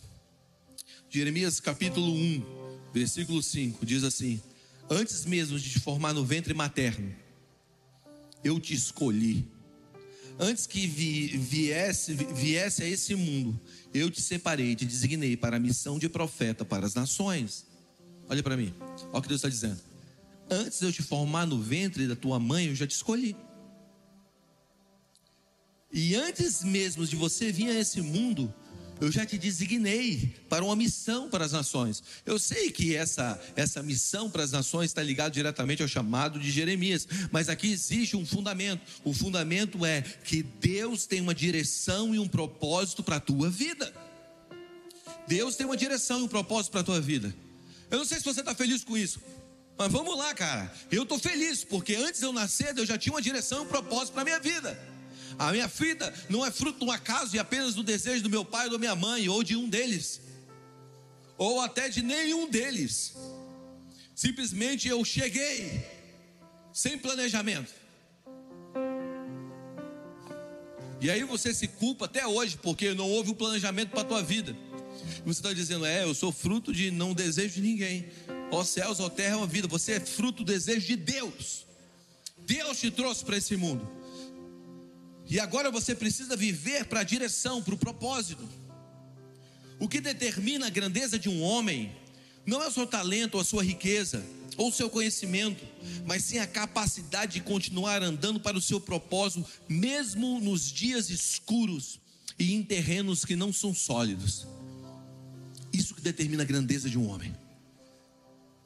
Jeremias 1.09 1.61
capítulo 1.61 2.13
1, 2.13 2.43
versículo 2.93 3.41
5 3.41 3.87
diz 3.87 4.03
assim: 4.03 4.43
Antes 4.91 5.25
mesmo 5.25 5.57
de 5.57 5.71
te 5.71 5.79
formar 5.79 6.13
no 6.13 6.25
ventre 6.25 6.53
materno, 6.53 7.15
eu 8.43 8.59
te 8.59 8.75
escolhi. 8.75 9.47
Antes 10.39 10.67
que 10.67 10.87
vi, 10.87 11.29
viesse, 11.37 12.15
viesse 12.15 12.83
a 12.83 12.89
esse 12.89 13.15
mundo, 13.15 13.59
eu 13.93 14.11
te 14.11 14.21
separei, 14.21 14.75
te 14.75 14.85
designei 14.85 15.37
para 15.37 15.57
a 15.57 15.61
missão 15.61 15.99
de 15.99 16.09
profeta 16.09 16.65
para 16.65 16.85
as 16.85 16.95
nações. 16.95 17.67
Olha 18.29 18.43
para 18.43 18.57
mim, 18.57 18.75
olha 19.13 19.19
o 19.19 19.23
que 19.23 19.29
Deus 19.29 19.39
está 19.39 19.49
dizendo. 19.49 19.81
Antes 20.51 20.81
de 20.81 20.87
eu 20.87 20.93
te 20.93 21.03
formar 21.03 21.47
no 21.47 21.61
ventre 21.61 22.09
da 22.09 22.17
tua 22.17 22.41
mãe, 22.41 22.67
eu 22.67 22.75
já 22.75 22.87
te 22.87 22.93
escolhi. 22.93 23.37
E 25.93 26.17
antes 26.17 26.65
mesmo 26.65 27.07
de 27.07 27.15
você 27.15 27.53
vir 27.53 27.71
a 27.71 27.79
esse 27.79 28.03
mundo, 28.03 28.53
eu 29.01 29.11
já 29.11 29.27
te 29.27 29.37
designei 29.37 30.35
para 30.49 30.65
uma 30.65 30.77
missão 30.77 31.29
para 31.29 31.45
as 31.45 31.53
nações. 31.53 32.03
Eu 32.25 32.39
sei 32.39 32.71
que 32.71 32.95
essa, 32.95 33.41
essa 33.57 33.83
missão 33.83 34.31
para 34.31 34.43
as 34.43 34.53
nações 34.53 34.87
está 34.87 35.03
ligada 35.03 35.31
diretamente 35.31 35.83
ao 35.83 35.89
chamado 35.89 36.39
de 36.39 36.51
Jeremias, 36.51 37.07
mas 37.31 37.49
aqui 37.49 37.71
existe 37.71 38.17
um 38.17 38.25
fundamento. 38.25 38.83
O 39.05 39.13
fundamento 39.13 39.85
é 39.85 40.03
que 40.03 40.43
Deus 40.43 41.07
tem 41.07 41.21
uma 41.21 41.35
direção 41.35 42.15
e 42.15 42.19
um 42.19 42.29
propósito 42.29 43.03
para 43.03 43.17
a 43.17 43.21
tua 43.21 43.51
vida. 43.51 43.93
Deus 45.27 45.57
tem 45.57 45.67
uma 45.67 45.77
direção 45.77 46.21
e 46.21 46.23
um 46.23 46.29
propósito 46.29 46.73
para 46.73 46.81
a 46.81 46.85
tua 46.85 47.01
vida. 47.01 47.35
Eu 47.91 47.99
não 47.99 48.05
sei 48.05 48.19
se 48.19 48.25
você 48.25 48.41
está 48.41 48.55
feliz 48.55 48.85
com 48.85 48.97
isso. 48.97 49.21
Mas 49.77 49.91
vamos 49.91 50.17
lá, 50.17 50.33
cara. 50.35 50.73
Eu 50.91 51.03
estou 51.03 51.19
feliz, 51.19 51.65
porque 51.65 51.97
antes 51.97 52.21
de 52.21 52.27
eu 52.27 52.33
nascer, 52.33 52.77
eu 52.77 52.87
já 52.87 52.97
tinha 52.97 53.13
uma 53.13 53.23
direção 53.23 53.59
e 53.59 53.63
um 53.63 53.69
propósito 53.69 54.13
para 54.13 54.23
a 54.23 54.25
minha 54.25 54.39
vida. 54.39 54.94
A 55.39 55.53
minha 55.53 55.67
vida 55.67 56.13
não 56.29 56.45
é 56.45 56.51
fruto 56.51 56.79
de 56.79 56.85
um 56.85 56.91
acaso 56.91 57.35
e 57.35 57.39
apenas 57.39 57.75
do 57.75 57.83
desejo 57.83 58.23
do 58.23 58.31
meu 58.31 58.45
pai 58.45 58.67
ou 58.67 58.73
da 58.73 58.79
minha 58.79 58.95
mãe, 58.95 59.29
ou 59.29 59.43
de 59.43 59.57
um 59.57 59.69
deles, 59.69 60.21
ou 61.37 61.61
até 61.61 61.89
de 61.89 62.03
nenhum 62.03 62.49
deles. 62.49 63.15
Simplesmente 64.15 64.89
eu 64.89 65.05
cheguei, 65.05 65.85
sem 66.73 66.97
planejamento. 66.97 67.73
E 71.01 71.11
aí 71.11 71.23
você 71.25 71.53
se 71.53 71.69
culpa 71.69 72.07
até 72.07 72.27
hoje, 72.27 72.59
porque 72.63 72.95
não 72.95 73.11
houve 73.11 73.31
um 73.31 73.35
planejamento 73.35 73.91
para 73.91 74.03
a 74.03 74.05
tua 74.05 74.23
vida. 74.23 74.57
Você 75.27 75.41
está 75.41 75.53
dizendo, 75.53 75.85
é, 75.85 76.05
eu 76.05 76.15
sou 76.15 76.33
fruto 76.33 76.73
de 76.73 76.91
não 76.91 77.13
desejo 77.13 77.57
de 77.57 77.61
ninguém. 77.61 78.09
Ó 78.51 78.65
céus, 78.65 79.01
ó 79.01 79.09
terra, 79.09 79.39
ó 79.39 79.47
vida. 79.47 79.69
Você 79.69 79.93
é 79.93 80.01
fruto 80.01 80.45
do 80.45 80.53
desejo 80.53 80.87
de 80.87 80.97
Deus. 80.97 81.67
Deus 82.39 82.79
te 82.79 82.91
trouxe 82.91 83.25
para 83.25 83.37
esse 83.37 83.57
mundo. 83.57 83.87
E 85.29 85.41
agora 85.41 85.71
você 85.71 85.95
precisa 85.95 86.37
viver 86.37 86.85
para 86.85 87.01
a 87.01 87.05
direção, 87.05 87.63
para 87.63 87.75
o 87.75 87.79
propósito. 87.79 88.47
O 89.79 89.89
que 89.89 90.01
determina 90.01 90.67
a 90.67 90.71
grandeza 90.71 91.19
de 91.19 91.29
um 91.29 91.43
homem 91.43 91.95
não 92.47 92.63
é 92.63 92.69
o 92.69 92.73
seu 92.73 92.87
talento 92.87 93.35
ou 93.35 93.41
a 93.41 93.45
sua 93.45 93.65
riqueza, 93.65 94.25
ou 94.57 94.69
o 94.69 94.73
seu 94.73 94.89
conhecimento, 94.89 95.65
mas 96.07 96.25
sim 96.25 96.39
a 96.39 96.47
capacidade 96.47 97.35
de 97.35 97.41
continuar 97.41 98.03
andando 98.03 98.39
para 98.39 98.57
o 98.57 98.63
seu 98.63 98.81
propósito, 98.81 99.45
mesmo 99.69 100.41
nos 100.41 100.71
dias 100.71 101.11
escuros 101.11 101.99
e 102.39 102.55
em 102.55 102.63
terrenos 102.63 103.25
que 103.25 103.35
não 103.35 103.53
são 103.53 103.75
sólidos. 103.75 104.47
Isso 105.73 105.95
que 105.95 106.01
determina 106.01 106.43
a 106.43 106.47
grandeza 106.47 106.89
de 106.89 106.99
um 106.99 107.09
homem. 107.09 107.35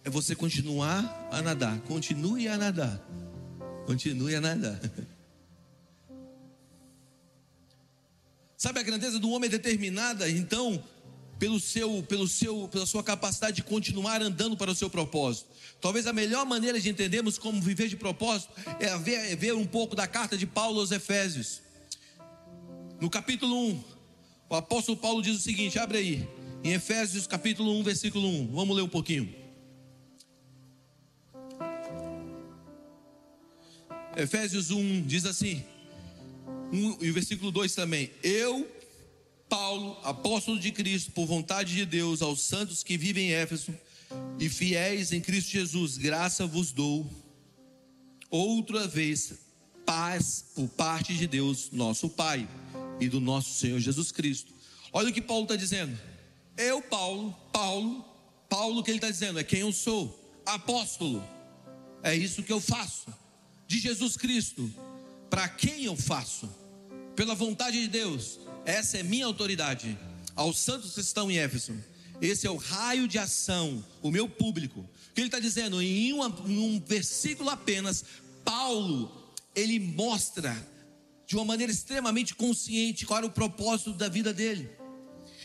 É 0.04 0.10
você 0.10 0.34
continuar 0.34 1.28
a 1.30 1.40
nadar, 1.40 1.80
continue 1.80 2.48
a 2.48 2.56
nadar, 2.56 3.00
continue 3.86 4.34
a 4.34 4.40
nadar. 4.40 4.78
Sabe, 8.58 8.80
a 8.80 8.82
grandeza 8.82 9.20
do 9.20 9.30
homem 9.30 9.46
é 9.46 9.50
determinada, 9.52 10.28
então, 10.28 10.82
pelo 11.38 11.60
seu, 11.60 12.02
pelo 12.02 12.26
seu, 12.26 12.66
pela 12.66 12.84
sua 12.86 13.04
capacidade 13.04 13.58
de 13.58 13.62
continuar 13.62 14.20
andando 14.20 14.56
para 14.56 14.68
o 14.68 14.74
seu 14.74 14.90
propósito. 14.90 15.48
Talvez 15.80 16.08
a 16.08 16.12
melhor 16.12 16.44
maneira 16.44 16.80
de 16.80 16.88
entendermos 16.88 17.38
como 17.38 17.62
viver 17.62 17.86
de 17.86 17.94
propósito 17.94 18.52
é 18.80 18.98
ver, 18.98 19.30
é 19.30 19.36
ver 19.36 19.54
um 19.54 19.64
pouco 19.64 19.94
da 19.94 20.08
carta 20.08 20.36
de 20.36 20.44
Paulo 20.44 20.80
aos 20.80 20.90
Efésios. 20.90 21.62
No 23.00 23.08
capítulo 23.08 23.56
1, 23.68 23.84
o 24.50 24.56
apóstolo 24.56 24.98
Paulo 24.98 25.22
diz 25.22 25.36
o 25.36 25.40
seguinte: 25.40 25.78
abre 25.78 25.98
aí, 25.98 26.28
em 26.64 26.72
Efésios 26.72 27.28
capítulo 27.28 27.78
1, 27.78 27.84
versículo 27.84 28.26
1. 28.26 28.48
Vamos 28.52 28.76
ler 28.76 28.82
um 28.82 28.88
pouquinho. 28.88 29.32
Efésios 34.16 34.72
1 34.72 35.02
diz 35.02 35.24
assim: 35.24 35.64
um, 36.72 36.96
e 37.00 37.10
o 37.10 37.14
versículo 37.14 37.50
2 37.50 37.74
também. 37.74 38.10
Eu, 38.22 38.68
Paulo, 39.48 39.98
apóstolo 40.02 40.58
de 40.58 40.70
Cristo, 40.72 41.12
por 41.12 41.26
vontade 41.26 41.74
de 41.74 41.86
Deus, 41.86 42.22
aos 42.22 42.42
santos 42.42 42.82
que 42.82 42.96
vivem 42.96 43.28
em 43.28 43.32
Éfeso 43.32 43.74
e 44.38 44.48
fiéis 44.48 45.12
em 45.12 45.20
Cristo 45.20 45.50
Jesus, 45.50 45.96
graça 45.96 46.46
vos 46.46 46.72
dou. 46.72 47.06
Outra 48.30 48.86
vez, 48.86 49.34
paz 49.86 50.44
por 50.54 50.68
parte 50.68 51.14
de 51.14 51.26
Deus, 51.26 51.70
nosso 51.72 52.08
Pai, 52.08 52.46
e 53.00 53.08
do 53.08 53.20
nosso 53.20 53.58
Senhor 53.58 53.78
Jesus 53.78 54.12
Cristo. 54.12 54.52
Olha 54.92 55.10
o 55.10 55.12
que 55.12 55.22
Paulo 55.22 55.44
está 55.44 55.56
dizendo. 55.56 55.98
Eu, 56.56 56.82
Paulo, 56.82 57.34
Paulo, 57.52 58.04
Paulo, 58.48 58.82
que 58.82 58.90
ele 58.90 58.98
está 58.98 59.10
dizendo 59.10 59.38
é 59.38 59.44
quem 59.44 59.60
eu 59.60 59.72
sou, 59.72 60.42
apóstolo. 60.44 61.22
É 62.02 62.14
isso 62.14 62.42
que 62.42 62.52
eu 62.52 62.60
faço. 62.60 63.06
De 63.66 63.78
Jesus 63.78 64.16
Cristo, 64.16 64.72
para 65.30 65.48
quem 65.48 65.84
eu 65.84 65.96
faço? 65.96 66.48
Pela 67.14 67.34
vontade 67.34 67.80
de 67.80 67.88
Deus. 67.88 68.38
Essa 68.64 68.98
é 68.98 69.02
minha 69.02 69.26
autoridade. 69.26 69.98
Aos 70.34 70.58
santos 70.58 70.94
que 70.94 71.00
estão 71.00 71.30
em 71.30 71.38
Éfeso. 71.38 71.74
Esse 72.20 72.46
é 72.46 72.50
o 72.50 72.56
raio 72.56 73.06
de 73.06 73.18
ação, 73.18 73.84
o 74.02 74.10
meu 74.10 74.28
público. 74.28 74.80
O 74.80 75.14
que 75.14 75.20
ele 75.20 75.28
está 75.28 75.38
dizendo? 75.38 75.80
Em, 75.80 76.12
uma, 76.12 76.26
em 76.46 76.58
um 76.58 76.80
versículo 76.80 77.48
apenas, 77.48 78.04
Paulo, 78.44 79.32
ele 79.54 79.78
mostra 79.78 80.56
de 81.26 81.36
uma 81.36 81.44
maneira 81.44 81.72
extremamente 81.72 82.34
consciente 82.34 83.06
qual 83.06 83.18
era 83.18 83.26
o 83.26 83.30
propósito 83.30 83.92
da 83.92 84.08
vida 84.08 84.32
dele. 84.32 84.68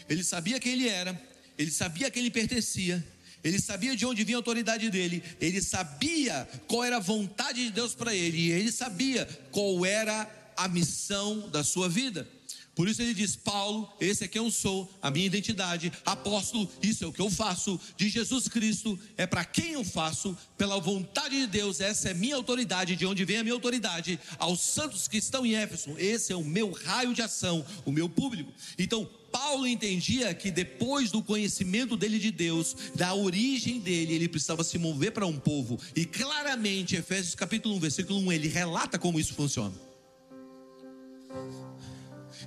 Ele 0.09 0.23
sabia 0.23 0.59
quem 0.59 0.73
ele 0.73 0.87
era, 0.87 1.21
ele 1.57 1.71
sabia 1.71 2.07
a 2.07 2.11
quem 2.11 2.21
ele 2.21 2.31
pertencia, 2.31 3.05
ele 3.43 3.59
sabia 3.59 3.95
de 3.95 4.05
onde 4.05 4.23
vinha 4.23 4.37
a 4.37 4.39
autoridade 4.39 4.89
dele, 4.89 5.23
ele 5.39 5.61
sabia 5.61 6.47
qual 6.67 6.83
era 6.83 6.97
a 6.97 6.99
vontade 6.99 7.63
de 7.65 7.71
Deus 7.71 7.93
para 7.93 8.15
ele, 8.15 8.37
e 8.37 8.51
ele 8.51 8.71
sabia 8.71 9.27
qual 9.51 9.85
era 9.85 10.29
a 10.55 10.67
missão 10.67 11.49
da 11.49 11.63
sua 11.63 11.89
vida. 11.89 12.27
Por 12.75 12.87
isso 12.87 13.01
ele 13.01 13.13
diz: 13.13 13.35
Paulo, 13.35 13.91
esse 13.99 14.23
é 14.23 14.27
quem 14.27 14.41
eu 14.41 14.49
sou, 14.49 14.91
a 15.01 15.11
minha 15.11 15.25
identidade, 15.25 15.91
apóstolo, 16.05 16.69
isso 16.81 17.03
é 17.03 17.07
o 17.07 17.13
que 17.13 17.21
eu 17.21 17.29
faço, 17.29 17.79
de 17.95 18.09
Jesus 18.09 18.47
Cristo, 18.47 18.99
é 19.15 19.27
para 19.27 19.45
quem 19.45 19.73
eu 19.73 19.83
faço, 19.83 20.35
pela 20.57 20.79
vontade 20.79 21.39
de 21.39 21.47
Deus, 21.47 21.79
essa 21.79 22.09
é 22.09 22.13
minha 22.13 22.35
autoridade, 22.35 22.95
de 22.95 23.05
onde 23.05 23.25
vem 23.25 23.37
a 23.37 23.43
minha 23.43 23.53
autoridade, 23.53 24.19
aos 24.37 24.59
santos 24.61 25.07
que 25.07 25.17
estão 25.17 25.45
em 25.45 25.55
Éfeso, 25.55 25.95
esse 25.97 26.33
é 26.33 26.35
o 26.35 26.43
meu 26.43 26.71
raio 26.71 27.13
de 27.13 27.21
ação, 27.21 27.65
o 27.85 27.91
meu 27.91 28.09
público. 28.09 28.51
Então, 28.77 29.07
Paulo 29.31 29.65
entendia 29.65 30.31
que 30.33 30.51
depois 30.51 31.09
do 31.09 31.23
conhecimento 31.23 31.97
dele 31.97 32.19
de 32.19 32.29
Deus, 32.29 32.75
da 32.95 33.15
origem 33.15 33.79
dele, 33.79 34.13
ele 34.13 34.27
precisava 34.27 34.63
se 34.63 34.77
mover 34.77 35.11
para 35.11 35.25
um 35.25 35.39
povo. 35.39 35.79
E 35.95 36.05
claramente, 36.05 36.95
Efésios 36.95 37.33
capítulo 37.33 37.75
1, 37.75 37.79
versículo 37.79 38.19
1, 38.19 38.31
ele 38.31 38.47
relata 38.47 38.99
como 38.99 39.19
isso 39.19 39.33
funciona. 39.33 39.92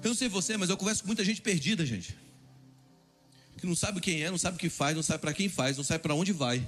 Eu 0.06 0.10
não 0.10 0.16
sei 0.16 0.28
você, 0.28 0.56
mas 0.56 0.70
eu 0.70 0.76
converso 0.76 1.02
com 1.02 1.08
muita 1.08 1.24
gente 1.24 1.42
perdida, 1.42 1.84
gente. 1.84 2.16
Que 3.58 3.66
não 3.66 3.74
sabe 3.74 4.00
quem 4.00 4.22
é, 4.22 4.30
não 4.30 4.38
sabe 4.38 4.56
o 4.56 4.60
que 4.60 4.70
faz, 4.70 4.94
não 4.94 5.02
sabe 5.02 5.20
para 5.20 5.34
quem 5.34 5.48
faz, 5.48 5.76
não 5.76 5.82
sabe 5.82 6.00
para 6.00 6.14
onde 6.14 6.32
vai. 6.32 6.64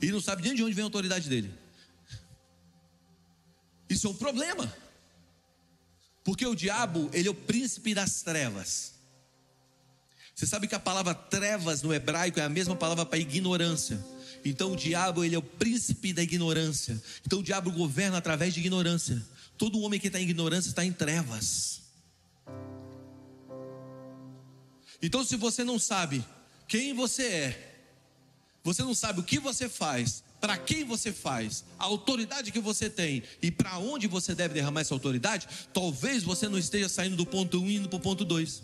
E 0.00 0.10
não 0.10 0.20
sabe 0.20 0.42
de 0.42 0.60
onde 0.60 0.74
vem 0.74 0.82
a 0.82 0.86
autoridade 0.86 1.28
dele. 1.28 1.54
Isso 3.88 4.08
é 4.08 4.10
um 4.10 4.14
problema. 4.14 4.74
Porque 6.24 6.44
o 6.44 6.56
diabo, 6.56 7.08
ele 7.12 7.28
é 7.28 7.30
o 7.30 7.34
príncipe 7.34 7.94
das 7.94 8.22
trevas. 8.22 8.94
Você 10.34 10.44
sabe 10.44 10.66
que 10.66 10.74
a 10.74 10.80
palavra 10.80 11.14
trevas 11.14 11.80
no 11.82 11.94
hebraico 11.94 12.40
é 12.40 12.42
a 12.42 12.48
mesma 12.48 12.74
palavra 12.74 13.06
para 13.06 13.20
ignorância. 13.20 14.04
Então 14.44 14.72
o 14.72 14.76
diabo 14.76 15.22
ele 15.22 15.36
é 15.36 15.38
o 15.38 15.42
príncipe 15.42 16.12
da 16.12 16.24
ignorância. 16.24 17.00
Então 17.24 17.38
o 17.38 17.42
diabo 17.42 17.70
governa 17.70 18.18
através 18.18 18.52
de 18.52 18.58
ignorância. 18.58 19.24
Todo 19.56 19.78
homem 19.78 20.00
que 20.00 20.08
está 20.08 20.18
em 20.18 20.24
ignorância 20.24 20.70
está 20.70 20.84
em 20.84 20.92
trevas. 20.92 21.81
Então 25.02 25.24
se 25.24 25.36
você 25.36 25.64
não 25.64 25.78
sabe 25.78 26.24
quem 26.68 26.94
você 26.94 27.26
é, 27.26 27.74
você 28.64 28.82
não 28.82 28.94
sabe 28.94 29.20
o 29.20 29.24
que 29.24 29.38
você 29.38 29.68
faz, 29.68 30.22
para 30.40 30.56
quem 30.56 30.84
você 30.84 31.12
faz, 31.12 31.64
a 31.78 31.84
autoridade 31.84 32.50
que 32.50 32.60
você 32.60 32.88
tem 32.88 33.22
e 33.42 33.50
para 33.50 33.78
onde 33.78 34.06
você 34.06 34.34
deve 34.34 34.54
derramar 34.54 34.80
essa 34.80 34.94
autoridade, 34.94 35.48
talvez 35.74 36.22
você 36.22 36.48
não 36.48 36.58
esteja 36.58 36.88
saindo 36.88 37.16
do 37.16 37.26
ponto 37.26 37.58
1 37.58 37.62
um, 37.62 37.70
indo 37.70 37.88
para 37.88 37.96
o 37.96 38.00
ponto 38.00 38.24
2. 38.24 38.62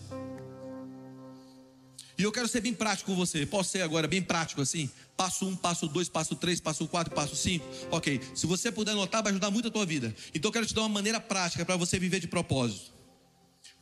E 2.19 2.23
eu 2.25 2.33
quero 2.33 2.49
ser 2.49 2.61
bem 2.61 2.75
prático 2.75 3.13
com 3.13 3.17
você. 3.17 3.47
Posso 3.47 3.71
ser 3.71 3.83
agora 3.83 4.09
bem 4.09 4.21
prático 4.21 4.61
assim? 4.61 4.91
Passo 5.17 5.47
um, 5.47 5.55
passo 5.55 5.87
dois, 5.87 6.09
passo 6.09 6.35
três, 6.35 6.61
passo 6.61 6.89
quatro, 6.89 7.15
passo 7.15 7.37
cinco. 7.37 7.65
Ok. 7.93 8.21
Se 8.35 8.45
você 8.45 8.73
puder 8.73 8.91
anotar, 8.91 9.23
vai 9.23 9.31
ajudar 9.31 9.53
muito 9.53 9.69
a 9.69 9.71
tua 9.71 9.87
vida. 9.87 10.13
Então 10.35 10.49
eu 10.49 10.53
quero 10.53 10.67
te 10.67 10.75
dar 10.75 10.81
uma 10.81 10.89
maneira 10.89 11.21
prática 11.21 11.65
para 11.65 11.77
você 11.77 11.97
viver 11.97 12.19
de 12.19 12.27
propósito. 12.27 12.98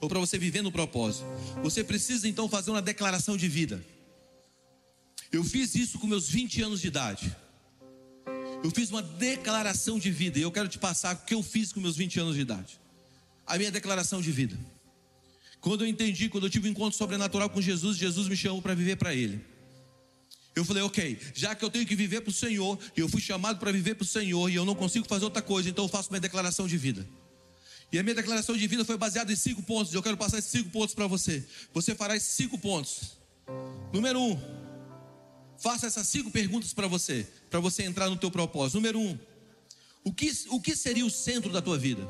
Ou 0.07 0.09
para 0.09 0.21
você 0.21 0.39
viver 0.39 0.63
no 0.63 0.71
propósito. 0.71 1.27
Você 1.65 1.83
precisa 1.83 2.29
então 2.29 2.49
fazer 2.49 2.71
uma 2.71 2.81
declaração 2.81 3.37
de 3.37 3.49
vida. 3.49 3.85
Eu 5.33 5.43
fiz 5.43 5.75
isso 5.75 5.99
com 5.99 6.07
meus 6.07 6.29
20 6.29 6.63
anos 6.63 6.81
de 6.81 6.87
idade. 6.87 7.37
Eu 8.63 8.71
fiz 8.71 8.89
uma 8.91 9.03
declaração 9.03 9.99
de 9.99 10.13
vida. 10.13 10.39
E 10.39 10.43
eu 10.43 10.53
quero 10.53 10.69
te 10.69 10.79
passar 10.79 11.17
o 11.17 11.27
que 11.27 11.35
eu 11.35 11.43
fiz 11.43 11.73
com 11.73 11.81
meus 11.81 11.97
20 11.97 12.21
anos 12.21 12.37
de 12.37 12.43
idade. 12.43 12.79
A 13.45 13.59
minha 13.59 13.73
declaração 13.73 14.21
de 14.21 14.31
vida. 14.31 14.57
Quando 15.61 15.83
eu 15.83 15.89
entendi, 15.89 16.29
quando 16.29 16.47
eu 16.47 16.51
tive 16.51 16.69
um 16.69 16.71
encontro 16.71 16.97
sobrenatural 16.97 17.51
com 17.51 17.61
Jesus, 17.61 17.97
Jesus 17.97 18.29
me 18.29 18.37
chamou 18.37 18.63
para 18.63 18.75
viver 18.75 18.95
para 18.95 19.13
Ele. 19.13 19.45
Eu 20.55 20.65
falei, 20.65 20.85
ok, 20.85 21.19
já 21.35 21.53
que 21.57 21.65
eu 21.65 21.69
tenho 21.69 21.85
que 21.85 21.97
viver 21.97 22.21
para 22.21 22.31
o 22.31 22.33
Senhor, 22.33 22.79
e 22.97 23.01
eu 23.01 23.09
fui 23.09 23.21
chamado 23.21 23.59
para 23.59 23.73
viver 23.73 23.97
para 23.97 24.05
o 24.05 24.07
Senhor, 24.07 24.49
e 24.49 24.55
eu 24.55 24.65
não 24.65 24.77
consigo 24.77 25.09
fazer 25.09 25.25
outra 25.25 25.43
coisa, 25.43 25.69
então 25.69 25.85
eu 25.85 25.89
faço 25.89 26.13
minha 26.13 26.21
declaração 26.21 26.69
de 26.69 26.79
vida. 26.79 27.05
E 27.93 27.99
a 27.99 28.03
minha 28.03 28.15
declaração 28.15 28.57
de 28.57 28.67
vida 28.67 28.85
foi 28.85 28.97
baseada 28.97 29.33
em 29.33 29.37
cinco 29.37 29.63
pontos, 29.63 29.95
eu 29.95 30.03
quero 30.03 30.17
passar 30.17 30.39
esses 30.39 30.51
cinco 30.51 30.71
pontos 30.71 30.95
para 30.95 31.07
você. 31.07 31.45
Você 31.73 31.95
fará 31.95 32.17
esses 32.17 32.35
cinco 32.35 32.59
pontos. 32.59 33.17
Número 33.93 34.21
um, 34.21 34.39
faça 35.59 35.87
essas 35.87 36.07
cinco 36.09 36.31
perguntas 36.31 36.73
para 36.73 36.89
você, 36.89 37.27
para 37.49 37.61
você 37.61 37.85
entrar 37.85 38.11
no 38.11 38.17
teu 38.17 38.31
propósito. 38.31 38.77
Número 38.77 38.99
um, 38.99 39.19
o 40.05 40.13
que, 40.13 40.31
o 40.51 40.61
que 40.61 40.75
seria 40.75 41.07
o 41.07 41.11
centro 41.11 41.53
da 41.53 41.63
tua 41.63 41.79
vida? 41.79 42.03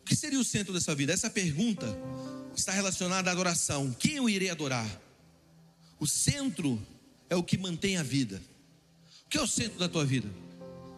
O 0.00 0.04
que 0.04 0.14
seria 0.14 0.38
o 0.38 0.44
centro 0.44 0.72
dessa 0.72 0.94
vida? 0.94 1.12
Essa 1.12 1.30
pergunta 1.30 1.86
está 2.54 2.72
relacionada 2.72 3.30
à 3.30 3.32
adoração. 3.32 3.90
Quem 3.98 4.16
eu 4.16 4.28
irei 4.28 4.50
adorar? 4.50 4.86
O 5.98 6.06
centro 6.06 6.80
é 7.30 7.36
o 7.36 7.42
que 7.42 7.56
mantém 7.56 7.96
a 7.96 8.02
vida. 8.02 8.40
O 9.24 9.28
que 9.30 9.38
é 9.38 9.40
o 9.40 9.46
centro 9.46 9.78
da 9.78 9.88
tua 9.88 10.04
vida? 10.04 10.28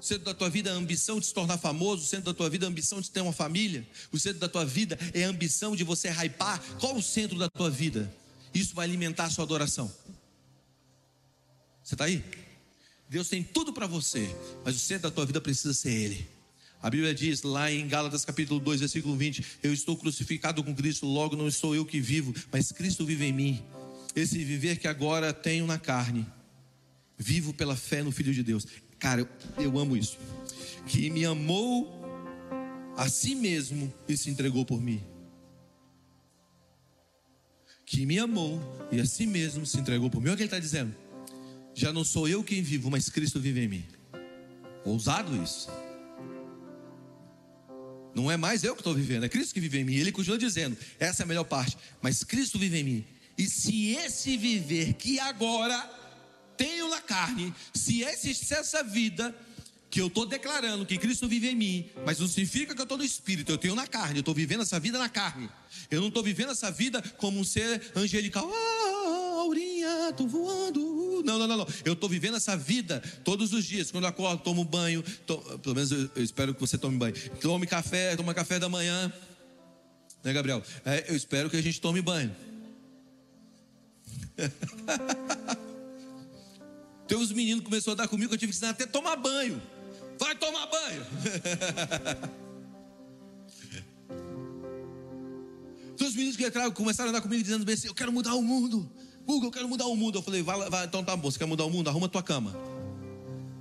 Centro 0.06 0.26
da 0.26 0.34
tua 0.34 0.48
vida 0.48 0.70
é 0.70 0.72
a 0.72 0.76
ambição 0.76 1.18
de 1.18 1.26
se 1.26 1.34
tornar 1.34 1.58
famoso, 1.58 2.04
o 2.04 2.06
centro 2.06 2.26
da 2.26 2.34
tua 2.34 2.48
vida 2.48 2.64
é 2.64 2.68
a 2.68 2.70
ambição 2.70 3.00
de 3.00 3.10
ter 3.10 3.20
uma 3.22 3.32
família, 3.32 3.84
o 4.12 4.18
centro 4.20 4.38
da 4.38 4.48
tua 4.48 4.64
vida 4.64 4.96
é 5.12 5.24
a 5.24 5.28
ambição 5.28 5.74
de 5.74 5.82
você 5.82 6.08
hypar. 6.08 6.62
Qual 6.78 6.94
o 6.94 7.02
centro 7.02 7.36
da 7.36 7.48
tua 7.48 7.68
vida? 7.68 8.14
Isso 8.54 8.72
vai 8.72 8.86
alimentar 8.86 9.24
a 9.24 9.30
sua 9.30 9.42
adoração. 9.42 9.92
Você 11.82 11.96
está 11.96 12.04
aí? 12.04 12.22
Deus 13.08 13.28
tem 13.28 13.42
tudo 13.42 13.72
para 13.72 13.88
você, 13.88 14.32
mas 14.64 14.76
o 14.76 14.78
centro 14.78 15.10
da 15.10 15.10
tua 15.10 15.26
vida 15.26 15.40
precisa 15.40 15.74
ser 15.74 15.90
Ele. 15.90 16.28
A 16.80 16.88
Bíblia 16.88 17.12
diz 17.12 17.42
lá 17.42 17.72
em 17.72 17.88
Gálatas 17.88 18.24
capítulo 18.24 18.60
2, 18.60 18.78
versículo 18.78 19.16
20: 19.16 19.44
Eu 19.60 19.72
estou 19.72 19.96
crucificado 19.96 20.62
com 20.62 20.72
Cristo, 20.72 21.04
logo 21.04 21.34
não 21.34 21.50
sou 21.50 21.74
eu 21.74 21.84
que 21.84 21.98
vivo, 21.98 22.32
mas 22.52 22.70
Cristo 22.70 23.04
vive 23.04 23.24
em 23.24 23.32
mim. 23.32 23.62
Esse 24.14 24.38
viver 24.44 24.78
que 24.78 24.86
agora 24.86 25.32
tenho 25.32 25.66
na 25.66 25.80
carne, 25.80 26.24
vivo 27.18 27.52
pela 27.52 27.74
fé 27.74 28.04
no 28.04 28.12
Filho 28.12 28.32
de 28.32 28.44
Deus. 28.44 28.64
Cara, 28.98 29.20
eu, 29.20 29.28
eu 29.58 29.78
amo 29.78 29.96
isso. 29.96 30.18
Que 30.86 31.10
me 31.10 31.24
amou 31.24 31.92
a 32.96 33.08
si 33.08 33.34
mesmo 33.34 33.92
e 34.08 34.16
se 34.16 34.30
entregou 34.30 34.64
por 34.64 34.80
mim. 34.80 35.02
Que 37.84 38.04
me 38.06 38.18
amou 38.18 38.60
e 38.90 39.00
a 39.00 39.06
si 39.06 39.26
mesmo 39.26 39.66
se 39.66 39.78
entregou 39.78 40.10
por 40.10 40.20
mim. 40.20 40.28
Olha 40.28 40.34
o 40.34 40.36
que 40.36 40.42
ele 40.42 40.48
está 40.48 40.58
dizendo. 40.58 40.94
Já 41.74 41.92
não 41.92 42.04
sou 42.04 42.26
eu 42.26 42.42
quem 42.42 42.62
vivo, 42.62 42.90
mas 42.90 43.08
Cristo 43.08 43.38
vive 43.38 43.60
em 43.60 43.68
mim. 43.68 43.84
Ousado 44.84 45.40
isso. 45.42 45.68
Não 48.14 48.30
é 48.30 48.36
mais 48.38 48.64
eu 48.64 48.74
que 48.74 48.80
estou 48.80 48.94
vivendo, 48.94 49.24
é 49.24 49.28
Cristo 49.28 49.52
que 49.52 49.60
vive 49.60 49.78
em 49.78 49.84
mim. 49.84 49.94
Ele 49.94 50.10
continua 50.10 50.38
dizendo: 50.38 50.74
essa 50.98 51.22
é 51.22 51.24
a 51.24 51.26
melhor 51.26 51.44
parte. 51.44 51.76
Mas 52.00 52.24
Cristo 52.24 52.58
vive 52.58 52.78
em 52.78 52.84
mim. 52.84 53.04
E 53.36 53.46
se 53.46 53.90
esse 53.90 54.38
viver 54.38 54.94
que 54.94 55.20
agora 55.20 55.78
tenho 56.56 56.88
na 56.88 57.00
carne, 57.00 57.54
se 57.74 58.04
essa 58.04 58.82
vida 58.82 59.34
que 59.90 60.00
eu 60.00 60.08
estou 60.08 60.26
declarando 60.26 60.84
que 60.84 60.98
Cristo 60.98 61.28
vive 61.28 61.48
em 61.48 61.54
mim, 61.54 61.88
mas 62.04 62.18
não 62.18 62.28
significa 62.28 62.74
que 62.74 62.80
eu 62.80 62.84
estou 62.84 62.98
no 62.98 63.04
espírito, 63.04 63.52
eu 63.52 63.58
tenho 63.58 63.74
na 63.74 63.86
carne, 63.86 64.16
eu 64.16 64.20
estou 64.20 64.34
vivendo 64.34 64.62
essa 64.62 64.78
vida 64.78 64.98
na 64.98 65.08
carne. 65.08 65.48
Eu 65.90 66.00
não 66.00 66.08
estou 66.08 66.22
vivendo 66.22 66.50
essa 66.50 66.70
vida 66.70 67.02
como 67.16 67.38
um 67.38 67.44
ser 67.44 67.92
angelical. 67.94 68.50
Ah, 68.52 69.40
Aurinha, 69.40 70.10
estou 70.10 70.26
voando, 70.26 71.22
não, 71.24 71.38
não, 71.38 71.46
não, 71.46 71.56
não. 71.58 71.68
Eu 71.84 71.92
estou 71.92 72.08
vivendo 72.08 72.36
essa 72.36 72.56
vida 72.56 73.02
todos 73.24 73.52
os 73.52 73.64
dias. 73.64 73.90
Quando 73.90 74.04
eu 74.04 74.10
acordo, 74.10 74.42
tomo 74.42 74.64
banho. 74.64 75.02
To... 75.26 75.38
Pelo 75.60 75.74
menos 75.74 75.90
eu, 75.90 76.10
eu, 76.16 76.22
espero 76.22 76.54
que 76.54 76.60
você 76.60 76.76
tome 76.76 76.96
banho. 76.96 77.14
Tome 77.40 77.66
café, 77.66 78.16
toma 78.16 78.34
café 78.34 78.58
da 78.58 78.68
manhã. 78.68 79.12
Né, 80.22 80.32
Gabriel? 80.32 80.62
É, 80.84 81.06
eu 81.08 81.16
espero 81.16 81.48
que 81.48 81.56
a 81.56 81.62
gente 81.62 81.80
tome 81.80 82.02
banho. 82.02 82.34
Tem 87.06 87.16
uns 87.16 87.32
meninos 87.32 87.60
que 87.60 87.66
começaram 87.66 87.92
a 87.92 87.96
dar 87.96 88.08
comigo, 88.08 88.34
eu 88.34 88.38
tive 88.38 88.52
que 88.52 88.56
ensinar 88.56 88.70
até 88.70 88.86
tomar 88.86 89.16
banho. 89.16 89.62
Vai 90.18 90.34
tomar 90.34 90.66
banho. 90.66 91.06
Tem 95.96 96.06
uns 96.06 96.14
meninos 96.14 96.36
que 96.36 96.46
entraram, 96.46 96.70
começaram 96.72 97.08
a 97.08 97.10
andar 97.10 97.22
comigo 97.22 97.42
dizendo 97.42 97.64
bem 97.64 97.74
assim: 97.74 97.88
Eu 97.88 97.94
quero 97.94 98.12
mudar 98.12 98.34
o 98.34 98.42
mundo. 98.42 98.90
Hugo, 99.26 99.46
eu 99.46 99.50
quero 99.50 99.68
mudar 99.68 99.86
o 99.86 99.96
mundo. 99.96 100.18
Eu 100.18 100.22
falei, 100.22 100.42
vai, 100.42 100.70
vai, 100.70 100.84
então 100.84 101.02
tá 101.02 101.16
bom, 101.16 101.30
você 101.30 101.38
quer 101.38 101.46
mudar 101.46 101.64
o 101.64 101.70
mundo? 101.70 101.88
Arruma 101.88 102.06
a 102.06 102.08
tua 102.08 102.22
cama. 102.22 102.54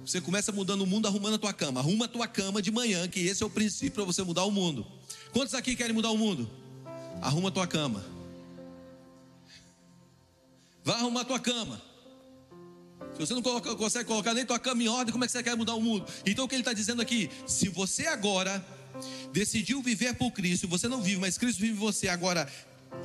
Você 0.05 0.21
começa 0.21 0.51
mudando 0.51 0.81
o 0.81 0.85
mundo 0.85 1.07
arrumando 1.07 1.35
a 1.35 1.39
tua 1.39 1.53
cama. 1.53 1.79
Arruma 1.79 2.05
a 2.05 2.07
tua 2.07 2.27
cama 2.27 2.61
de 2.61 2.69
manhã, 2.69 3.07
que 3.07 3.21
esse 3.21 3.41
é 3.41 3.45
o 3.45 3.49
princípio 3.49 3.93
para 3.93 4.03
você 4.03 4.21
mudar 4.21 4.43
o 4.43 4.51
mundo. 4.51 4.85
Quantos 5.33 5.55
aqui 5.55 5.75
querem 5.75 5.93
mudar 5.95 6.11
o 6.11 6.17
mundo? 6.17 6.47
Arruma 7.21 7.49
a 7.49 7.51
tua 7.51 7.65
cama. 7.65 8.05
Vai 10.83 10.95
arrumar 10.97 11.21
a 11.21 11.25
tua 11.25 11.39
cama. 11.39 11.81
Se 13.15 13.19
você 13.19 13.33
não 13.33 13.41
coloca, 13.41 13.73
consegue 13.75 14.05
colocar 14.05 14.33
nem 14.33 14.45
tua 14.45 14.59
cama 14.59 14.83
em 14.83 14.89
ordem, 14.89 15.11
como 15.11 15.23
é 15.23 15.27
que 15.27 15.31
você 15.31 15.41
quer 15.41 15.55
mudar 15.55 15.73
o 15.73 15.81
mundo? 15.81 16.05
Então 16.25 16.43
o 16.43 16.47
que 16.49 16.55
ele 16.55 16.61
está 16.61 16.73
dizendo 16.73 17.01
aqui? 17.01 17.29
Se 17.47 17.69
você 17.69 18.07
agora 18.07 18.63
decidiu 19.31 19.81
viver 19.81 20.13
por 20.15 20.31
Cristo, 20.31 20.67
você 20.67 20.89
não 20.89 21.01
vive, 21.01 21.19
mas 21.19 21.37
Cristo 21.37 21.59
vive 21.59 21.73
você 21.73 22.09
agora, 22.09 22.51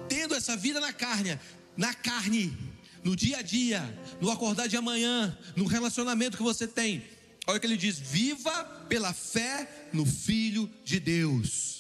tendo 0.09 0.35
essa 0.35 0.57
vida 0.57 0.81
na 0.81 0.93
carne, 0.93 1.39
na 1.77 1.95
carne, 1.95 2.57
no 3.05 3.15
dia 3.15 3.39
a 3.39 3.43
dia, 3.43 3.83
no 4.21 4.31
acordar 4.31 4.67
de 4.67 4.77
amanhã, 4.77 5.37
no 5.55 5.65
relacionamento 5.65 6.37
que 6.37 6.43
você 6.43 6.67
tem. 6.67 7.05
Olha 7.47 7.57
o 7.57 7.61
que 7.61 7.67
ele 7.67 7.77
diz: 7.77 7.99
viva 7.99 8.65
pela 8.89 9.13
fé 9.13 9.89
no 9.93 10.05
Filho 10.05 10.69
de 10.85 10.99
Deus. 10.99 11.80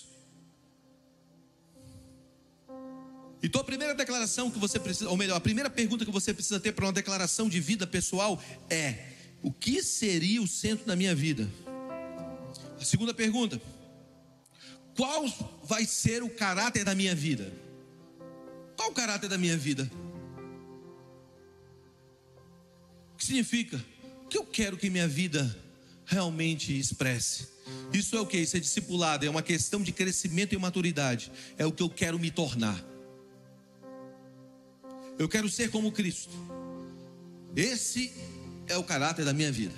Então 3.42 3.60
a 3.60 3.64
primeira 3.64 3.94
declaração 3.94 4.50
que 4.50 4.58
você 4.58 4.78
precisa, 4.78 5.08
ou 5.08 5.16
melhor, 5.16 5.36
a 5.36 5.40
primeira 5.40 5.70
pergunta 5.70 6.04
que 6.04 6.10
você 6.10 6.34
precisa 6.34 6.60
ter 6.60 6.72
para 6.72 6.84
uma 6.84 6.92
declaração 6.92 7.48
de 7.48 7.58
vida 7.60 7.86
pessoal 7.86 8.42
é: 8.68 9.12
o 9.42 9.50
que 9.50 9.82
seria 9.82 10.42
o 10.42 10.46
centro 10.46 10.86
da 10.86 10.94
minha 10.94 11.14
vida? 11.14 11.48
A 12.78 12.84
segunda 12.84 13.14
pergunta: 13.14 13.60
qual 14.94 15.24
vai 15.64 15.86
ser 15.86 16.22
o 16.22 16.28
caráter 16.28 16.84
da 16.84 16.94
minha 16.94 17.14
vida? 17.14 17.50
Qual 18.76 18.90
o 18.90 18.94
caráter 18.94 19.28
da 19.28 19.38
minha 19.38 19.56
vida? 19.56 19.90
O 23.14 23.16
que 23.16 23.24
significa? 23.24 23.82
O 24.24 24.28
que 24.28 24.38
eu 24.38 24.44
quero 24.44 24.76
que 24.76 24.90
minha 24.90 25.08
vida 25.08 25.56
realmente 26.04 26.78
expresse? 26.78 27.48
Isso 27.92 28.16
é 28.16 28.20
o 28.20 28.26
que? 28.26 28.38
Isso 28.38 28.56
é 28.56 28.60
discipulado, 28.60 29.24
é 29.24 29.30
uma 29.30 29.42
questão 29.42 29.82
de 29.82 29.92
crescimento 29.92 30.54
e 30.54 30.58
maturidade. 30.58 31.32
É 31.56 31.64
o 31.64 31.72
que 31.72 31.82
eu 31.82 31.88
quero 31.88 32.18
me 32.18 32.30
tornar. 32.30 32.84
Eu 35.20 35.28
quero 35.28 35.50
ser 35.50 35.70
como 35.70 35.92
Cristo. 35.92 36.32
Esse 37.54 38.10
é 38.66 38.78
o 38.78 38.82
caráter 38.82 39.22
da 39.22 39.34
minha 39.34 39.52
vida. 39.52 39.74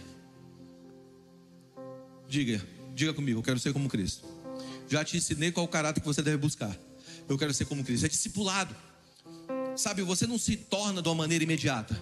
Diga, 2.29 2.65
diga 2.95 3.13
comigo, 3.13 3.41
eu 3.41 3.43
quero 3.43 3.59
ser 3.59 3.73
como 3.73 3.89
Cristo. 3.89 4.25
Já 4.89 5.05
te 5.05 5.17
ensinei 5.17 5.51
qual 5.51 5.67
o 5.67 5.69
caráter 5.69 6.01
que 6.01 6.07
você 6.07 6.23
deve 6.23 6.37
buscar. 6.37 6.79
Eu 7.29 7.37
quero 7.37 7.53
ser 7.53 7.65
como 7.65 7.83
Cristo. 7.83 8.07
É 8.07 8.09
discipulado. 8.09 8.73
Sabe, 9.75 10.03
você 10.03 10.29
não 10.29 10.39
se 10.39 10.57
torna 10.57 11.03
de 11.03 11.09
uma 11.09 11.17
maneira 11.17 11.43
imediata. 11.43 12.01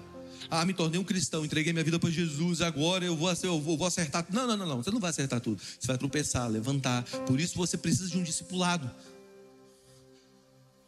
Ah, 0.51 0.67
me 0.67 0.75
tornei 0.75 1.01
um 1.01 1.05
cristão, 1.05 1.43
entreguei 1.43 1.73
minha 1.73 1.85
vida 1.85 1.99
para 1.99 2.11
Jesus, 2.11 2.61
agora 2.61 3.07
eu 3.07 3.17
vou, 3.17 3.33
eu 3.43 3.59
vou 3.59 3.87
acertar. 3.87 4.27
Não, 4.29 4.47
não, 4.47 4.57
não, 4.59 4.67
não, 4.67 4.83
você 4.83 4.91
não 4.91 5.01
vai 5.01 5.09
acertar 5.09 5.41
tudo. 5.41 5.63
Você 5.63 5.87
vai 5.87 5.97
tropeçar, 5.97 6.47
levantar. 6.47 7.05
Por 7.27 7.41
isso 7.41 7.57
você 7.57 7.79
precisa 7.79 8.11
de 8.11 8.19
um 8.19 8.23
discipulado. 8.23 8.91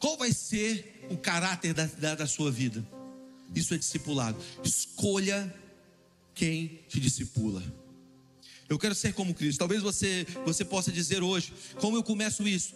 Qual 0.03 0.17
vai 0.17 0.33
ser 0.33 1.07
o 1.11 1.17
caráter 1.17 1.73
da, 1.73 1.87
da, 1.87 2.17
da 2.17 2.27
sua 2.27 2.51
vida? 2.51 2.85
Isso 3.55 3.73
é 3.73 3.79
discipulado. 3.79 4.37
Escolha 4.65 5.55
quem 6.35 6.81
te 6.89 6.99
discipula. 6.99 7.63
Eu 8.69 8.81
quero 8.81 8.97
ser 8.97 9.15
como 9.15 9.33
Cristo. 9.33 9.61
Talvez 9.61 9.81
você, 9.81 10.27
você 10.45 10.65
possa 10.65 10.91
dizer 10.91 11.23
hoje, 11.23 11.53
como 11.79 11.97
eu 11.97 12.03
começo 12.03 12.49
isso? 12.49 12.75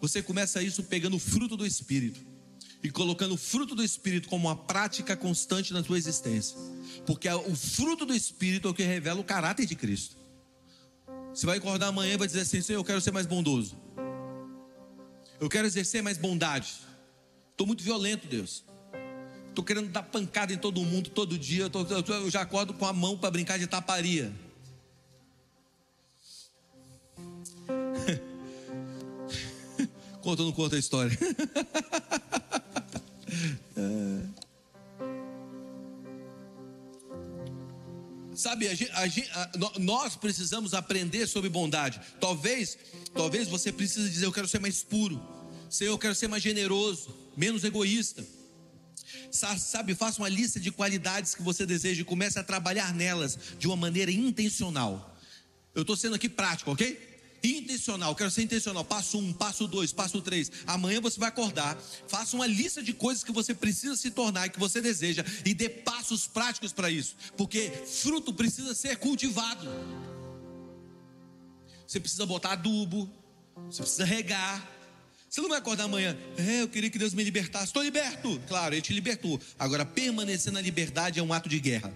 Você 0.00 0.20
começa 0.20 0.60
isso 0.60 0.82
pegando 0.82 1.14
o 1.14 1.20
fruto 1.20 1.56
do 1.56 1.64
Espírito 1.64 2.18
e 2.82 2.90
colocando 2.90 3.34
o 3.34 3.38
fruto 3.38 3.76
do 3.76 3.84
Espírito 3.84 4.28
como 4.28 4.48
uma 4.48 4.56
prática 4.56 5.16
constante 5.16 5.72
na 5.72 5.84
tua 5.84 5.96
existência. 5.96 6.58
Porque 7.06 7.28
o 7.28 7.54
fruto 7.54 8.04
do 8.04 8.12
Espírito 8.12 8.66
é 8.66 8.70
o 8.72 8.74
que 8.74 8.82
revela 8.82 9.20
o 9.20 9.24
caráter 9.24 9.64
de 9.64 9.76
Cristo. 9.76 10.16
Você 11.32 11.46
vai 11.46 11.58
acordar 11.58 11.86
amanhã 11.86 12.14
e 12.14 12.16
vai 12.16 12.26
dizer 12.26 12.40
assim: 12.40 12.60
Senhor, 12.60 12.80
eu 12.80 12.84
quero 12.84 13.00
ser 13.00 13.12
mais 13.12 13.26
bondoso. 13.26 13.76
Eu 15.40 15.48
quero 15.48 15.66
exercer 15.66 16.02
mais 16.02 16.18
bondade. 16.18 16.74
Estou 17.50 17.66
muito 17.66 17.82
violento, 17.82 18.26
Deus. 18.26 18.62
Estou 19.48 19.64
querendo 19.64 19.88
dar 19.88 20.02
pancada 20.02 20.52
em 20.52 20.58
todo 20.58 20.82
mundo 20.82 21.08
todo 21.10 21.38
dia. 21.38 21.64
Eu, 21.64 21.70
tô, 21.70 21.82
eu 21.82 22.30
já 22.30 22.42
acordo 22.42 22.74
com 22.74 22.86
a 22.86 22.92
mão 22.92 23.16
para 23.16 23.30
brincar 23.30 23.58
de 23.58 23.66
taparia. 23.66 24.30
Conta 30.22 30.42
ou 30.42 30.48
não 30.48 30.54
conta 30.54 30.76
a 30.76 30.78
história? 30.78 31.18
Sabe, 38.38 38.68
a 38.68 38.74
gente, 38.74 39.28
a 39.32 39.50
nós 39.80 40.14
precisamos 40.14 40.72
aprender 40.72 41.26
sobre 41.26 41.50
bondade. 41.50 42.00
Talvez, 42.20 42.78
talvez 43.12 43.48
você 43.48 43.72
precise 43.72 44.08
dizer: 44.08 44.26
Eu 44.26 44.32
quero 44.32 44.46
ser 44.46 44.60
mais 44.60 44.80
puro. 44.80 45.20
Senhor, 45.68 45.90
eu 45.90 45.98
quero 45.98 46.14
ser 46.14 46.28
mais 46.28 46.40
generoso, 46.40 47.12
menos 47.36 47.64
egoísta. 47.64 48.24
Sabe, 49.32 49.92
faça 49.96 50.22
uma 50.22 50.28
lista 50.28 50.60
de 50.60 50.70
qualidades 50.70 51.34
que 51.34 51.42
você 51.42 51.66
deseja 51.66 52.02
e 52.02 52.04
comece 52.04 52.38
a 52.38 52.44
trabalhar 52.44 52.94
nelas 52.94 53.36
de 53.58 53.66
uma 53.66 53.74
maneira 53.74 54.12
intencional. 54.12 55.18
Eu 55.74 55.82
estou 55.82 55.96
sendo 55.96 56.14
aqui 56.14 56.28
prático, 56.28 56.70
ok? 56.70 57.07
Intencional, 57.42 58.14
quero 58.14 58.30
ser 58.30 58.42
intencional. 58.42 58.84
Passo 58.84 59.18
um, 59.18 59.32
passo 59.32 59.66
dois, 59.66 59.92
passo 59.92 60.20
três. 60.20 60.50
Amanhã 60.66 61.00
você 61.00 61.18
vai 61.18 61.28
acordar, 61.28 61.78
faça 62.06 62.36
uma 62.36 62.46
lista 62.46 62.82
de 62.82 62.92
coisas 62.92 63.24
que 63.24 63.32
você 63.32 63.54
precisa 63.54 63.96
se 63.96 64.10
tornar 64.10 64.46
e 64.46 64.50
que 64.50 64.58
você 64.58 64.80
deseja 64.80 65.24
e 65.44 65.54
dê 65.54 65.68
passos 65.68 66.26
práticos 66.26 66.72
para 66.72 66.90
isso, 66.90 67.16
porque 67.36 67.70
fruto 67.86 68.32
precisa 68.32 68.74
ser 68.74 68.96
cultivado. 68.96 69.68
Você 71.86 71.98
precisa 71.98 72.26
botar 72.26 72.52
adubo, 72.52 73.10
você 73.70 73.82
precisa 73.82 74.04
regar, 74.04 74.78
Você 75.28 75.42
não 75.42 75.48
vai 75.50 75.58
acordar 75.58 75.84
amanhã, 75.84 76.16
é, 76.38 76.62
eu 76.62 76.68
queria 76.68 76.88
que 76.88 76.98
Deus 76.98 77.12
me 77.12 77.22
libertasse. 77.22 77.66
Estou 77.66 77.82
liberto. 77.82 78.40
Claro, 78.48 78.74
Ele 78.74 78.80
te 78.80 78.94
libertou. 78.94 79.38
Agora, 79.58 79.84
permanecer 79.84 80.50
na 80.50 80.60
liberdade 80.60 81.20
é 81.20 81.22
um 81.22 81.32
ato 81.32 81.50
de 81.50 81.60
guerra. 81.60 81.92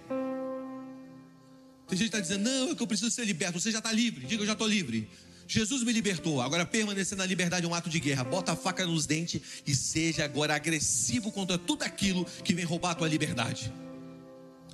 Tem 1.89 1.99
gente 1.99 2.11
que 2.11 2.17
está 2.17 2.21
dizendo, 2.21 2.49
não, 2.49 2.71
é 2.71 2.75
que 2.75 2.83
eu 2.83 2.87
preciso 2.87 3.11
ser 3.11 3.25
liberto. 3.25 3.59
Você 3.59 3.71
já 3.71 3.79
está 3.79 3.91
livre. 3.91 4.27
Diga, 4.27 4.43
eu 4.43 4.47
já 4.47 4.53
estou 4.53 4.67
livre. 4.67 5.09
Jesus 5.53 5.83
me 5.83 5.93
libertou. 5.93 6.41
Agora, 6.41 6.65
permanecer 6.65 7.17
na 7.17 7.27
liberdade 7.27 7.67
é 7.67 7.69
um 7.69 7.75
ato 7.75 7.91
de 7.91 8.01
guerra. 8.01 8.25
Bota 8.25 8.53
a 8.53 8.57
faca 8.57 8.87
nos 8.87 9.05
dentes 9.05 9.41
e 9.67 9.75
seja 9.75 10.25
agora 10.25 10.55
agressivo 10.55 11.31
contra 11.31 11.59
tudo 11.59 11.83
aquilo 11.83 12.25
que 12.43 12.55
vem 12.55 12.65
roubar 12.65 12.93
a 12.93 12.95
tua 12.95 13.09
liberdade. 13.09 13.73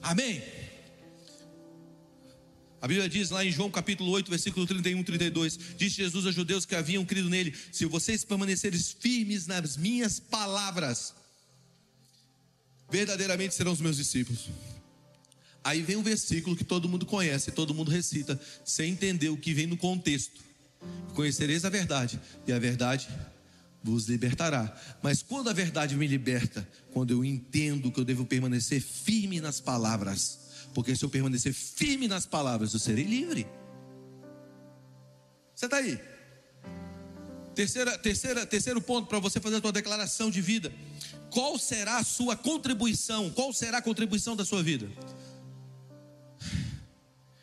Amém? 0.01 0.43
A 2.81 2.87
Bíblia 2.87 3.09
diz 3.09 3.31
lá 3.31 3.45
em 3.45 3.51
João 3.51 3.69
capítulo 3.71 4.11
8, 4.13 4.31
versículo 4.31 4.67
31 4.67 5.01
e 5.01 5.05
32: 5.05 5.59
Diz 5.77 5.93
Jesus 5.93 6.25
aos 6.25 6.35
judeus 6.35 6.65
que 6.65 6.77
haviam 6.77 7.05
crido 7.05 7.29
nele: 7.29 7.53
Se 7.73 7.85
vocês 7.85 8.25
permanecerem 8.25 8.79
firmes 8.79 9.49
nas 9.49 9.77
minhas 9.77 10.21
palavras, 10.21 11.13
verdadeiramente 12.89 13.55
serão 13.55 13.73
os 13.73 13.81
meus 13.81 13.97
discípulos. 13.97 14.49
Aí 15.65 15.83
vem 15.83 15.97
um 15.97 16.03
versículo 16.05 16.57
que 16.57 16.65
todo 16.65 16.89
mundo 16.89 17.05
conhece, 17.05 17.51
todo 17.51 17.75
mundo 17.75 17.91
recita, 17.91 18.41
sem 18.65 18.93
entender 18.93 19.29
o 19.29 19.37
que 19.37 19.53
vem 19.53 19.67
no 19.67 19.77
contexto. 19.77 20.48
Conhecereis 21.15 21.65
a 21.65 21.69
verdade, 21.69 22.21
e 22.47 22.53
a 22.53 22.59
verdade 22.59 23.09
vos 23.83 24.09
libertará. 24.09 24.75
Mas 25.03 25.23
quando 25.23 25.51
a 25.51 25.53
verdade 25.53 25.97
me 25.97 26.07
liberta, 26.07 26.67
quando 26.93 27.11
eu 27.13 27.25
entendo 27.25 27.91
que 27.91 28.01
eu 28.01 28.05
devo 28.05 28.25
permanecer 28.25 28.81
firme 28.81 29.41
nas 29.41 29.61
palavras, 29.61 30.39
porque 30.75 30.95
se 30.95 31.05
eu 31.05 31.11
permanecer 31.11 31.53
firme 31.53 32.07
nas 32.07 32.27
palavras, 32.27 32.73
eu 32.73 32.79
serei 32.79 33.05
livre. 33.05 33.47
Você 35.55 35.65
está 35.65 35.79
aí? 35.79 35.99
Terceira, 37.55 37.99
terceira, 37.99 38.47
terceiro 38.47 38.81
ponto 38.81 39.09
para 39.09 39.19
você 39.19 39.41
fazer 39.41 39.57
a 39.57 39.61
sua 39.61 39.73
declaração 39.73 40.31
de 40.31 40.41
vida. 40.41 40.73
Qual 41.31 41.59
será 41.59 41.99
a 41.99 42.05
sua 42.05 42.37
contribuição? 42.37 43.31
Qual 43.31 43.53
será 43.53 43.79
a 43.79 43.83
contribuição 43.83 44.37
da 44.37 44.45
sua 44.45 44.63
vida? 44.63 44.89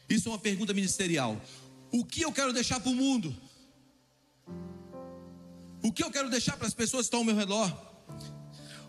Isso 0.07 0.29
é 0.29 0.31
uma 0.31 0.39
pergunta 0.39 0.73
ministerial. 0.73 1.41
O 1.91 2.03
que 2.05 2.21
eu 2.21 2.31
quero 2.31 2.51
deixar 2.51 2.79
para 2.79 2.91
o 2.91 2.95
mundo? 2.95 3.35
O 5.83 5.91
que 5.91 6.03
eu 6.03 6.11
quero 6.11 6.29
deixar 6.29 6.57
para 6.57 6.67
as 6.67 6.73
pessoas 6.73 7.01
que 7.01 7.07
estão 7.07 7.19
ao 7.19 7.25
meu 7.25 7.35
redor? 7.35 7.71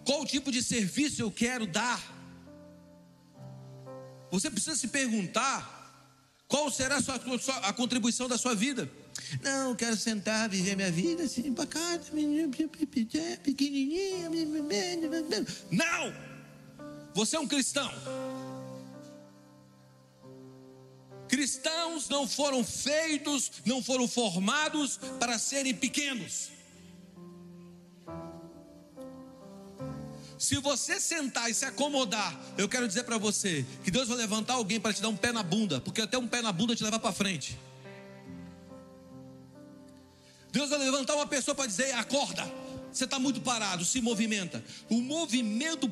Qual 0.04 0.24
tipo 0.24 0.50
de 0.50 0.62
serviço 0.62 1.20
eu 1.20 1.30
quero 1.30 1.66
dar? 1.66 2.00
Você 4.30 4.50
precisa 4.50 4.76
se 4.76 4.88
perguntar 4.88 5.76
qual 6.48 6.70
será 6.70 6.96
a, 6.96 7.02
sua, 7.02 7.16
a 7.56 7.72
contribuição 7.72 8.28
da 8.28 8.38
sua 8.38 8.54
vida. 8.54 8.90
Não, 9.42 9.74
quero 9.74 9.96
sentar, 9.96 10.48
viver 10.48 10.76
minha 10.76 10.90
vida 10.90 11.24
assim, 11.24 11.52
bacana, 11.52 11.98
pequenininha. 13.42 14.30
Não! 15.70 16.14
Você 17.14 17.36
é 17.36 17.40
um 17.40 17.48
cristão. 17.48 17.90
Cristãos 21.28 22.08
não 22.08 22.26
foram 22.26 22.64
feitos, 22.64 23.50
não 23.64 23.82
foram 23.82 24.06
formados 24.06 24.98
para 25.18 25.38
serem 25.38 25.74
pequenos. 25.74 26.50
Se 30.38 30.58
você 30.58 31.00
sentar 31.00 31.50
e 31.50 31.54
se 31.54 31.64
acomodar, 31.64 32.38
eu 32.58 32.68
quero 32.68 32.86
dizer 32.86 33.04
para 33.04 33.18
você 33.18 33.64
que 33.82 33.90
Deus 33.90 34.08
vai 34.08 34.18
levantar 34.18 34.54
alguém 34.54 34.78
para 34.78 34.92
te 34.92 35.00
dar 35.00 35.08
um 35.08 35.16
pé 35.16 35.32
na 35.32 35.42
bunda, 35.42 35.80
porque 35.80 36.02
até 36.02 36.18
um 36.18 36.28
pé 36.28 36.42
na 36.42 36.52
bunda 36.52 36.76
te 36.76 36.84
levar 36.84 36.98
para 36.98 37.12
frente. 37.12 37.58
Deus 40.52 40.70
vai 40.70 40.78
levantar 40.78 41.14
uma 41.14 41.26
pessoa 41.26 41.54
para 41.54 41.66
dizer: 41.66 41.92
acorda. 41.92 42.65
Você 42.96 43.04
está 43.04 43.18
muito 43.18 43.42
parado, 43.42 43.84
se 43.84 44.00
movimenta. 44.00 44.64
O 44.88 45.02
movimento, 45.02 45.86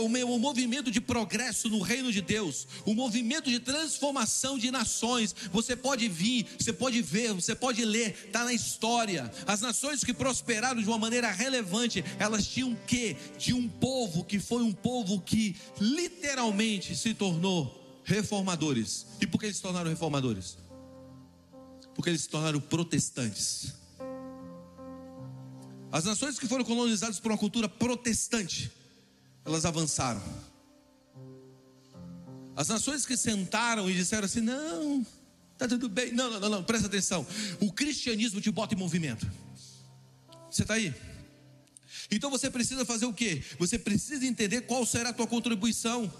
o 0.00 0.38
movimento 0.38 0.90
de 0.90 1.00
progresso 1.00 1.68
no 1.68 1.80
reino 1.80 2.10
de 2.10 2.20
Deus, 2.20 2.66
o 2.84 2.92
movimento 2.92 3.48
de 3.48 3.60
transformação 3.60 4.58
de 4.58 4.68
nações. 4.68 5.32
Você 5.52 5.76
pode 5.76 6.08
vir, 6.08 6.48
você 6.58 6.72
pode 6.72 7.00
ver, 7.02 7.32
você 7.34 7.54
pode 7.54 7.84
ler, 7.84 8.24
está 8.26 8.44
na 8.44 8.52
história. 8.52 9.32
As 9.46 9.60
nações 9.60 10.02
que 10.02 10.12
prosperaram 10.12 10.82
de 10.82 10.88
uma 10.88 10.98
maneira 10.98 11.30
relevante, 11.30 12.04
elas 12.18 12.48
tinham 12.48 12.72
o 12.72 12.78
quê? 12.84 13.16
De 13.38 13.54
um 13.54 13.68
povo 13.68 14.24
que 14.24 14.40
foi 14.40 14.64
um 14.64 14.72
povo 14.72 15.20
que 15.20 15.54
literalmente 15.80 16.96
se 16.96 17.14
tornou 17.14 18.02
reformadores. 18.02 19.06
E 19.20 19.26
por 19.26 19.38
que 19.38 19.46
eles 19.46 19.58
se 19.58 19.62
tornaram 19.62 19.88
reformadores? 19.88 20.58
Porque 21.94 22.10
eles 22.10 22.22
se 22.22 22.28
tornaram 22.28 22.58
protestantes. 22.60 23.79
As 25.92 26.04
nações 26.04 26.38
que 26.38 26.46
foram 26.46 26.64
colonizadas 26.64 27.18
por 27.18 27.32
uma 27.32 27.38
cultura 27.38 27.68
protestante, 27.68 28.70
elas 29.44 29.64
avançaram. 29.64 30.22
As 32.54 32.68
nações 32.68 33.04
que 33.04 33.16
sentaram 33.16 33.90
e 33.90 33.94
disseram 33.94 34.24
assim: 34.24 34.40
não, 34.40 35.04
está 35.52 35.66
tudo 35.66 35.88
bem. 35.88 36.12
Não, 36.12 36.30
não, 36.30 36.40
não, 36.40 36.48
não, 36.48 36.64
presta 36.64 36.86
atenção. 36.86 37.26
O 37.60 37.72
cristianismo 37.72 38.40
te 38.40 38.50
bota 38.50 38.74
em 38.74 38.78
movimento. 38.78 39.30
Você 40.50 40.62
está 40.62 40.74
aí? 40.74 40.94
Então 42.10 42.30
você 42.30 42.50
precisa 42.50 42.84
fazer 42.84 43.06
o 43.06 43.12
quê? 43.12 43.42
Você 43.58 43.78
precisa 43.78 44.26
entender 44.26 44.62
qual 44.62 44.84
será 44.84 45.10
a 45.10 45.12
tua 45.12 45.26
contribuição. 45.26 46.12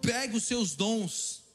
Pegue 0.00 0.36
os 0.36 0.44
seus 0.44 0.74
dons 0.74 1.45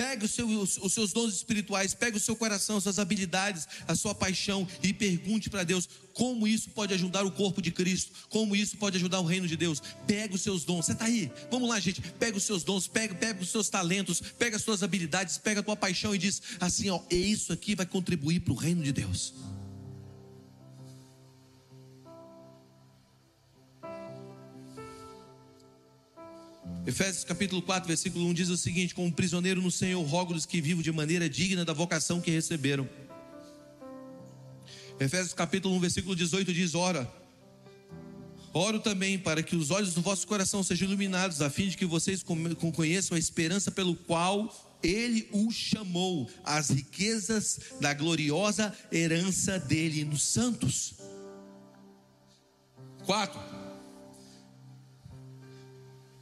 Pegue 0.00 0.24
os 0.24 0.30
seus, 0.30 0.78
os 0.78 0.94
seus 0.94 1.12
dons 1.12 1.34
espirituais, 1.34 1.92
pegue 1.92 2.16
o 2.16 2.20
seu 2.20 2.34
coração, 2.34 2.78
as 2.78 2.84
suas 2.84 2.98
habilidades, 2.98 3.68
a 3.86 3.94
sua 3.94 4.14
paixão 4.14 4.66
e 4.82 4.94
pergunte 4.94 5.50
para 5.50 5.62
Deus 5.62 5.86
como 6.14 6.48
isso 6.48 6.70
pode 6.70 6.94
ajudar 6.94 7.26
o 7.26 7.30
corpo 7.30 7.60
de 7.60 7.70
Cristo, 7.70 8.10
como 8.30 8.56
isso 8.56 8.78
pode 8.78 8.96
ajudar 8.96 9.20
o 9.20 9.26
reino 9.26 9.46
de 9.46 9.58
Deus. 9.58 9.82
Pegue 10.06 10.36
os 10.36 10.40
seus 10.40 10.64
dons, 10.64 10.86
você 10.86 10.92
está 10.92 11.04
aí? 11.04 11.30
Vamos 11.50 11.68
lá, 11.68 11.78
gente. 11.78 12.00
Pega 12.18 12.38
os 12.38 12.44
seus 12.44 12.64
dons, 12.64 12.88
pega, 12.88 13.14
pega 13.14 13.42
os 13.42 13.50
seus 13.50 13.68
talentos, 13.68 14.22
pega 14.38 14.56
as 14.56 14.62
suas 14.62 14.82
habilidades, 14.82 15.36
pega 15.36 15.60
a 15.60 15.62
tua 15.62 15.76
paixão 15.76 16.14
e 16.14 16.18
diz 16.18 16.40
assim: 16.58 16.88
ó, 16.88 17.02
é 17.10 17.16
isso 17.16 17.52
aqui 17.52 17.74
vai 17.74 17.84
contribuir 17.84 18.40
para 18.40 18.54
o 18.54 18.56
reino 18.56 18.82
de 18.82 18.92
Deus. 18.92 19.34
Efésios 26.86 27.24
capítulo 27.24 27.60
4, 27.60 27.86
versículo 27.86 28.26
1 28.26 28.34
diz 28.34 28.48
o 28.48 28.56
seguinte: 28.56 28.94
Como 28.94 29.12
prisioneiro 29.12 29.60
no 29.60 29.70
Senhor, 29.70 30.02
rogo-lhes 30.02 30.46
que 30.46 30.60
vivam 30.60 30.82
de 30.82 30.90
maneira 30.90 31.28
digna 31.28 31.64
da 31.64 31.72
vocação 31.72 32.20
que 32.20 32.30
receberam. 32.30 32.88
Efésios 34.98 35.34
capítulo 35.34 35.74
1, 35.76 35.80
versículo 35.80 36.16
18 36.16 36.52
diz: 36.54 36.74
Ora, 36.74 37.10
oro 38.52 38.80
também 38.80 39.18
para 39.18 39.42
que 39.42 39.56
os 39.56 39.70
olhos 39.70 39.92
do 39.92 40.00
vosso 40.00 40.26
coração 40.26 40.62
sejam 40.62 40.88
iluminados, 40.88 41.42
a 41.42 41.50
fim 41.50 41.68
de 41.68 41.76
que 41.76 41.84
vocês 41.84 42.24
conheçam 42.74 43.14
a 43.14 43.18
esperança 43.18 43.70
pelo 43.70 43.94
qual 43.94 44.50
ele 44.82 45.28
o 45.32 45.50
chamou, 45.50 46.30
as 46.42 46.70
riquezas 46.70 47.60
da 47.78 47.92
gloriosa 47.92 48.74
herança 48.90 49.58
dele 49.58 50.02
nos 50.02 50.22
santos. 50.22 50.94
4. 53.04 53.69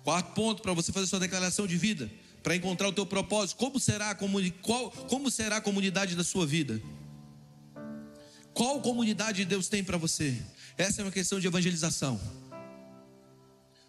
Quarto 0.09 0.33
ponto 0.33 0.63
para 0.63 0.73
você 0.73 0.91
fazer 0.91 1.07
sua 1.07 1.21
declaração 1.21 1.67
de 1.67 1.77
vida, 1.77 2.11
para 2.43 2.57
encontrar 2.57 2.89
o 2.89 2.93
teu 2.95 3.05
propósito. 3.05 3.59
Como 3.59 3.79
será 3.79 4.09
a, 4.09 4.15
comuni 4.15 4.51
qual, 4.51 4.91
como 4.91 5.31
será 5.31 5.59
a 5.59 5.61
comunidade 5.61 6.17
da 6.17 6.25
sua 6.25 6.47
vida? 6.47 6.81
Qual 8.55 8.81
comunidade 8.81 9.45
Deus 9.45 9.69
tem 9.69 9.85
para 9.85 9.99
você? 9.99 10.35
Essa 10.79 11.03
é 11.03 11.05
uma 11.05 11.11
questão 11.11 11.39
de 11.39 11.47
evangelização. 11.47 12.19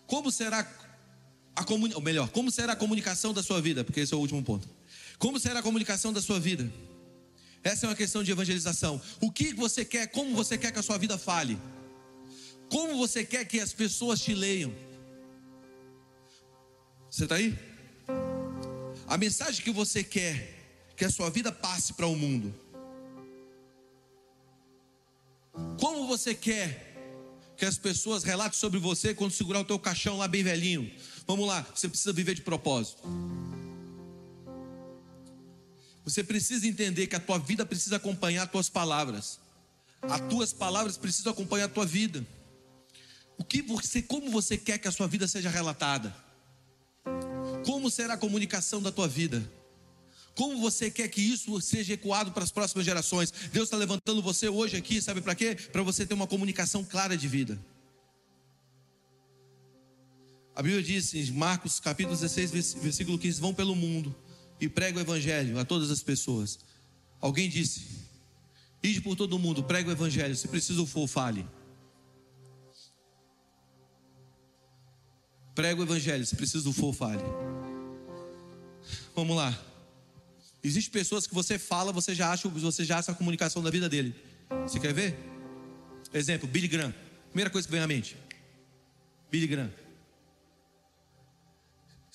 Como 0.05 0.29
será 0.29 0.69
a 1.55 1.63
comunicação, 1.63 2.03
melhor, 2.03 2.27
como 2.31 2.51
será 2.51 2.73
a 2.73 2.75
comunicação 2.75 3.33
da 3.33 3.41
sua 3.41 3.61
vida? 3.61 3.85
Porque 3.85 4.01
esse 4.01 4.13
é 4.13 4.17
o 4.17 4.19
último 4.19 4.43
ponto. 4.43 4.67
Como 5.17 5.39
será 5.39 5.61
a 5.61 5.63
comunicação 5.63 6.11
da 6.11 6.21
sua 6.21 6.37
vida? 6.37 6.69
Essa 7.63 7.85
é 7.85 7.89
uma 7.89 7.95
questão 7.95 8.25
de 8.25 8.31
evangelização. 8.33 9.01
O 9.21 9.31
que 9.31 9.53
você 9.53 9.85
quer, 9.85 10.07
como 10.07 10.35
você 10.35 10.57
quer 10.57 10.73
que 10.73 10.79
a 10.79 10.83
sua 10.83 10.97
vida 10.97 11.17
fale? 11.17 11.57
Como 12.67 12.97
você 12.97 13.23
quer 13.23 13.45
que 13.45 13.61
as 13.61 13.71
pessoas 13.71 14.19
te 14.19 14.33
leiam? 14.33 14.88
Você 17.19 17.25
está 17.25 17.35
aí? 17.35 17.53
A 19.05 19.17
mensagem 19.17 19.61
que 19.61 19.71
você 19.71 20.05
quer 20.05 20.55
que 20.95 21.03
a 21.03 21.11
sua 21.11 21.29
vida 21.29 21.51
passe 21.51 21.91
para 21.91 22.07
o 22.07 22.15
mundo. 22.15 22.55
Como 25.77 26.07
você 26.07 26.33
quer 26.33 26.95
que 27.57 27.65
as 27.65 27.77
pessoas 27.77 28.23
relatem 28.23 28.57
sobre 28.57 28.79
você 28.79 29.13
quando 29.13 29.33
segurar 29.33 29.59
o 29.59 29.65
teu 29.65 29.77
caixão 29.77 30.17
lá 30.17 30.29
bem 30.29 30.43
velhinho? 30.43 30.89
Vamos 31.27 31.45
lá, 31.45 31.67
você 31.75 31.89
precisa 31.89 32.13
viver 32.13 32.35
de 32.35 32.41
propósito. 32.41 33.03
Você 36.05 36.23
precisa 36.23 36.65
entender 36.65 37.07
que 37.07 37.17
a 37.17 37.19
tua 37.19 37.37
vida 37.37 37.65
precisa 37.65 37.97
acompanhar 37.97 38.43
as 38.43 38.51
tuas 38.51 38.69
palavras. 38.69 39.41
As 40.03 40.21
tuas 40.29 40.53
palavras 40.53 40.95
precisam 40.95 41.33
acompanhar 41.33 41.65
a 41.65 41.67
tua 41.69 41.85
vida. 41.85 42.25
O 43.37 43.43
que 43.43 43.61
você, 43.61 44.01
como 44.01 44.31
você 44.31 44.57
quer 44.57 44.77
que 44.77 44.87
a 44.87 44.91
sua 44.91 45.05
vida 45.05 45.27
seja 45.27 45.49
relatada? 45.49 46.28
Como 47.65 47.89
será 47.89 48.13
a 48.13 48.17
comunicação 48.17 48.81
da 48.81 48.91
tua 48.91 49.07
vida? 49.07 49.49
Como 50.35 50.59
você 50.61 50.89
quer 50.89 51.07
que 51.09 51.21
isso 51.21 51.59
seja 51.59 51.93
ecoado 51.93 52.31
para 52.31 52.43
as 52.43 52.51
próximas 52.51 52.85
gerações? 52.85 53.31
Deus 53.51 53.65
está 53.65 53.75
levantando 53.75 54.21
você 54.21 54.47
hoje 54.47 54.77
aqui, 54.77 55.01
sabe 55.01 55.21
para 55.21 55.35
quê? 55.35 55.55
Para 55.71 55.83
você 55.83 56.05
ter 56.05 56.13
uma 56.13 56.27
comunicação 56.27 56.83
clara 56.83 57.17
de 57.17 57.27
vida. 57.27 57.59
A 60.55 60.61
Bíblia 60.61 60.81
diz 60.81 61.13
em 61.13 61.31
Marcos 61.31 61.79
capítulo 61.79 62.15
16, 62.15 62.51
versículo 62.77 63.17
15: 63.17 63.41
Vão 63.41 63.53
pelo 63.53 63.75
mundo 63.75 64.15
e 64.59 64.67
prega 64.67 64.97
o 64.97 65.01
evangelho 65.01 65.59
a 65.59 65.65
todas 65.65 65.91
as 65.91 66.01
pessoas. 66.01 66.59
Alguém 67.19 67.49
disse: 67.49 67.81
Ide 68.81 69.01
por 69.01 69.15
todo 69.15 69.37
mundo, 69.37 69.63
prega 69.63 69.89
o 69.89 69.91
evangelho, 69.91 70.35
se 70.35 70.47
preciso 70.47 70.85
for, 70.85 71.07
fale. 71.07 71.45
Prega 75.59 75.81
o 75.81 75.83
evangelho, 75.83 76.25
se 76.25 76.37
preciso 76.37 76.71
for, 76.71 76.93
fale. 76.93 77.21
Vamos 79.13 79.35
lá. 79.35 79.61
Existem 80.63 80.89
pessoas 80.89 81.27
que 81.27 81.33
você 81.33 81.59
fala, 81.59 81.91
você 81.91 82.15
já 82.15 82.31
acha, 82.31 82.47
você 82.47 82.85
já 82.85 82.97
acha 82.97 83.11
a 83.11 83.13
comunicação 83.13 83.61
da 83.61 83.69
vida 83.69 83.89
dele. 83.89 84.15
Você 84.65 84.79
quer 84.79 84.93
ver? 84.93 85.19
Exemplo, 86.13 86.47
Billy 86.47 86.69
Graham. 86.69 86.95
Primeira 87.27 87.49
coisa 87.49 87.67
que 87.67 87.73
vem 87.73 87.81
à 87.81 87.87
mente. 87.87 88.15
Billy 89.29 89.47
Graham. 89.47 89.69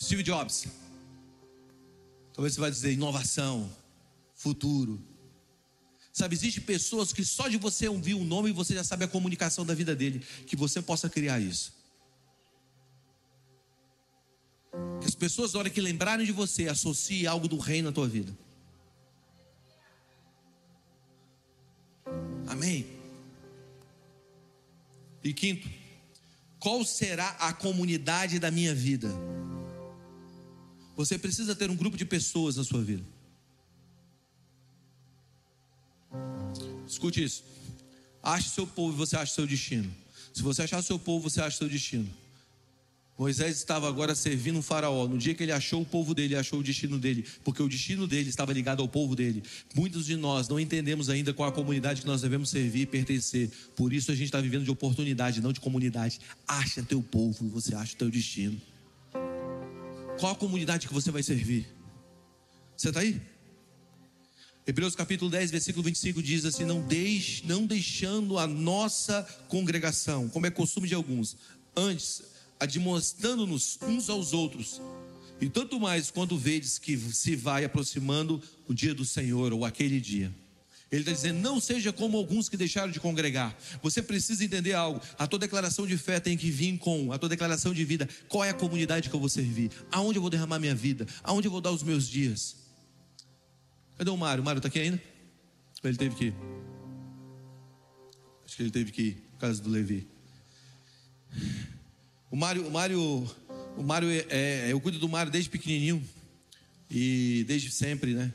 Steve 0.02 0.22
Jobs. 0.22 0.64
Talvez 2.32 2.54
você 2.54 2.60
vai 2.62 2.70
dizer 2.70 2.92
inovação, 2.94 3.70
futuro. 4.34 5.06
Sabe, 6.14 6.34
existem 6.34 6.64
pessoas 6.64 7.12
que 7.12 7.22
só 7.22 7.46
de 7.48 7.58
você 7.58 7.88
ouvir 7.88 8.14
o 8.14 8.24
nome 8.24 8.52
você 8.52 8.72
já 8.72 8.82
sabe 8.82 9.04
a 9.04 9.08
comunicação 9.08 9.66
da 9.66 9.74
vida 9.74 9.94
dele, 9.94 10.24
que 10.46 10.56
você 10.56 10.80
possa 10.80 11.10
criar 11.10 11.40
isso. 11.40 11.83
Pessoas, 15.24 15.54
na 15.54 15.60
hora 15.60 15.70
que 15.70 15.80
lembrarem 15.80 16.26
de 16.26 16.32
você, 16.32 16.68
associem 16.68 17.26
algo 17.26 17.48
do 17.48 17.56
reino 17.56 17.88
na 17.88 17.94
tua 17.94 18.06
vida. 18.06 18.36
Amém. 22.46 22.86
E 25.22 25.32
quinto, 25.32 25.66
qual 26.60 26.84
será 26.84 27.30
a 27.40 27.54
comunidade 27.54 28.38
da 28.38 28.50
minha 28.50 28.74
vida? 28.74 29.08
Você 30.94 31.16
precisa 31.18 31.56
ter 31.56 31.70
um 31.70 31.76
grupo 31.76 31.96
de 31.96 32.04
pessoas 32.04 32.56
na 32.56 32.64
sua 32.64 32.82
vida. 32.82 33.02
Escute 36.86 37.24
isso. 37.24 37.42
Ache 38.22 38.50
seu 38.50 38.66
povo 38.66 38.92
e 38.92 38.98
você 38.98 39.16
acha 39.16 39.32
seu 39.32 39.46
destino. 39.46 39.90
Se 40.34 40.42
você 40.42 40.64
achar 40.64 40.82
seu 40.82 40.98
povo, 40.98 41.30
você 41.30 41.40
acha 41.40 41.56
seu 41.56 41.68
destino. 41.68 42.12
Moisés 43.16 43.56
estava 43.56 43.88
agora 43.88 44.12
servindo 44.14 44.58
um 44.58 44.62
faraó. 44.62 45.06
No 45.06 45.16
dia 45.16 45.34
que 45.34 45.42
ele 45.42 45.52
achou 45.52 45.82
o 45.82 45.84
povo 45.84 46.14
dele, 46.14 46.34
ele 46.34 46.40
achou 46.40 46.58
o 46.58 46.62
destino 46.62 46.98
dele, 46.98 47.24
porque 47.44 47.62
o 47.62 47.68
destino 47.68 48.08
dele 48.08 48.28
estava 48.28 48.52
ligado 48.52 48.82
ao 48.82 48.88
povo 48.88 49.14
dele. 49.14 49.42
Muitos 49.74 50.06
de 50.06 50.16
nós 50.16 50.48
não 50.48 50.58
entendemos 50.58 51.08
ainda 51.08 51.32
qual 51.32 51.48
a 51.48 51.52
comunidade 51.52 52.00
que 52.00 52.06
nós 52.06 52.22
devemos 52.22 52.50
servir 52.50 52.80
e 52.82 52.86
pertencer. 52.86 53.50
Por 53.76 53.92
isso 53.92 54.10
a 54.10 54.14
gente 54.14 54.26
está 54.26 54.40
vivendo 54.40 54.64
de 54.64 54.70
oportunidade, 54.70 55.40
não 55.40 55.52
de 55.52 55.60
comunidade. 55.60 56.20
Acha 56.46 56.82
teu 56.82 57.02
povo 57.02 57.46
e 57.46 57.48
você 57.48 57.74
acha 57.74 57.94
o 57.94 57.96
teu 57.96 58.10
destino. 58.10 58.60
Qual 60.18 60.32
a 60.32 60.36
comunidade 60.36 60.88
que 60.88 60.94
você 60.94 61.12
vai 61.12 61.22
servir? 61.22 61.68
Você 62.76 62.88
está 62.88 63.00
aí? 63.00 63.20
Hebreus 64.66 64.96
capítulo 64.96 65.30
10, 65.30 65.50
versículo 65.50 65.84
25 65.84 66.22
diz 66.22 66.44
assim: 66.44 66.64
não, 66.64 66.80
deixe, 66.80 67.46
não 67.46 67.66
deixando 67.66 68.38
a 68.38 68.46
nossa 68.46 69.22
congregação, 69.46 70.28
como 70.28 70.46
é 70.46 70.50
costume 70.50 70.88
de 70.88 70.94
alguns, 70.94 71.36
antes, 71.76 72.22
admoestando-nos 72.58 73.78
uns 73.82 74.08
aos 74.08 74.32
outros, 74.32 74.80
e 75.40 75.48
tanto 75.48 75.80
mais 75.80 76.10
quando 76.10 76.38
vedes 76.38 76.78
que 76.78 76.96
se 76.96 77.36
vai 77.36 77.64
aproximando 77.64 78.40
o 78.68 78.74
dia 78.74 78.94
do 78.94 79.04
Senhor, 79.04 79.52
ou 79.52 79.64
aquele 79.64 80.00
dia. 80.00 80.32
Ele 80.90 81.00
está 81.00 81.12
dizendo: 81.12 81.40
não 81.40 81.58
seja 81.60 81.92
como 81.92 82.16
alguns 82.16 82.48
que 82.48 82.56
deixaram 82.56 82.92
de 82.92 83.00
congregar. 83.00 83.56
Você 83.82 84.00
precisa 84.00 84.44
entender 84.44 84.74
algo. 84.74 85.00
A 85.18 85.26
tua 85.26 85.38
declaração 85.38 85.86
de 85.86 85.98
fé 85.98 86.20
tem 86.20 86.36
que 86.36 86.50
vir 86.50 86.78
com 86.78 87.12
a 87.12 87.18
tua 87.18 87.28
declaração 87.28 87.74
de 87.74 87.84
vida. 87.84 88.08
Qual 88.28 88.44
é 88.44 88.50
a 88.50 88.54
comunidade 88.54 89.10
que 89.10 89.16
eu 89.16 89.20
vou 89.20 89.28
servir? 89.28 89.72
Aonde 89.90 90.18
eu 90.18 90.22
vou 90.22 90.30
derramar 90.30 90.60
minha 90.60 90.74
vida? 90.74 91.06
Aonde 91.24 91.48
eu 91.48 91.52
vou 91.52 91.60
dar 91.60 91.72
os 91.72 91.82
meus 91.82 92.08
dias? 92.08 92.56
Cadê 93.98 94.10
o 94.10 94.16
Mário? 94.16 94.42
O 94.42 94.44
Mário 94.44 94.58
está 94.60 94.68
aqui 94.68 94.78
ainda? 94.78 95.02
Ele 95.82 95.96
teve 95.96 96.14
que 96.14 96.24
ir. 96.26 96.34
Acho 98.44 98.56
que 98.56 98.62
ele 98.62 98.70
teve 98.70 98.92
que 98.92 99.02
ir, 99.02 99.14
por 99.32 99.40
causa 99.40 99.60
do 99.60 99.68
Levi. 99.68 100.06
O 102.34 102.36
Mário, 102.36 102.66
o 102.66 102.70
Mário, 102.72 103.30
o 103.76 103.82
Mário 103.84 104.10
é, 104.10 104.26
é, 104.28 104.72
eu 104.72 104.80
cuido 104.80 104.98
do 104.98 105.08
Mário 105.08 105.30
desde 105.30 105.48
pequenininho 105.48 106.02
e 106.90 107.44
desde 107.46 107.70
sempre, 107.70 108.12
né? 108.12 108.32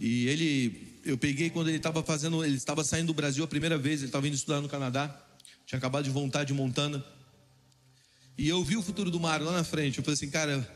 E 0.00 0.26
ele 0.28 0.98
eu 1.04 1.18
peguei 1.18 1.50
quando 1.50 1.68
ele 1.68 1.76
estava 1.76 2.02
fazendo, 2.02 2.42
ele 2.42 2.56
estava 2.56 2.82
saindo 2.82 3.08
do 3.08 3.12
Brasil 3.12 3.44
a 3.44 3.46
primeira 3.46 3.76
vez, 3.76 4.00
ele 4.00 4.08
estava 4.08 4.26
indo 4.26 4.34
estudar 4.34 4.62
no 4.62 4.68
Canadá, 4.68 5.14
tinha 5.66 5.76
acabado 5.76 6.04
de 6.04 6.10
voltar 6.10 6.44
de 6.44 6.54
Montana. 6.54 7.04
E 8.38 8.48
eu 8.48 8.64
vi 8.64 8.78
o 8.78 8.82
futuro 8.82 9.10
do 9.10 9.20
Mário 9.20 9.44
lá 9.44 9.52
na 9.52 9.62
frente. 9.62 9.98
Eu 9.98 10.04
falei 10.04 10.14
assim, 10.14 10.30
cara, 10.30 10.66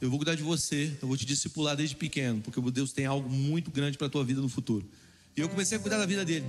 eu 0.00 0.08
vou 0.08 0.20
cuidar 0.20 0.36
de 0.36 0.44
você, 0.44 0.96
eu 1.02 1.08
vou 1.08 1.16
te 1.16 1.26
discipular 1.26 1.74
desde 1.74 1.96
pequeno, 1.96 2.40
porque 2.40 2.60
Deus 2.70 2.92
tem 2.92 3.04
algo 3.04 3.28
muito 3.28 3.68
grande 3.68 3.98
para 3.98 4.06
a 4.06 4.10
tua 4.10 4.24
vida 4.24 4.40
no 4.40 4.48
futuro. 4.48 4.88
E 5.36 5.40
eu 5.40 5.48
comecei 5.48 5.76
a 5.76 5.80
cuidar 5.80 5.98
da 5.98 6.06
vida 6.06 6.24
dele. 6.24 6.46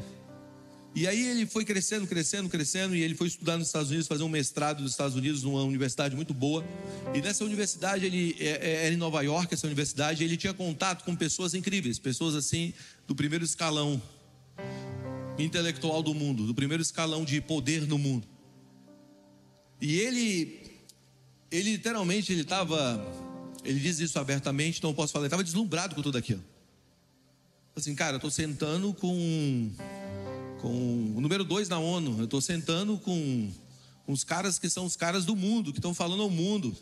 E 0.96 1.08
aí 1.08 1.28
ele 1.28 1.46
foi 1.46 1.64
crescendo, 1.64 2.08
crescendo, 2.08 2.50
crescendo, 2.50 2.96
e 2.96 3.02
ele 3.02 3.14
foi 3.14 3.28
estudar 3.28 3.58
nos 3.58 3.68
Estados 3.68 3.90
Unidos, 3.90 4.08
fazer 4.08 4.24
um 4.24 4.30
mestrado 4.30 4.82
nos 4.82 4.92
Estados 4.92 5.16
Unidos, 5.16 5.44
numa 5.44 5.64
universidade 5.64 6.16
muito 6.16 6.34
boa. 6.34 6.66
E 7.14 7.22
nessa 7.22 7.44
universidade, 7.44 8.06
ele 8.06 8.36
é, 8.40 8.46
é, 8.46 8.86
era 8.86 8.94
em 8.94 8.98
Nova 8.98 9.22
York, 9.22 9.54
essa 9.54 9.68
universidade, 9.68 10.24
ele 10.24 10.36
tinha 10.38 10.54
contato 10.54 11.04
com 11.04 11.16
pessoas 11.16 11.54
incríveis, 11.54 12.00
pessoas 12.00 12.36
assim, 12.36 12.74
do 13.08 13.14
primeiro 13.14 13.46
escalão 13.46 14.02
intelectual 15.38 16.02
do 16.02 16.14
mundo, 16.14 16.48
do 16.48 16.56
primeiro 16.56 16.82
escalão 16.82 17.24
de 17.24 17.40
poder 17.42 17.86
no 17.88 17.98
mundo. 17.98 18.28
E 19.80 20.00
ele, 20.00 20.60
ele 21.52 21.74
literalmente, 21.74 22.32
ele 22.32 22.42
estava, 22.42 23.06
ele 23.64 23.80
diz 23.80 24.00
isso 24.00 24.18
abertamente, 24.18 24.80
então 24.80 24.90
eu 24.90 24.96
posso 24.96 25.14
falar, 25.14 25.26
ele 25.26 25.28
estava 25.28 25.44
deslumbrado 25.44 25.94
com 25.94 26.02
tudo 26.02 26.18
aquilo. 26.18 26.44
Assim, 27.76 27.94
cara, 27.94 28.14
eu 28.14 28.18
estou 28.18 28.32
sentando 28.32 28.92
com 28.96 29.72
com 30.62 31.14
o 31.16 31.22
número 31.22 31.44
dois 31.44 31.70
na 31.70 31.80
ONU. 31.80 32.18
Eu 32.20 32.26
estou 32.26 32.42
sentando 32.42 32.98
com, 32.98 33.52
os 34.08 34.24
caras 34.24 34.58
que 34.58 34.70
são 34.70 34.86
os 34.86 34.96
caras 34.96 35.26
do 35.26 35.36
mundo, 35.36 35.72
que 35.72 35.80
estão 35.80 35.94
falando 35.94 36.24
ao 36.24 36.30
mundo. 36.30 36.76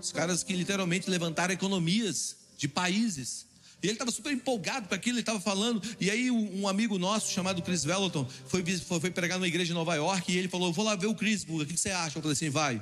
Os 0.00 0.12
caras 0.12 0.42
que 0.42 0.54
literalmente 0.54 1.10
levantaram 1.10 1.52
economias 1.52 2.36
de 2.56 2.68
países. 2.68 3.46
E 3.82 3.86
ele 3.86 3.94
estava 3.94 4.12
super 4.12 4.32
empolgado 4.32 4.88
com 4.88 4.94
aquilo, 4.94 5.16
ele 5.16 5.22
estava 5.22 5.40
falando. 5.40 5.82
E 6.00 6.08
aí, 6.08 6.30
um 6.30 6.68
amigo 6.68 6.98
nosso, 6.98 7.32
chamado 7.32 7.60
Chris 7.62 7.84
Vellington, 7.84 8.28
foi, 8.46 8.64
foi, 8.78 9.00
foi 9.00 9.10
pregar 9.10 9.38
numa 9.38 9.48
igreja 9.48 9.72
em 9.72 9.74
Nova 9.74 9.94
York. 9.96 10.30
E 10.30 10.38
ele 10.38 10.48
falou: 10.48 10.72
Vou 10.72 10.84
lá 10.84 10.94
ver 10.94 11.06
o 11.06 11.14
Chris, 11.14 11.44
o 11.48 11.66
que 11.66 11.76
você 11.76 11.90
acha? 11.90 12.18
Eu 12.18 12.22
falei 12.22 12.34
assim: 12.34 12.48
Vai. 12.48 12.80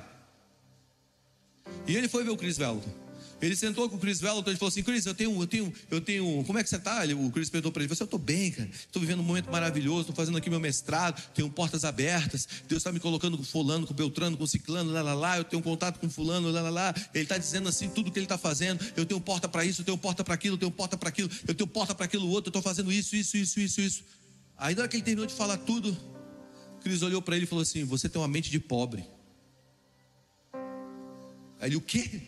E 1.87 1.95
ele 1.95 2.07
foi 2.07 2.23
ver 2.23 2.29
o 2.29 2.37
Chris 2.37 2.57
Vellington. 2.57 2.91
Ele 3.41 3.55
sentou 3.55 3.89
com 3.89 3.95
o 3.95 3.99
Chris 3.99 4.21
Vellington 4.21 4.51
e 4.51 4.55
falou 4.55 4.69
assim: 4.69 4.83
Chris, 4.83 5.05
eu 5.05 5.15
tenho, 5.15 5.41
eu 5.41 5.47
tenho, 5.47 5.73
eu 5.89 5.99
tenho. 5.99 6.43
Como 6.45 6.59
é 6.59 6.63
que 6.63 6.69
você 6.69 6.75
está? 6.75 7.03
O 7.05 7.31
Chris 7.31 7.49
perguntou 7.49 7.71
para 7.71 7.83
ele: 7.83 7.93
Você, 7.93 8.03
eu 8.03 8.19
bem, 8.19 8.51
cara. 8.51 8.69
Estou 8.71 9.01
vivendo 9.01 9.21
um 9.21 9.23
momento 9.23 9.51
maravilhoso. 9.51 10.01
Estou 10.01 10.15
fazendo 10.15 10.37
aqui 10.37 10.47
meu 10.49 10.59
mestrado. 10.59 11.19
Tenho 11.33 11.49
portas 11.49 11.83
abertas. 11.83 12.47
Deus 12.67 12.81
está 12.81 12.91
me 12.91 12.99
colocando 12.99 13.35
com 13.37 13.43
Fulano, 13.43 13.87
com 13.87 13.95
Beltrano, 13.95 14.37
com 14.37 14.45
Ciclano, 14.45 14.91
lá, 14.91 15.01
lá, 15.01 15.13
lá. 15.15 15.37
Eu 15.37 15.43
tenho 15.43 15.61
contato 15.63 15.99
com 15.99 16.07
Fulano, 16.07 16.51
lá, 16.51 16.61
lá, 16.61 16.69
lá. 16.69 16.95
Ele 17.15 17.23
está 17.23 17.37
dizendo 17.37 17.67
assim: 17.67 17.89
tudo 17.89 18.11
que 18.11 18.19
ele 18.19 18.25
está 18.25 18.37
fazendo. 18.37 18.85
Eu 18.95 19.07
tenho 19.07 19.19
porta 19.19 19.49
para 19.49 19.65
isso, 19.65 19.81
eu 19.81 19.85
tenho 19.85 19.97
porta 19.97 20.23
para 20.23 20.35
aquilo, 20.35 20.55
eu 20.55 20.59
tenho 20.59 20.71
porta 20.71 20.95
para 20.95 21.09
aquilo, 21.09 21.29
eu 21.47 21.55
tenho 21.55 21.67
porta 21.67 21.95
para 21.95 22.05
aquilo 22.05 22.29
outro. 22.29 22.49
Eu 22.49 22.59
estou 22.59 22.61
fazendo 22.61 22.91
isso, 22.91 23.15
isso, 23.15 23.37
isso, 23.37 23.59
isso, 23.59 23.81
isso. 23.81 24.03
Aí, 24.55 24.75
na 24.75 24.81
hora 24.81 24.87
que 24.87 24.97
ele 24.97 25.03
terminou 25.03 25.25
de 25.25 25.33
falar 25.33 25.57
tudo, 25.57 25.97
Cris 26.83 27.01
olhou 27.01 27.23
para 27.23 27.35
ele 27.35 27.45
e 27.45 27.47
falou 27.47 27.63
assim: 27.63 27.83
Você 27.85 28.07
tem 28.07 28.21
uma 28.21 28.27
mente 28.27 28.51
de 28.51 28.59
pobre. 28.59 29.03
Aí 31.59 31.69
ele, 31.69 31.75
o 31.75 31.81
quê? 31.81 32.21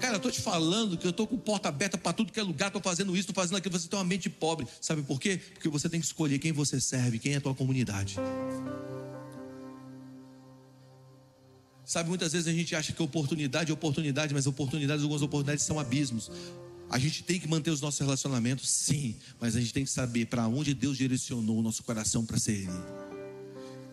Cara, 0.00 0.14
eu 0.14 0.16
estou 0.16 0.30
te 0.30 0.40
falando 0.40 0.96
que 0.96 1.06
eu 1.06 1.10
estou 1.10 1.26
com 1.26 1.38
porta 1.38 1.68
aberta 1.68 1.96
para 1.96 2.12
tudo 2.12 2.32
que 2.32 2.38
é 2.38 2.42
lugar, 2.42 2.66
estou 2.66 2.82
fazendo 2.82 3.12
isso, 3.12 3.30
estou 3.30 3.34
fazendo 3.34 3.56
aquilo. 3.56 3.78
Você 3.78 3.88
tem 3.88 3.98
uma 3.98 4.04
mente 4.04 4.28
pobre. 4.28 4.66
Sabe 4.80 5.02
por 5.02 5.20
quê? 5.20 5.40
Porque 5.54 5.68
você 5.68 5.88
tem 5.88 6.00
que 6.00 6.06
escolher 6.06 6.38
quem 6.38 6.52
você 6.52 6.80
serve, 6.80 7.18
quem 7.18 7.34
é 7.34 7.36
a 7.36 7.40
tua 7.40 7.54
comunidade. 7.54 8.16
Sabe, 11.84 12.08
muitas 12.08 12.32
vezes 12.32 12.48
a 12.48 12.52
gente 12.52 12.74
acha 12.74 12.92
que 12.92 13.00
oportunidade 13.00 13.70
é 13.70 13.74
oportunidade, 13.74 14.34
mas 14.34 14.46
oportunidades, 14.46 15.02
algumas 15.02 15.22
oportunidades 15.22 15.64
são 15.64 15.78
abismos. 15.78 16.30
A 16.90 16.98
gente 16.98 17.22
tem 17.22 17.38
que 17.38 17.48
manter 17.48 17.70
os 17.70 17.80
nossos 17.80 18.00
relacionamentos, 18.00 18.68
sim, 18.68 19.16
mas 19.40 19.56
a 19.56 19.60
gente 19.60 19.72
tem 19.72 19.84
que 19.84 19.90
saber 19.90 20.26
para 20.26 20.46
onde 20.46 20.74
Deus 20.74 20.96
direcionou 20.96 21.58
o 21.58 21.62
nosso 21.62 21.82
coração 21.84 22.24
para 22.24 22.38
servir. 22.38 22.70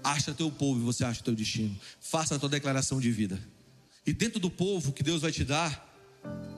Acha 0.04 0.34
teu 0.34 0.52
povo 0.52 0.80
e 0.80 0.84
você 0.84 1.06
acha 1.06 1.24
teu 1.24 1.36
destino. 1.36 1.76
Faça 2.02 2.36
a 2.36 2.40
tua 2.40 2.50
declaração 2.50 3.00
de 3.00 3.12
vida. 3.12 3.40
E 4.06 4.12
dentro 4.12 4.40
do 4.40 4.50
povo 4.50 4.92
que 4.92 5.02
Deus 5.02 5.22
vai 5.22 5.32
te 5.32 5.46
dar, 5.46 5.93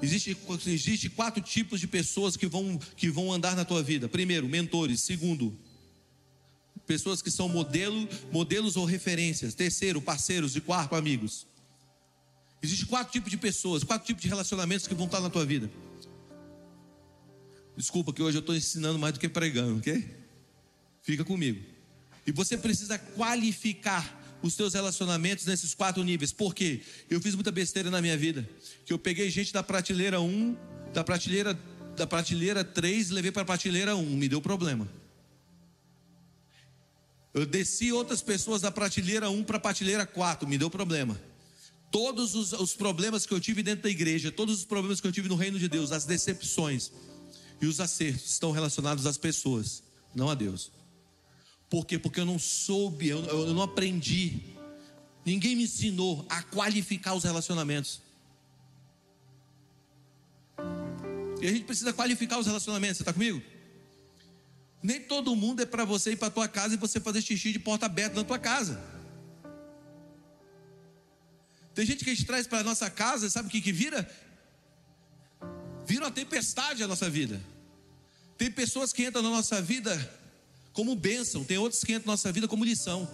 Existe, 0.01 0.37
existe 0.67 1.09
quatro 1.09 1.41
tipos 1.41 1.79
de 1.79 1.87
pessoas 1.87 2.37
que 2.37 2.45
vão, 2.45 2.77
que 2.95 3.09
vão 3.09 3.31
andar 3.31 3.55
na 3.55 3.65
tua 3.65 3.81
vida. 3.81 4.07
Primeiro, 4.07 4.47
mentores. 4.47 5.01
Segundo, 5.01 5.57
pessoas 6.85 7.21
que 7.21 7.31
são 7.31 7.49
modelo, 7.49 8.07
modelos 8.31 8.75
ou 8.75 8.85
referências. 8.85 9.55
Terceiro, 9.55 10.01
parceiros. 10.01 10.55
E 10.55 10.61
quarto, 10.61 10.95
amigos. 10.95 11.47
Existem 12.61 12.87
quatro 12.87 13.13
tipos 13.13 13.31
de 13.31 13.37
pessoas, 13.37 13.83
quatro 13.83 14.05
tipos 14.07 14.21
de 14.21 14.27
relacionamentos 14.27 14.87
que 14.87 14.93
vão 14.93 15.05
estar 15.05 15.19
na 15.19 15.29
tua 15.29 15.45
vida. 15.45 15.69
Desculpa 17.77 18.13
que 18.13 18.21
hoje 18.21 18.37
eu 18.37 18.39
estou 18.39 18.55
ensinando 18.55 18.97
mais 18.97 19.13
do 19.13 19.19
que 19.19 19.27
pregando, 19.27 19.77
ok? 19.77 20.09
Fica 21.01 21.23
comigo. 21.23 21.61
E 22.25 22.31
você 22.31 22.57
precisa 22.57 22.97
qualificar 22.97 24.24
os 24.45 24.55
teus 24.55 24.73
relacionamentos 24.73 25.45
nesses 25.45 25.73
quatro 25.73 26.03
níveis. 26.03 26.31
Por 26.31 26.53
quê? 26.53 26.81
Eu 27.09 27.19
fiz 27.19 27.35
muita 27.35 27.51
besteira 27.51 27.89
na 27.89 28.01
minha 28.01 28.17
vida. 28.17 28.47
Que 28.85 28.93
eu 28.93 28.99
peguei 28.99 29.29
gente 29.29 29.51
da 29.51 29.63
prateleira 29.63 30.21
1, 30.21 30.55
da 30.93 31.03
prateleira, 31.03 31.57
da 31.95 32.05
prateleira 32.05 32.63
3 32.63 33.09
e 33.09 33.13
levei 33.13 33.31
para 33.31 33.41
a 33.41 33.45
prateleira 33.45 33.95
1. 33.95 34.05
Me 34.05 34.29
deu 34.29 34.41
problema. 34.41 34.87
Eu 37.33 37.45
desci 37.45 37.91
outras 37.91 38.21
pessoas 38.21 38.61
da 38.61 38.71
prateleira 38.71 39.29
1 39.29 39.43
para 39.43 39.57
a 39.57 39.59
prateleira 39.59 40.05
4. 40.05 40.47
Me 40.47 40.57
deu 40.57 40.69
problema. 40.69 41.19
Todos 41.91 42.35
os, 42.35 42.53
os 42.53 42.75
problemas 42.75 43.25
que 43.25 43.33
eu 43.33 43.39
tive 43.39 43.63
dentro 43.63 43.83
da 43.83 43.89
igreja, 43.89 44.31
todos 44.31 44.59
os 44.59 44.65
problemas 44.65 45.01
que 45.01 45.07
eu 45.07 45.11
tive 45.11 45.27
no 45.27 45.35
reino 45.35 45.57
de 45.57 45.67
Deus, 45.67 45.91
as 45.91 46.05
decepções 46.05 46.91
e 47.61 47.65
os 47.65 47.79
acertos 47.79 48.31
estão 48.31 48.51
relacionados 48.51 49.05
às 49.05 49.17
pessoas, 49.17 49.81
não 50.13 50.29
a 50.29 50.35
Deus. 50.35 50.71
Por 51.75 51.85
quê? 51.85 51.99
Porque 51.99 52.21
eu 52.21 52.25
não 52.25 52.39
soube, 52.39 53.09
eu, 53.09 53.21
eu 53.25 53.53
não 53.53 53.61
aprendi. 53.61 54.39
Ninguém 55.25 55.57
me 55.57 55.63
ensinou 55.63 56.25
a 56.29 56.41
qualificar 56.41 57.13
os 57.13 57.25
relacionamentos. 57.25 57.99
E 61.41 61.45
a 61.45 61.51
gente 61.51 61.65
precisa 61.65 61.91
qualificar 61.91 62.39
os 62.39 62.47
relacionamentos, 62.47 62.95
você 62.95 63.03
está 63.03 63.11
comigo? 63.11 63.41
Nem 64.81 65.01
todo 65.01 65.35
mundo 65.35 65.63
é 65.63 65.65
para 65.65 65.83
você 65.83 66.13
ir 66.13 66.15
para 66.15 66.29
tua 66.29 66.47
casa 66.47 66.75
e 66.75 66.77
você 66.77 66.97
fazer 66.97 67.21
xixi 67.21 67.51
de 67.51 67.59
porta 67.59 67.87
aberta 67.87 68.15
na 68.15 68.23
tua 68.23 68.39
casa. 68.39 68.81
Tem 71.73 71.85
gente 71.85 72.05
que 72.05 72.09
a 72.09 72.13
gente 72.13 72.25
traz 72.25 72.47
para 72.47 72.63
nossa 72.63 72.89
casa, 72.89 73.29
sabe 73.29 73.49
o 73.49 73.51
que, 73.51 73.59
que 73.59 73.73
vira? 73.73 74.09
Vira 75.85 76.05
uma 76.05 76.11
tempestade 76.11 76.81
a 76.81 76.87
nossa 76.87 77.09
vida. 77.09 77.43
Tem 78.37 78.49
pessoas 78.49 78.93
que 78.93 79.05
entram 79.05 79.21
na 79.21 79.29
nossa 79.29 79.61
vida 79.61 80.23
como 80.75 80.93
bênção, 80.93 81.43
tem 81.43 81.57
outros 81.57 81.83
que 81.83 81.93
entram 81.93 82.07
na 82.07 82.13
nossa 82.13 82.31
vida 82.33 82.49
como 82.49 82.65
lição. 82.65 83.09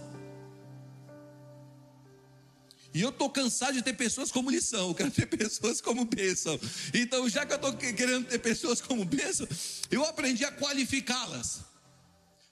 E 2.92 3.00
eu 3.00 3.08
estou 3.08 3.30
cansado 3.30 3.72
de 3.72 3.82
ter 3.82 3.94
pessoas 3.94 4.30
como 4.32 4.50
lição, 4.50 4.88
eu 4.88 4.94
quero 4.94 5.10
ter 5.12 5.26
pessoas 5.26 5.80
como 5.80 6.04
bênção. 6.04 6.58
Então, 6.92 7.26
já 7.28 7.46
que 7.46 7.52
eu 7.52 7.56
estou 7.56 7.72
querendo 7.72 8.26
ter 8.26 8.38
pessoas 8.40 8.82
como 8.82 9.04
bênção, 9.04 9.46
eu 9.90 10.04
aprendi 10.04 10.44
a 10.44 10.50
qualificá-las. 10.52 11.60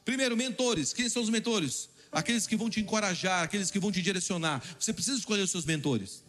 Primeiro, 0.04 0.36
mentores. 0.36 0.92
Quem 0.92 1.08
são 1.08 1.22
os 1.22 1.28
mentores? 1.28 1.90
Aqueles 2.12 2.46
que 2.46 2.56
vão 2.56 2.70
te 2.70 2.80
encorajar, 2.80 3.42
aqueles 3.42 3.70
que 3.70 3.80
vão 3.80 3.90
te 3.90 4.00
direcionar. 4.00 4.62
Você 4.78 4.92
precisa 4.92 5.18
escolher 5.18 5.42
os 5.42 5.50
seus 5.50 5.64
mentores. 5.64 6.22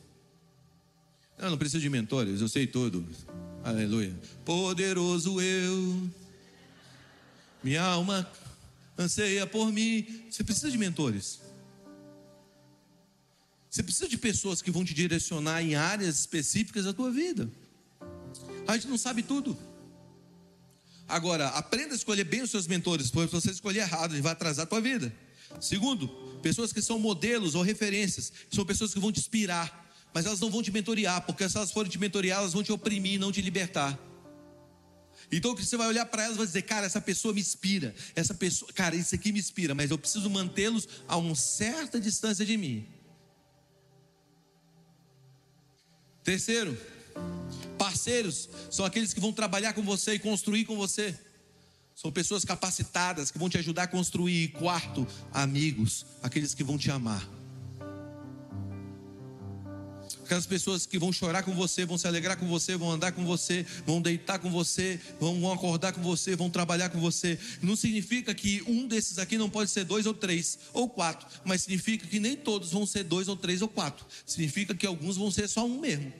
Eu 1.37 1.51
não 1.51 1.57
preciso 1.57 1.81
de 1.81 1.89
mentores, 1.89 2.41
eu 2.41 2.49
sei 2.49 2.65
tudo. 2.65 3.07
Aleluia. 3.63 4.13
Poderoso 4.43 5.39
eu, 5.39 6.09
minha 7.63 7.83
alma 7.83 8.29
anseia 8.97 9.47
por 9.47 9.71
mim. 9.71 10.25
Você 10.29 10.43
precisa 10.43 10.69
de 10.69 10.77
mentores. 10.77 11.39
Você 13.69 13.81
precisa 13.81 14.07
de 14.07 14.17
pessoas 14.17 14.61
que 14.61 14.69
vão 14.69 14.83
te 14.83 14.93
direcionar 14.93 15.63
em 15.63 15.75
áreas 15.75 16.19
específicas 16.19 16.85
da 16.85 16.93
tua 16.93 17.09
vida. 17.09 17.49
A 18.67 18.73
gente 18.73 18.87
não 18.87 18.97
sabe 18.97 19.23
tudo. 19.23 19.57
Agora, 21.07 21.47
aprenda 21.49 21.93
a 21.93 21.95
escolher 21.95 22.23
bem 22.23 22.41
os 22.41 22.51
seus 22.51 22.67
mentores, 22.67 23.09
porque 23.09 23.27
se 23.27 23.33
você 23.33 23.51
escolher 23.51 23.79
errado, 23.79 24.13
ele 24.13 24.21
vai 24.21 24.33
atrasar 24.33 24.63
a 24.63 24.65
tua 24.65 24.81
vida. 24.81 25.13
Segundo, 25.59 26.07
pessoas 26.41 26.71
que 26.71 26.81
são 26.81 26.99
modelos 26.99 27.55
ou 27.55 27.61
referências, 27.61 28.31
são 28.49 28.65
pessoas 28.65 28.93
que 28.93 28.99
vão 28.99 29.11
te 29.11 29.19
inspirar, 29.19 29.89
mas 30.13 30.25
elas 30.25 30.39
não 30.39 30.49
vão 30.49 30.61
te 30.61 30.71
mentorear, 30.71 31.21
porque 31.25 31.47
se 31.47 31.57
elas 31.57 31.71
forem 31.71 31.91
te 31.91 31.99
mentorear, 31.99 32.39
elas 32.39 32.53
vão 32.53 32.63
te 32.63 32.71
oprimir, 32.71 33.19
não 33.19 33.31
te 33.31 33.41
libertar. 33.41 33.97
Então 35.31 35.55
você 35.55 35.77
vai 35.77 35.87
olhar 35.87 36.05
para 36.05 36.23
elas 36.23 36.35
e 36.35 36.37
vai 36.39 36.47
dizer, 36.47 36.63
cara, 36.63 36.85
essa 36.85 36.99
pessoa 36.99 37.33
me 37.33 37.39
inspira, 37.39 37.95
essa 38.15 38.33
pessoa, 38.33 38.71
cara, 38.73 38.95
isso 38.95 39.15
aqui 39.15 39.31
me 39.31 39.39
inspira, 39.39 39.73
mas 39.73 39.89
eu 39.89 39.97
preciso 39.97 40.29
mantê-los 40.29 40.87
a 41.07 41.15
uma 41.15 41.35
certa 41.35 41.99
distância 41.99 42.45
de 42.45 42.57
mim. 42.57 42.85
Terceiro, 46.23 46.77
parceiros 47.77 48.49
são 48.69 48.85
aqueles 48.85 49.13
que 49.13 49.19
vão 49.19 49.31
trabalhar 49.31 49.73
com 49.73 49.81
você 49.81 50.13
e 50.13 50.19
construir 50.19 50.65
com 50.65 50.75
você. 50.75 51.17
São 51.95 52.11
pessoas 52.11 52.43
capacitadas 52.43 53.31
que 53.31 53.37
vão 53.37 53.49
te 53.49 53.57
ajudar 53.57 53.83
a 53.83 53.87
construir. 53.87 54.43
E 54.43 54.47
quarto, 54.47 55.07
amigos, 55.31 56.05
aqueles 56.21 56.53
que 56.53 56.63
vão 56.63 56.77
te 56.77 56.89
amar. 56.91 57.27
Aquelas 60.31 60.45
pessoas 60.45 60.85
que 60.85 60.97
vão 60.97 61.11
chorar 61.11 61.43
com 61.43 61.53
você, 61.53 61.85
vão 61.85 61.97
se 61.97 62.07
alegrar 62.07 62.37
com 62.37 62.47
você, 62.47 62.77
vão 62.77 62.89
andar 62.89 63.11
com 63.11 63.25
você, 63.25 63.65
vão 63.85 64.01
deitar 64.01 64.39
com 64.39 64.49
você, 64.49 64.97
vão 65.19 65.51
acordar 65.51 65.91
com 65.91 66.01
você, 66.01 66.37
vão 66.37 66.49
trabalhar 66.49 66.87
com 66.87 67.01
você. 67.01 67.37
Não 67.61 67.75
significa 67.75 68.33
que 68.33 68.63
um 68.65 68.87
desses 68.87 69.19
aqui 69.19 69.37
não 69.37 69.49
pode 69.49 69.69
ser 69.69 69.83
dois 69.83 70.05
ou 70.05 70.13
três 70.13 70.57
ou 70.71 70.87
quatro, 70.87 71.27
mas 71.43 71.63
significa 71.63 72.07
que 72.07 72.17
nem 72.17 72.37
todos 72.37 72.71
vão 72.71 72.85
ser 72.85 73.03
dois 73.03 73.27
ou 73.27 73.35
três 73.35 73.61
ou 73.61 73.67
quatro. 73.67 74.05
Significa 74.25 74.73
que 74.73 74.87
alguns 74.87 75.17
vão 75.17 75.29
ser 75.29 75.49
só 75.49 75.65
um 75.65 75.81
mesmo. 75.81 76.13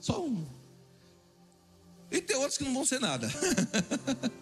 Só 0.00 0.24
um. 0.24 0.46
E 2.10 2.22
tem 2.22 2.36
outros 2.36 2.56
que 2.56 2.64
não 2.64 2.72
vão 2.72 2.86
ser 2.86 2.98
nada. 2.98 3.28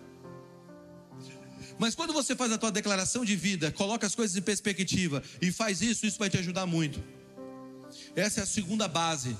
Mas 1.76 1.97
quando 1.97 2.12
você 2.12 2.36
faz 2.36 2.53
a 2.53 2.59
tua 2.59 2.70
declaração 2.70 3.24
de 3.24 3.34
vida, 3.34 3.72
coloca 3.72 4.07
as 4.07 4.14
coisas 4.14 4.36
em 4.36 4.43
perspectiva 4.43 5.20
e 5.40 5.51
faz 5.51 5.82
isso, 5.82 6.07
isso 6.07 6.20
vai 6.20 6.30
te 6.30 6.38
ajudar 6.38 6.66
muito. 6.66 7.03
Essa 8.15 8.41
é 8.41 8.43
a 8.43 8.47
segunda 8.47 8.87
base 8.87 9.37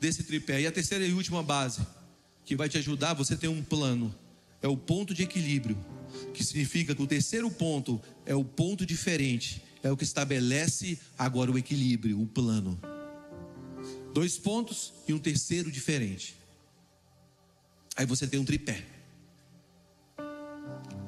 desse 0.00 0.22
tripé. 0.22 0.60
E 0.60 0.66
a 0.66 0.72
terceira 0.72 1.06
e 1.06 1.12
última 1.12 1.42
base, 1.42 1.86
que 2.44 2.56
vai 2.56 2.68
te 2.68 2.78
ajudar, 2.78 3.14
você 3.14 3.36
tem 3.36 3.48
um 3.48 3.62
plano. 3.62 4.14
É 4.62 4.68
o 4.68 4.76
ponto 4.76 5.12
de 5.14 5.22
equilíbrio, 5.22 5.76
que 6.32 6.42
significa 6.42 6.94
que 6.94 7.02
o 7.02 7.06
terceiro 7.06 7.50
ponto 7.50 8.00
é 8.24 8.34
o 8.34 8.44
ponto 8.44 8.86
diferente, 8.86 9.62
é 9.82 9.90
o 9.90 9.96
que 9.96 10.04
estabelece 10.04 10.98
agora 11.18 11.50
o 11.50 11.58
equilíbrio, 11.58 12.20
o 12.20 12.26
plano. 12.26 12.80
Dois 14.14 14.38
pontos 14.38 14.92
e 15.06 15.12
um 15.12 15.18
terceiro 15.18 15.70
diferente. 15.70 16.36
Aí 17.96 18.06
você 18.06 18.26
tem 18.26 18.40
um 18.40 18.44
tripé. 18.44 18.86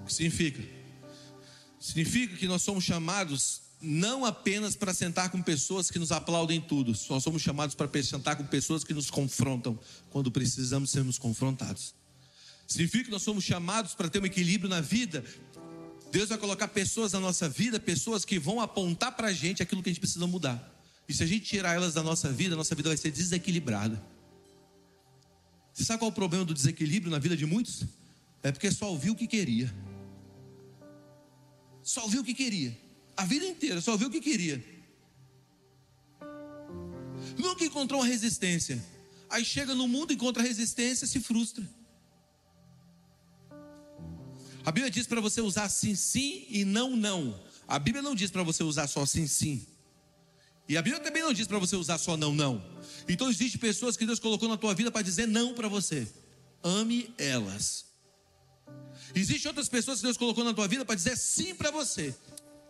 O 0.03 0.07
que 0.07 0.13
significa? 0.13 0.63
Significa 1.81 2.37
que 2.37 2.47
nós 2.47 2.63
somos 2.63 2.85
chamados 2.85 3.64
não 3.85 4.25
apenas 4.25 4.75
para 4.75 4.95
sentar 4.95 5.31
com 5.31 5.43
pessoas 5.43 5.91
que 5.91 5.99
nos 5.99 6.11
aplaudem 6.11 6.61
tudo, 6.61 6.93
nós 7.09 7.23
somos 7.23 7.43
chamados 7.43 7.75
para 7.75 7.89
sentar 8.03 8.37
com 8.37 8.45
pessoas 8.45 8.83
que 8.83 8.95
nos 8.95 9.11
confrontam 9.11 9.79
quando 10.11 10.31
precisamos 10.31 10.91
sermos 10.91 11.19
confrontados. 11.19 11.95
Significa 12.67 13.05
que 13.05 13.11
nós 13.11 13.23
somos 13.23 13.45
chamados 13.45 13.95
para 13.95 14.09
ter 14.09 14.23
um 14.23 14.27
equilíbrio 14.27 14.71
na 14.71 14.81
vida. 14.81 15.25
Deus 16.11 16.29
vai 16.29 16.39
colocar 16.39 16.69
pessoas 16.69 17.13
na 17.13 17.21
nossa 17.21 17.49
vida, 17.49 17.79
pessoas 17.79 18.25
que 18.25 18.39
vão 18.39 18.61
apontar 18.61 19.13
para 19.13 19.29
a 19.29 19.33
gente 19.33 19.63
aquilo 19.63 19.83
que 19.83 19.91
a 19.91 19.93
gente 19.93 20.01
precisa 20.01 20.27
mudar. 20.27 20.73
E 21.09 21.13
se 21.13 21.23
a 21.23 21.27
gente 21.27 21.45
tirar 21.45 21.75
elas 21.75 21.93
da 21.95 22.03
nossa 22.03 22.33
vida, 22.33 22.55
a 22.55 22.57
nossa 22.57 22.75
vida 22.75 22.89
vai 22.89 22.97
ser 22.97 23.11
desequilibrada. 23.11 24.03
Você 25.73 25.85
sabe 25.85 25.99
qual 25.99 26.09
é 26.09 26.13
o 26.13 26.15
problema 26.15 26.45
do 26.45 26.55
desequilíbrio 26.55 27.11
na 27.11 27.19
vida 27.19 27.37
de 27.37 27.45
muitos? 27.45 27.85
É 28.43 28.53
porque 28.53 28.71
só 28.71 28.91
ouviu 28.91 29.13
o 29.13 29.17
que 29.17 29.27
queria. 29.27 29.75
Só 31.83 32.03
ouviu 32.05 32.23
o 32.23 32.25
que 32.25 32.33
queria. 32.33 32.84
A 33.17 33.25
vida 33.25 33.45
inteira, 33.45 33.81
só 33.81 33.97
viu 33.97 34.09
o 34.09 34.11
que 34.11 34.21
queria. 34.21 34.63
Nunca 37.39 37.65
encontrou 37.65 38.01
uma 38.01 38.07
resistência. 38.07 38.83
Aí 39.31 39.45
chega 39.45 39.75
no 39.75 39.89
mundo, 39.89 40.13
encontra 40.13 40.43
resistência, 40.43 41.07
se 41.07 41.21
frustra. 41.21 41.69
A 44.65 44.73
Bíblia 44.73 44.91
diz 44.91 45.07
para 45.07 45.21
você 45.21 45.41
usar 45.41 45.69
sim, 45.69 45.95
sim 45.95 46.47
e 46.49 46.65
não, 46.65 46.97
não. 46.97 47.41
A 47.69 47.79
Bíblia 47.79 48.03
não 48.03 48.15
diz 48.15 48.31
para 48.31 48.43
você 48.43 48.63
usar 48.63 48.87
só 48.87 49.05
sim, 49.07 49.27
sim. 49.27 49.67
E 50.69 50.77
a 50.77 50.83
Bíblia 50.83 51.03
também 51.03 51.23
não 51.23 51.33
diz 51.33 51.47
para 51.47 51.59
você 51.59 51.77
usar 51.77 51.99
só 51.99 52.17
não, 52.17 52.35
não. 52.35 52.65
Então 53.09 53.29
existem 53.29 53.61
pessoas 53.61 53.97
que 53.97 54.07
Deus 54.07 54.19
colocou 54.19 54.49
na 54.49 54.57
tua 54.57 54.75
vida 54.75 54.91
para 54.91 55.03
dizer 55.03 55.29
não 55.29 55.55
para 55.55 55.69
você. 55.69 56.09
Ame 56.63 57.13
elas. 57.19 57.85
Existem 59.15 59.49
outras 59.49 59.69
pessoas 59.69 59.99
que 59.99 60.05
Deus 60.05 60.17
colocou 60.17 60.43
na 60.43 60.55
tua 60.55 60.67
vida 60.67 60.85
para 60.85 60.95
dizer 60.95 61.17
sim 61.17 61.55
para 61.55 61.71
você 61.71 62.15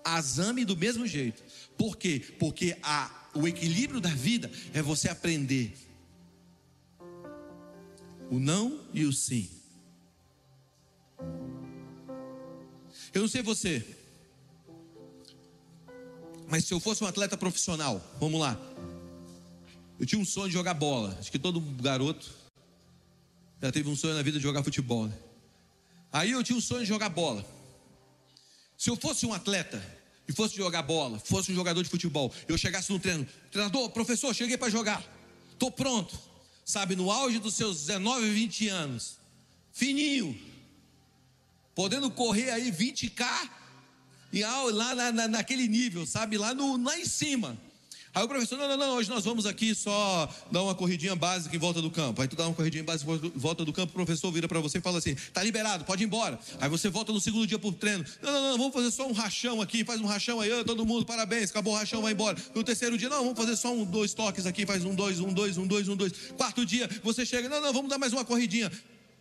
as 0.05 0.39
ame 0.39 0.65
do 0.65 0.77
mesmo 0.77 1.07
jeito. 1.07 1.43
Por 1.77 1.97
quê? 1.97 2.23
Porque 2.39 2.77
a, 2.83 3.29
o 3.35 3.49
equilíbrio 3.49 4.01
da 4.01 4.11
vida 4.11 4.51
é 4.73 4.83
você 4.83 5.09
aprender 5.09 5.73
o 8.31 8.39
não 8.39 8.81
e 8.93 9.05
o 9.05 9.13
sim. 9.13 9.49
Eu 13.13 13.23
não 13.23 13.29
sei 13.29 13.43
você, 13.43 13.85
mas 16.49 16.65
se 16.65 16.75
eu 16.75 16.81
fosse 16.81 17.03
um 17.03 17.07
atleta 17.07 17.37
profissional, 17.37 18.01
vamos 18.21 18.41
lá. 18.41 18.59
Eu 19.99 20.07
tinha 20.07 20.21
um 20.21 20.25
sonho 20.25 20.49
de 20.49 20.55
jogar 20.55 20.75
bola. 20.75 21.17
Acho 21.19 21.31
que 21.31 21.39
todo 21.39 21.61
garoto 21.61 22.31
já 23.63 23.73
teve 23.73 23.89
um 23.89 23.97
sonho 23.97 24.15
na 24.15 24.23
vida 24.23 24.39
de 24.39 24.43
jogar 24.43 24.63
futebol. 24.63 25.07
Né? 25.07 25.17
Aí 26.13 26.33
eu 26.33 26.43
tinha 26.43 26.57
um 26.57 26.61
sonho 26.61 26.83
de 26.83 26.87
jogar 26.87 27.09
bola. 27.09 27.45
Se 28.85 28.91
eu 28.91 28.97
fosse 28.97 29.24
um 29.24 29.32
atleta 29.32 29.82
e 30.28 30.32
fosse 30.35 30.55
jogar 30.55 30.82
bola, 30.82 31.18
fosse 31.18 31.51
um 31.51 31.55
jogador 31.55 31.82
de 31.82 31.89
futebol, 31.89 32.30
eu 32.47 32.59
chegasse 32.59 32.93
no 32.93 32.99
treino, 32.99 33.26
treinador, 33.51 33.89
professor, 33.89 34.35
cheguei 34.35 34.59
para 34.59 34.68
jogar, 34.68 35.03
estou 35.55 35.70
pronto. 35.70 36.14
sabe, 36.66 36.95
no 36.95 37.11
auge 37.11 37.39
dos 37.39 37.55
seus 37.55 37.78
19, 37.87 38.28
20 38.28 38.68
anos, 38.68 39.16
fininho, 39.72 40.39
podendo 41.74 42.11
correr 42.11 42.51
aí 42.51 42.70
20k, 42.70 43.51
e 44.30 44.43
lá 44.43 44.95
na, 44.95 45.12
na, 45.12 45.28
naquele 45.28 45.66
nível, 45.66 46.05
sabe, 46.05 46.37
lá, 46.37 46.53
no, 46.53 46.76
lá 46.76 46.99
em 46.99 47.07
cima. 47.07 47.57
Aí 48.15 48.23
o 48.23 48.29
professor, 48.29 48.57
não, 48.57 48.69
não, 48.69 48.77
não, 48.77 48.95
hoje 48.95 49.11
nós 49.11 49.25
vamos 49.25 49.45
aqui 49.45 49.75
só 49.75 50.29
dar 50.49 50.62
uma 50.62 50.75
corridinha 50.75 51.17
básica 51.17 51.55
em 51.55 51.59
volta 51.59 51.83
do 51.83 51.91
campo. 51.91 52.23
Aí 52.23 52.29
tu 52.29 52.37
dá 52.37 52.47
uma 52.47 52.55
corridinha 52.55 52.85
básica 52.85 53.11
em 53.11 53.33
volta 53.35 53.65
do 53.65 53.73
campo, 53.73 53.91
o 53.91 53.95
professor 53.95 54.31
vira 54.31 54.47
para 54.47 54.61
você 54.61 54.79
e 54.79 54.81
fala 54.81 54.99
assim: 54.99 55.17
tá 55.33 55.43
liberado, 55.43 55.85
pode 55.85 56.05
ir 56.05 56.07
embora. 56.07 56.39
Aí 56.61 56.69
você 56.69 56.89
volta 56.89 57.12
no 57.12 57.21
segundo 57.21 57.45
dia 57.45 57.59
pro 57.59 57.73
treino. 57.73 58.05
Não, 58.23 58.33
não, 58.33 58.43
não, 58.51 58.59
vamos 58.59 58.73
fazer 58.73 58.93
só 58.93 59.09
um 59.09 59.12
rachão 59.12 59.61
aqui, 59.61 59.85
faz 59.85 60.01
um 60.01 60.07
rachão 60.07 60.41
aí, 60.41 60.62
todo 60.62 60.87
mundo, 60.87 61.05
parabéns, 61.05 61.51
acabou 61.51 61.75
o 61.75 61.77
rachão, 61.77 62.03
vai 62.03 62.12
embora. 62.12 62.39
No 62.55 62.62
terceiro 62.62 62.97
dia, 62.97 63.09
não, 63.09 63.23
vamos 63.23 63.37
fazer 63.37 63.57
só 63.57 63.73
um, 63.75 63.85
dois 63.85 64.15
toques 64.15 64.47
aqui, 64.47 64.65
faz 64.65 64.85
um, 64.85 64.95
dois, 64.95 65.19
um, 65.19 65.33
dois, 65.33 65.59
um, 65.59 65.67
dois, 65.67 65.89
um, 65.89 65.97
dois. 65.97 66.12
Quarto 66.37 66.65
dia, 66.65 66.89
você 67.03 67.27
chega, 67.27 67.49
não, 67.49 67.61
não, 67.61 67.73
vamos 67.73 67.91
dar 67.91 67.99
mais 67.99 68.12
uma 68.12 68.25
corridinha. 68.25 68.71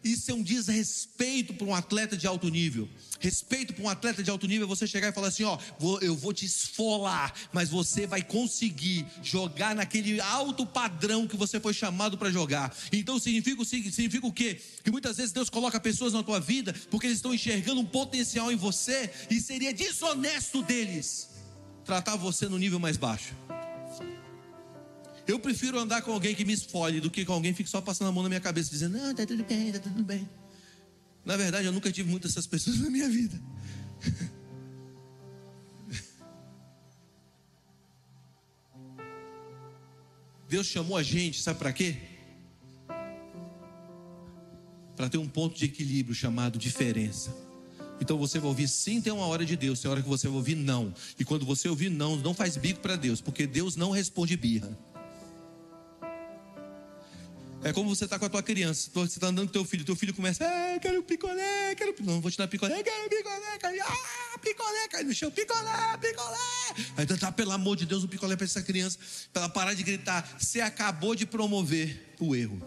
Isso 0.04 0.32
é 0.32 0.34
um 0.34 0.44
desrespeito 0.44 1.54
para 1.54 1.66
um 1.66 1.74
atleta 1.74 2.18
de 2.18 2.28
alto 2.28 2.50
nível. 2.50 2.90
Respeito 3.20 3.74
para 3.74 3.84
um 3.84 3.90
atleta 3.90 4.22
de 4.22 4.30
alto 4.30 4.46
nível 4.48 4.66
é 4.66 4.68
você 4.68 4.86
chegar 4.86 5.08
e 5.10 5.12
falar 5.14 5.28
assim: 5.28 5.44
ó, 5.44 5.58
eu 6.02 6.16
vou 6.16 6.34
te 6.34 6.46
esfolar, 6.46 7.34
mas 7.54 7.70
você 7.70 8.06
vai 8.06 8.22
conseguir 8.22 9.06
jogar 9.22 9.74
naquele 9.74 10.20
alto 10.20 10.66
padrão 10.66 11.28
que 11.28 11.38
você 11.38 11.60
foi 11.60 11.74
chamado 11.74 12.18
para 12.18 12.30
jogar. 12.30 12.76
Então 12.92 13.18
significa, 13.18 13.64
significa 13.64 14.28
o 14.28 14.34
quê? 14.34 14.60
Que 14.84 14.92
muitas 14.92 15.18
vezes 15.18 15.32
Deus 15.32 15.50
coloca 15.50 15.80
pessoas 15.80 16.14
na 16.14 16.22
tua 16.22 16.40
vida 16.40 16.74
porque 16.90 17.08
eles 17.08 17.20
estão 17.20 17.34
enxergando 17.34 17.80
um 17.80 17.86
potencial 17.86 18.52
em 18.52 18.56
você 18.56 19.10
e 19.30 19.40
seria 19.40 19.74
desonesto 19.74 20.62
deles 20.62 21.30
tratar 21.86 22.16
você 22.16 22.48
no 22.48 22.58
nível 22.58 22.80
mais 22.80 22.98
baixo. 22.98 23.34
Eu 25.26 25.40
prefiro 25.40 25.80
andar 25.80 26.02
com 26.02 26.12
alguém 26.12 26.36
que 26.36 26.44
me 26.44 26.54
esfolhe 26.54 27.00
do 27.00 27.10
que 27.10 27.24
com 27.24 27.34
alguém 27.34 27.54
que 27.54 27.58
fique 27.58 27.70
só 27.70 27.80
passando 27.80 28.10
a 28.10 28.12
mão 28.12 28.24
na 28.24 28.30
minha 28.30 28.42
cabeça 28.42 28.70
dizendo, 28.70 28.98
não, 28.98 29.16
tá 29.16 29.26
tudo 29.26 29.44
bem, 29.44 29.72
tá 29.72 29.80
tudo 29.80 30.04
bem. 30.04 30.28
Na 31.24 31.38
verdade, 31.38 31.66
eu 31.66 31.72
nunca 31.72 31.92
tive 31.92 32.10
muitas 32.10 32.32
dessas 32.32 32.48
pessoas 32.48 32.80
na 32.84 32.90
minha 32.90 33.10
vida. 33.10 33.40
Deus 40.50 40.68
chamou 40.68 40.98
a 40.98 41.04
gente, 41.04 41.42
sabe 41.42 41.58
para 41.58 41.74
quê? 41.74 41.98
Para 44.96 45.10
ter 45.10 45.18
um 45.18 45.28
ponto 45.28 45.58
de 45.58 45.66
equilíbrio 45.66 46.14
chamado 46.14 46.60
diferença. 46.60 47.36
Então 48.00 48.18
você 48.18 48.38
vai 48.38 48.50
ouvir 48.50 48.68
sim, 48.68 49.02
tem 49.02 49.12
uma 49.14 49.26
hora 49.26 49.46
de 49.46 49.56
Deus, 49.56 49.80
tem 49.80 49.90
hora 49.90 50.02
que 50.02 50.08
você 50.08 50.28
vai 50.28 50.36
ouvir 50.36 50.56
não. 50.56 50.94
E 51.18 51.24
quando 51.24 51.46
você 51.46 51.70
ouvir 51.70 51.90
não, 51.90 52.18
não 52.18 52.34
faz 52.34 52.58
bico 52.58 52.82
para 52.82 52.96
Deus, 52.96 53.22
porque 53.22 53.48
Deus 53.48 53.76
não 53.76 53.90
responde 53.90 54.36
birra. 54.36 54.78
É 57.64 57.72
como 57.72 57.96
você 57.96 58.04
está 58.04 58.20
com 58.20 58.26
a 58.26 58.30
tua 58.30 58.44
criança, 58.44 58.90
você 58.94 59.18
está 59.18 59.28
andando 59.28 59.48
com 59.48 59.54
teu 59.54 59.64
filho, 59.64 59.86
teu 59.86 59.96
filho 59.96 60.14
começa, 60.14 60.46
ah, 60.46 60.78
quero 60.80 61.02
picolé, 61.02 61.74
quero 61.76 61.96
não, 62.02 62.20
vou 62.20 62.30
te 62.30 62.38
dar 62.38 62.46
picolé, 62.46 62.84
quero 62.84 63.10
picolé, 63.10 63.58
quero, 63.58 63.84
ah, 63.84 64.38
picolé, 64.40 64.88
cai 64.90 65.04
no 65.04 65.14
chão, 65.14 65.32
picolé, 65.32 65.98
picolé. 66.02 66.38
Aí 66.98 67.06
tá, 67.06 67.32
pelo 67.32 67.52
amor 67.52 67.78
de 67.78 67.86
Deus, 67.86 68.04
um 68.04 68.08
picolé 68.08 68.36
para 68.36 68.44
essa 68.44 68.62
criança, 68.62 69.00
para 69.32 69.44
ela 69.44 69.50
parar 69.50 69.74
de 69.74 69.82
gritar. 69.82 70.36
Você 70.38 70.60
acabou 70.60 71.16
de 71.16 71.26
promover 71.26 72.16
o 72.20 72.36
erro. 72.36 72.62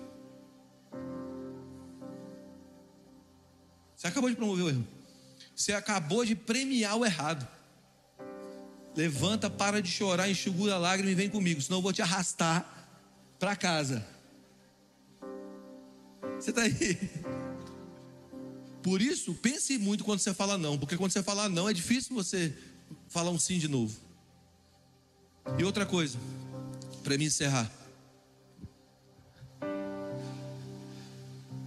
Você 3.95 4.07
acabou 4.07 4.31
de 4.31 4.37
promover 4.37 4.65
o 4.65 4.69
erro. 4.71 4.89
Você 5.55 5.73
acabou 5.73 6.25
de 6.25 6.35
premiar 6.35 6.97
o 6.97 7.05
errado. 7.05 7.47
Levanta, 8.97 9.51
para 9.51 9.83
de 9.83 9.91
chorar, 9.91 10.31
enxugura 10.31 10.77
a 10.77 10.79
lágrima 10.79 11.11
e 11.11 11.15
vem 11.15 11.29
comigo, 11.29 11.61
senão 11.61 11.79
eu 11.79 11.83
vou 11.83 11.93
te 11.93 12.01
arrastar 12.01 12.89
para 13.39 13.55
casa. 13.55 14.16
Você 16.39 16.51
está 16.51 16.63
aí? 16.63 16.99
Por 18.83 19.03
isso, 19.03 19.35
pense 19.35 19.77
muito 19.79 20.05
quando 20.05 20.21
você 20.21 20.33
fala 20.33 20.57
não, 20.57 20.79
porque 20.79 20.97
quando 20.97 21.11
você 21.11 21.23
fala 21.23 21.49
não, 21.49 21.69
é 21.69 21.73
difícil 21.73 22.15
você 22.15 22.57
falar 23.09 23.31
um 23.31 23.39
sim 23.39 23.59
de 23.59 23.67
novo. 23.67 23.97
E 25.59 25.65
outra 25.65 25.85
coisa, 25.85 26.19
para 27.03 27.19
me 27.19 27.25
encerrar. 27.25 27.71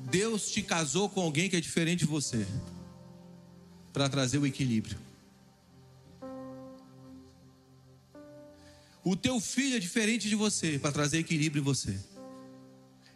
Deus 0.10 0.50
te 0.50 0.62
casou 0.62 1.10
com 1.10 1.22
alguém 1.22 1.50
que 1.50 1.56
é 1.56 1.62
diferente 1.62 2.00
de 2.00 2.06
você, 2.06 2.48
para 3.92 4.08
trazer 4.10 4.38
o 4.38 4.46
equilíbrio. 4.46 4.98
O 9.04 9.16
teu 9.16 9.40
filho 9.40 9.76
é 9.76 9.80
diferente 9.80 10.28
de 10.28 10.36
você, 10.36 10.80
para 10.80 10.92
trazer 10.92 11.20
equilíbrio 11.20 11.62
em 11.62 11.64
você. 11.64 11.98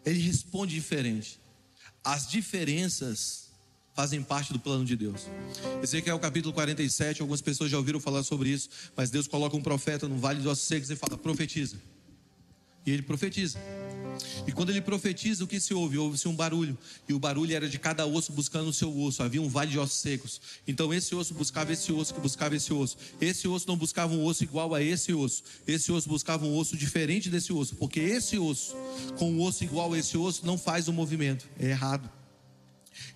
Ele 0.06 0.20
responde 0.20 0.76
diferente. 0.76 1.39
As 2.04 2.28
diferenças 2.28 3.43
fazem 3.93 4.22
parte 4.22 4.51
do 4.51 4.60
plano 4.60 4.84
de 4.84 4.95
Deus. 4.95 5.28
O 6.14 6.20
capítulo 6.20 6.54
47, 6.54 7.22
algumas 7.22 7.41
pessoas 7.41 7.72
já 7.72 7.78
ouviram 7.78 7.99
falar 7.99 8.24
sobre 8.24 8.49
isso, 8.49 8.70
mas 8.95 9.10
Deus 9.10 9.28
coloca 9.28 9.56
um 9.56 9.62
profeta 9.62 10.08
no 10.08 10.18
vale 10.18 10.39
dos 10.39 10.47
ossos 10.47 10.68
secos 10.68 10.89
e 10.89 10.95
fala: 10.95 11.18
profetiza. 11.18 11.78
E 12.86 12.91
ele 12.91 13.04
profetiza. 13.04 13.58
E 14.47 14.51
quando 14.51 14.69
ele 14.69 14.82
profetiza, 14.82 15.43
o 15.43 15.47
que 15.47 15.59
se 15.59 15.74
ouve? 15.74 15.97
Ouve-se 15.97 16.28
um 16.28 16.36
barulho. 16.36 16.78
E 17.07 17.13
o 17.13 17.19
barulho 17.19 17.55
era 17.55 17.67
de 17.67 17.78
cada 17.80 18.05
osso 18.05 18.32
buscando 18.32 18.69
o 18.69 18.74
seu 18.74 18.95
osso. 18.97 19.24
Havia 19.24 19.41
um 19.41 19.49
vale 19.49 19.71
de 19.71 19.80
ossos 19.80 19.99
secos. 19.99 20.41
Então 20.67 20.93
esse 20.93 21.13
osso 21.15 21.34
buscava 21.34 21.74
esse 21.74 21.91
osso, 21.91 22.13
que 22.13 22.19
buscava 22.19 22.55
esse 22.55 22.74
osso. 22.74 22.97
Esse 23.19 23.47
osso 23.47 23.67
não 23.67 23.78
buscava 23.78 24.13
um 24.13 24.24
osso 24.24 24.43
igual 24.43 24.74
a 24.74 24.82
esse 24.82 25.13
osso. 25.13 25.43
Esse 25.67 25.91
osso 25.91 26.07
buscava 26.07 26.45
um 26.45 26.55
osso 26.55 26.78
diferente 26.78 27.30
desse 27.30 27.51
osso. 27.53 27.76
Porque 27.76 27.99
esse 27.99 28.38
osso, 28.38 28.76
com 29.17 29.32
um 29.32 29.41
osso 29.41 29.63
igual 29.63 29.93
a 29.93 29.97
esse 29.97 30.17
osso, 30.17 30.45
não 30.45 30.57
faz 30.57 30.88
o 30.88 30.93
movimento. 30.93 31.47
É 31.59 31.69
errado. 31.69 32.22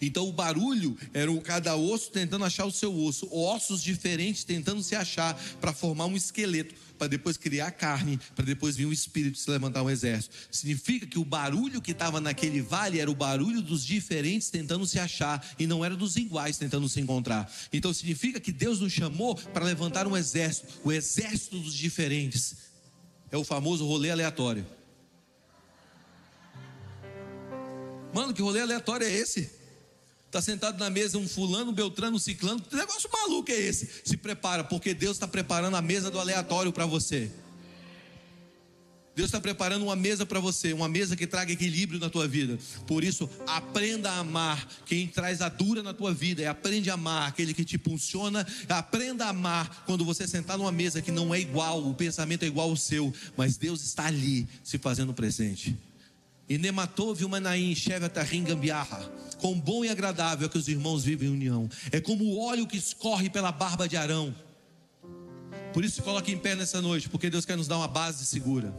Então 0.01 0.27
o 0.27 0.31
barulho 0.31 0.97
era 1.13 1.35
cada 1.41 1.75
osso 1.75 2.11
tentando 2.11 2.45
achar 2.45 2.65
o 2.65 2.71
seu 2.71 2.95
osso, 2.95 3.27
ossos 3.31 3.81
diferentes 3.81 4.43
tentando 4.43 4.81
se 4.81 4.95
achar 4.95 5.33
para 5.59 5.73
formar 5.73 6.05
um 6.05 6.15
esqueleto, 6.15 6.75
para 6.97 7.07
depois 7.07 7.37
criar 7.37 7.71
carne, 7.71 8.19
para 8.35 8.45
depois 8.45 8.75
vir 8.75 8.85
um 8.85 8.91
espírito 8.91 9.37
se 9.37 9.49
levantar 9.49 9.83
um 9.83 9.89
exército. 9.89 10.35
Significa 10.51 11.05
que 11.05 11.19
o 11.19 11.25
barulho 11.25 11.81
que 11.81 11.91
estava 11.91 12.19
naquele 12.19 12.61
vale 12.61 12.99
era 12.99 13.09
o 13.09 13.15
barulho 13.15 13.61
dos 13.61 13.85
diferentes 13.85 14.49
tentando 14.49 14.85
se 14.85 14.99
achar 14.99 15.45
e 15.59 15.67
não 15.67 15.85
era 15.85 15.95
dos 15.95 16.15
iguais 16.15 16.57
tentando 16.57 16.89
se 16.89 16.99
encontrar. 16.99 17.51
Então 17.71 17.93
significa 17.93 18.39
que 18.39 18.51
Deus 18.51 18.79
nos 18.79 18.91
chamou 18.91 19.35
para 19.35 19.65
levantar 19.65 20.07
um 20.07 20.17
exército, 20.17 20.73
o 20.83 20.91
exército 20.91 21.59
dos 21.59 21.73
diferentes. 21.73 22.55
É 23.31 23.37
o 23.37 23.43
famoso 23.43 23.85
rolê 23.85 24.09
aleatório. 24.09 24.65
Mano, 28.13 28.33
que 28.33 28.41
rolê 28.41 28.61
aleatório 28.61 29.05
é 29.05 29.11
esse? 29.11 29.51
Está 30.27 30.41
sentado 30.41 30.77
na 30.77 30.89
mesa 30.89 31.17
um 31.17 31.27
fulano, 31.27 31.71
um 31.71 31.73
beltrano, 31.73 32.17
um 32.17 32.19
ciclano. 32.19 32.61
Que 32.61 32.75
negócio 32.75 33.09
maluco 33.11 33.49
é 33.49 33.55
esse? 33.55 33.89
Se 34.03 34.17
prepara, 34.17 34.63
porque 34.63 34.93
Deus 34.93 35.15
está 35.15 35.27
preparando 35.27 35.75
a 35.75 35.81
mesa 35.81 36.11
do 36.11 36.19
aleatório 36.19 36.71
para 36.71 36.85
você. 36.85 37.31
Deus 39.15 39.29
está 39.29 39.41
preparando 39.41 39.81
uma 39.81 39.95
mesa 39.95 40.27
para 40.27 40.39
você, 40.39 40.73
uma 40.73 40.87
mesa 40.87 41.15
que 41.15 41.25
traga 41.25 41.51
equilíbrio 41.51 41.99
na 41.99 42.07
tua 42.07 42.27
vida. 42.27 42.59
Por 42.85 43.03
isso, 43.03 43.27
aprenda 43.47 44.11
a 44.11 44.19
amar 44.19 44.67
quem 44.85 45.07
traz 45.07 45.41
a 45.41 45.49
dura 45.49 45.81
na 45.81 45.91
tua 45.91 46.13
vida. 46.13 46.43
E 46.43 46.45
aprende 46.45 46.91
a 46.91 46.93
amar 46.93 47.27
aquele 47.27 47.51
que 47.51 47.65
te 47.65 47.77
impulsiona. 47.77 48.45
Aprenda 48.69 49.25
a 49.25 49.29
amar 49.29 49.85
quando 49.87 50.05
você 50.05 50.27
sentar 50.27 50.55
numa 50.55 50.71
mesa 50.71 51.01
que 51.01 51.11
não 51.11 51.33
é 51.33 51.39
igual, 51.39 51.83
o 51.83 51.95
pensamento 51.95 52.43
é 52.43 52.45
igual 52.45 52.69
ao 52.69 52.77
seu, 52.77 53.11
mas 53.35 53.57
Deus 53.57 53.81
está 53.81 54.05
ali 54.05 54.47
se 54.63 54.77
fazendo 54.77 55.11
presente. 55.15 55.75
E 56.49 56.57
Nematov 56.57 57.21
Manaim 57.27 57.75
Shevatarim 57.75 58.43
Gambiarra. 58.43 59.11
Quão 59.39 59.59
bom 59.59 59.83
e 59.83 59.89
agradável 59.89 60.47
é 60.47 60.49
que 60.49 60.57
os 60.57 60.67
irmãos 60.67 61.03
vivem 61.03 61.29
em 61.29 61.31
união. 61.31 61.69
É 61.91 61.99
como 61.99 62.23
o 62.23 62.39
óleo 62.39 62.65
que 62.65 62.77
escorre 62.77 63.29
pela 63.29 63.51
barba 63.51 63.87
de 63.87 63.97
Arão. 63.97 64.33
Por 65.73 65.83
isso, 65.83 66.01
coloque 66.01 66.31
em 66.31 66.37
pé 66.37 66.55
nessa 66.55 66.81
noite, 66.81 67.09
porque 67.09 67.29
Deus 67.29 67.45
quer 67.45 67.57
nos 67.57 67.67
dar 67.67 67.77
uma 67.77 67.87
base 67.87 68.25
segura. 68.25 68.73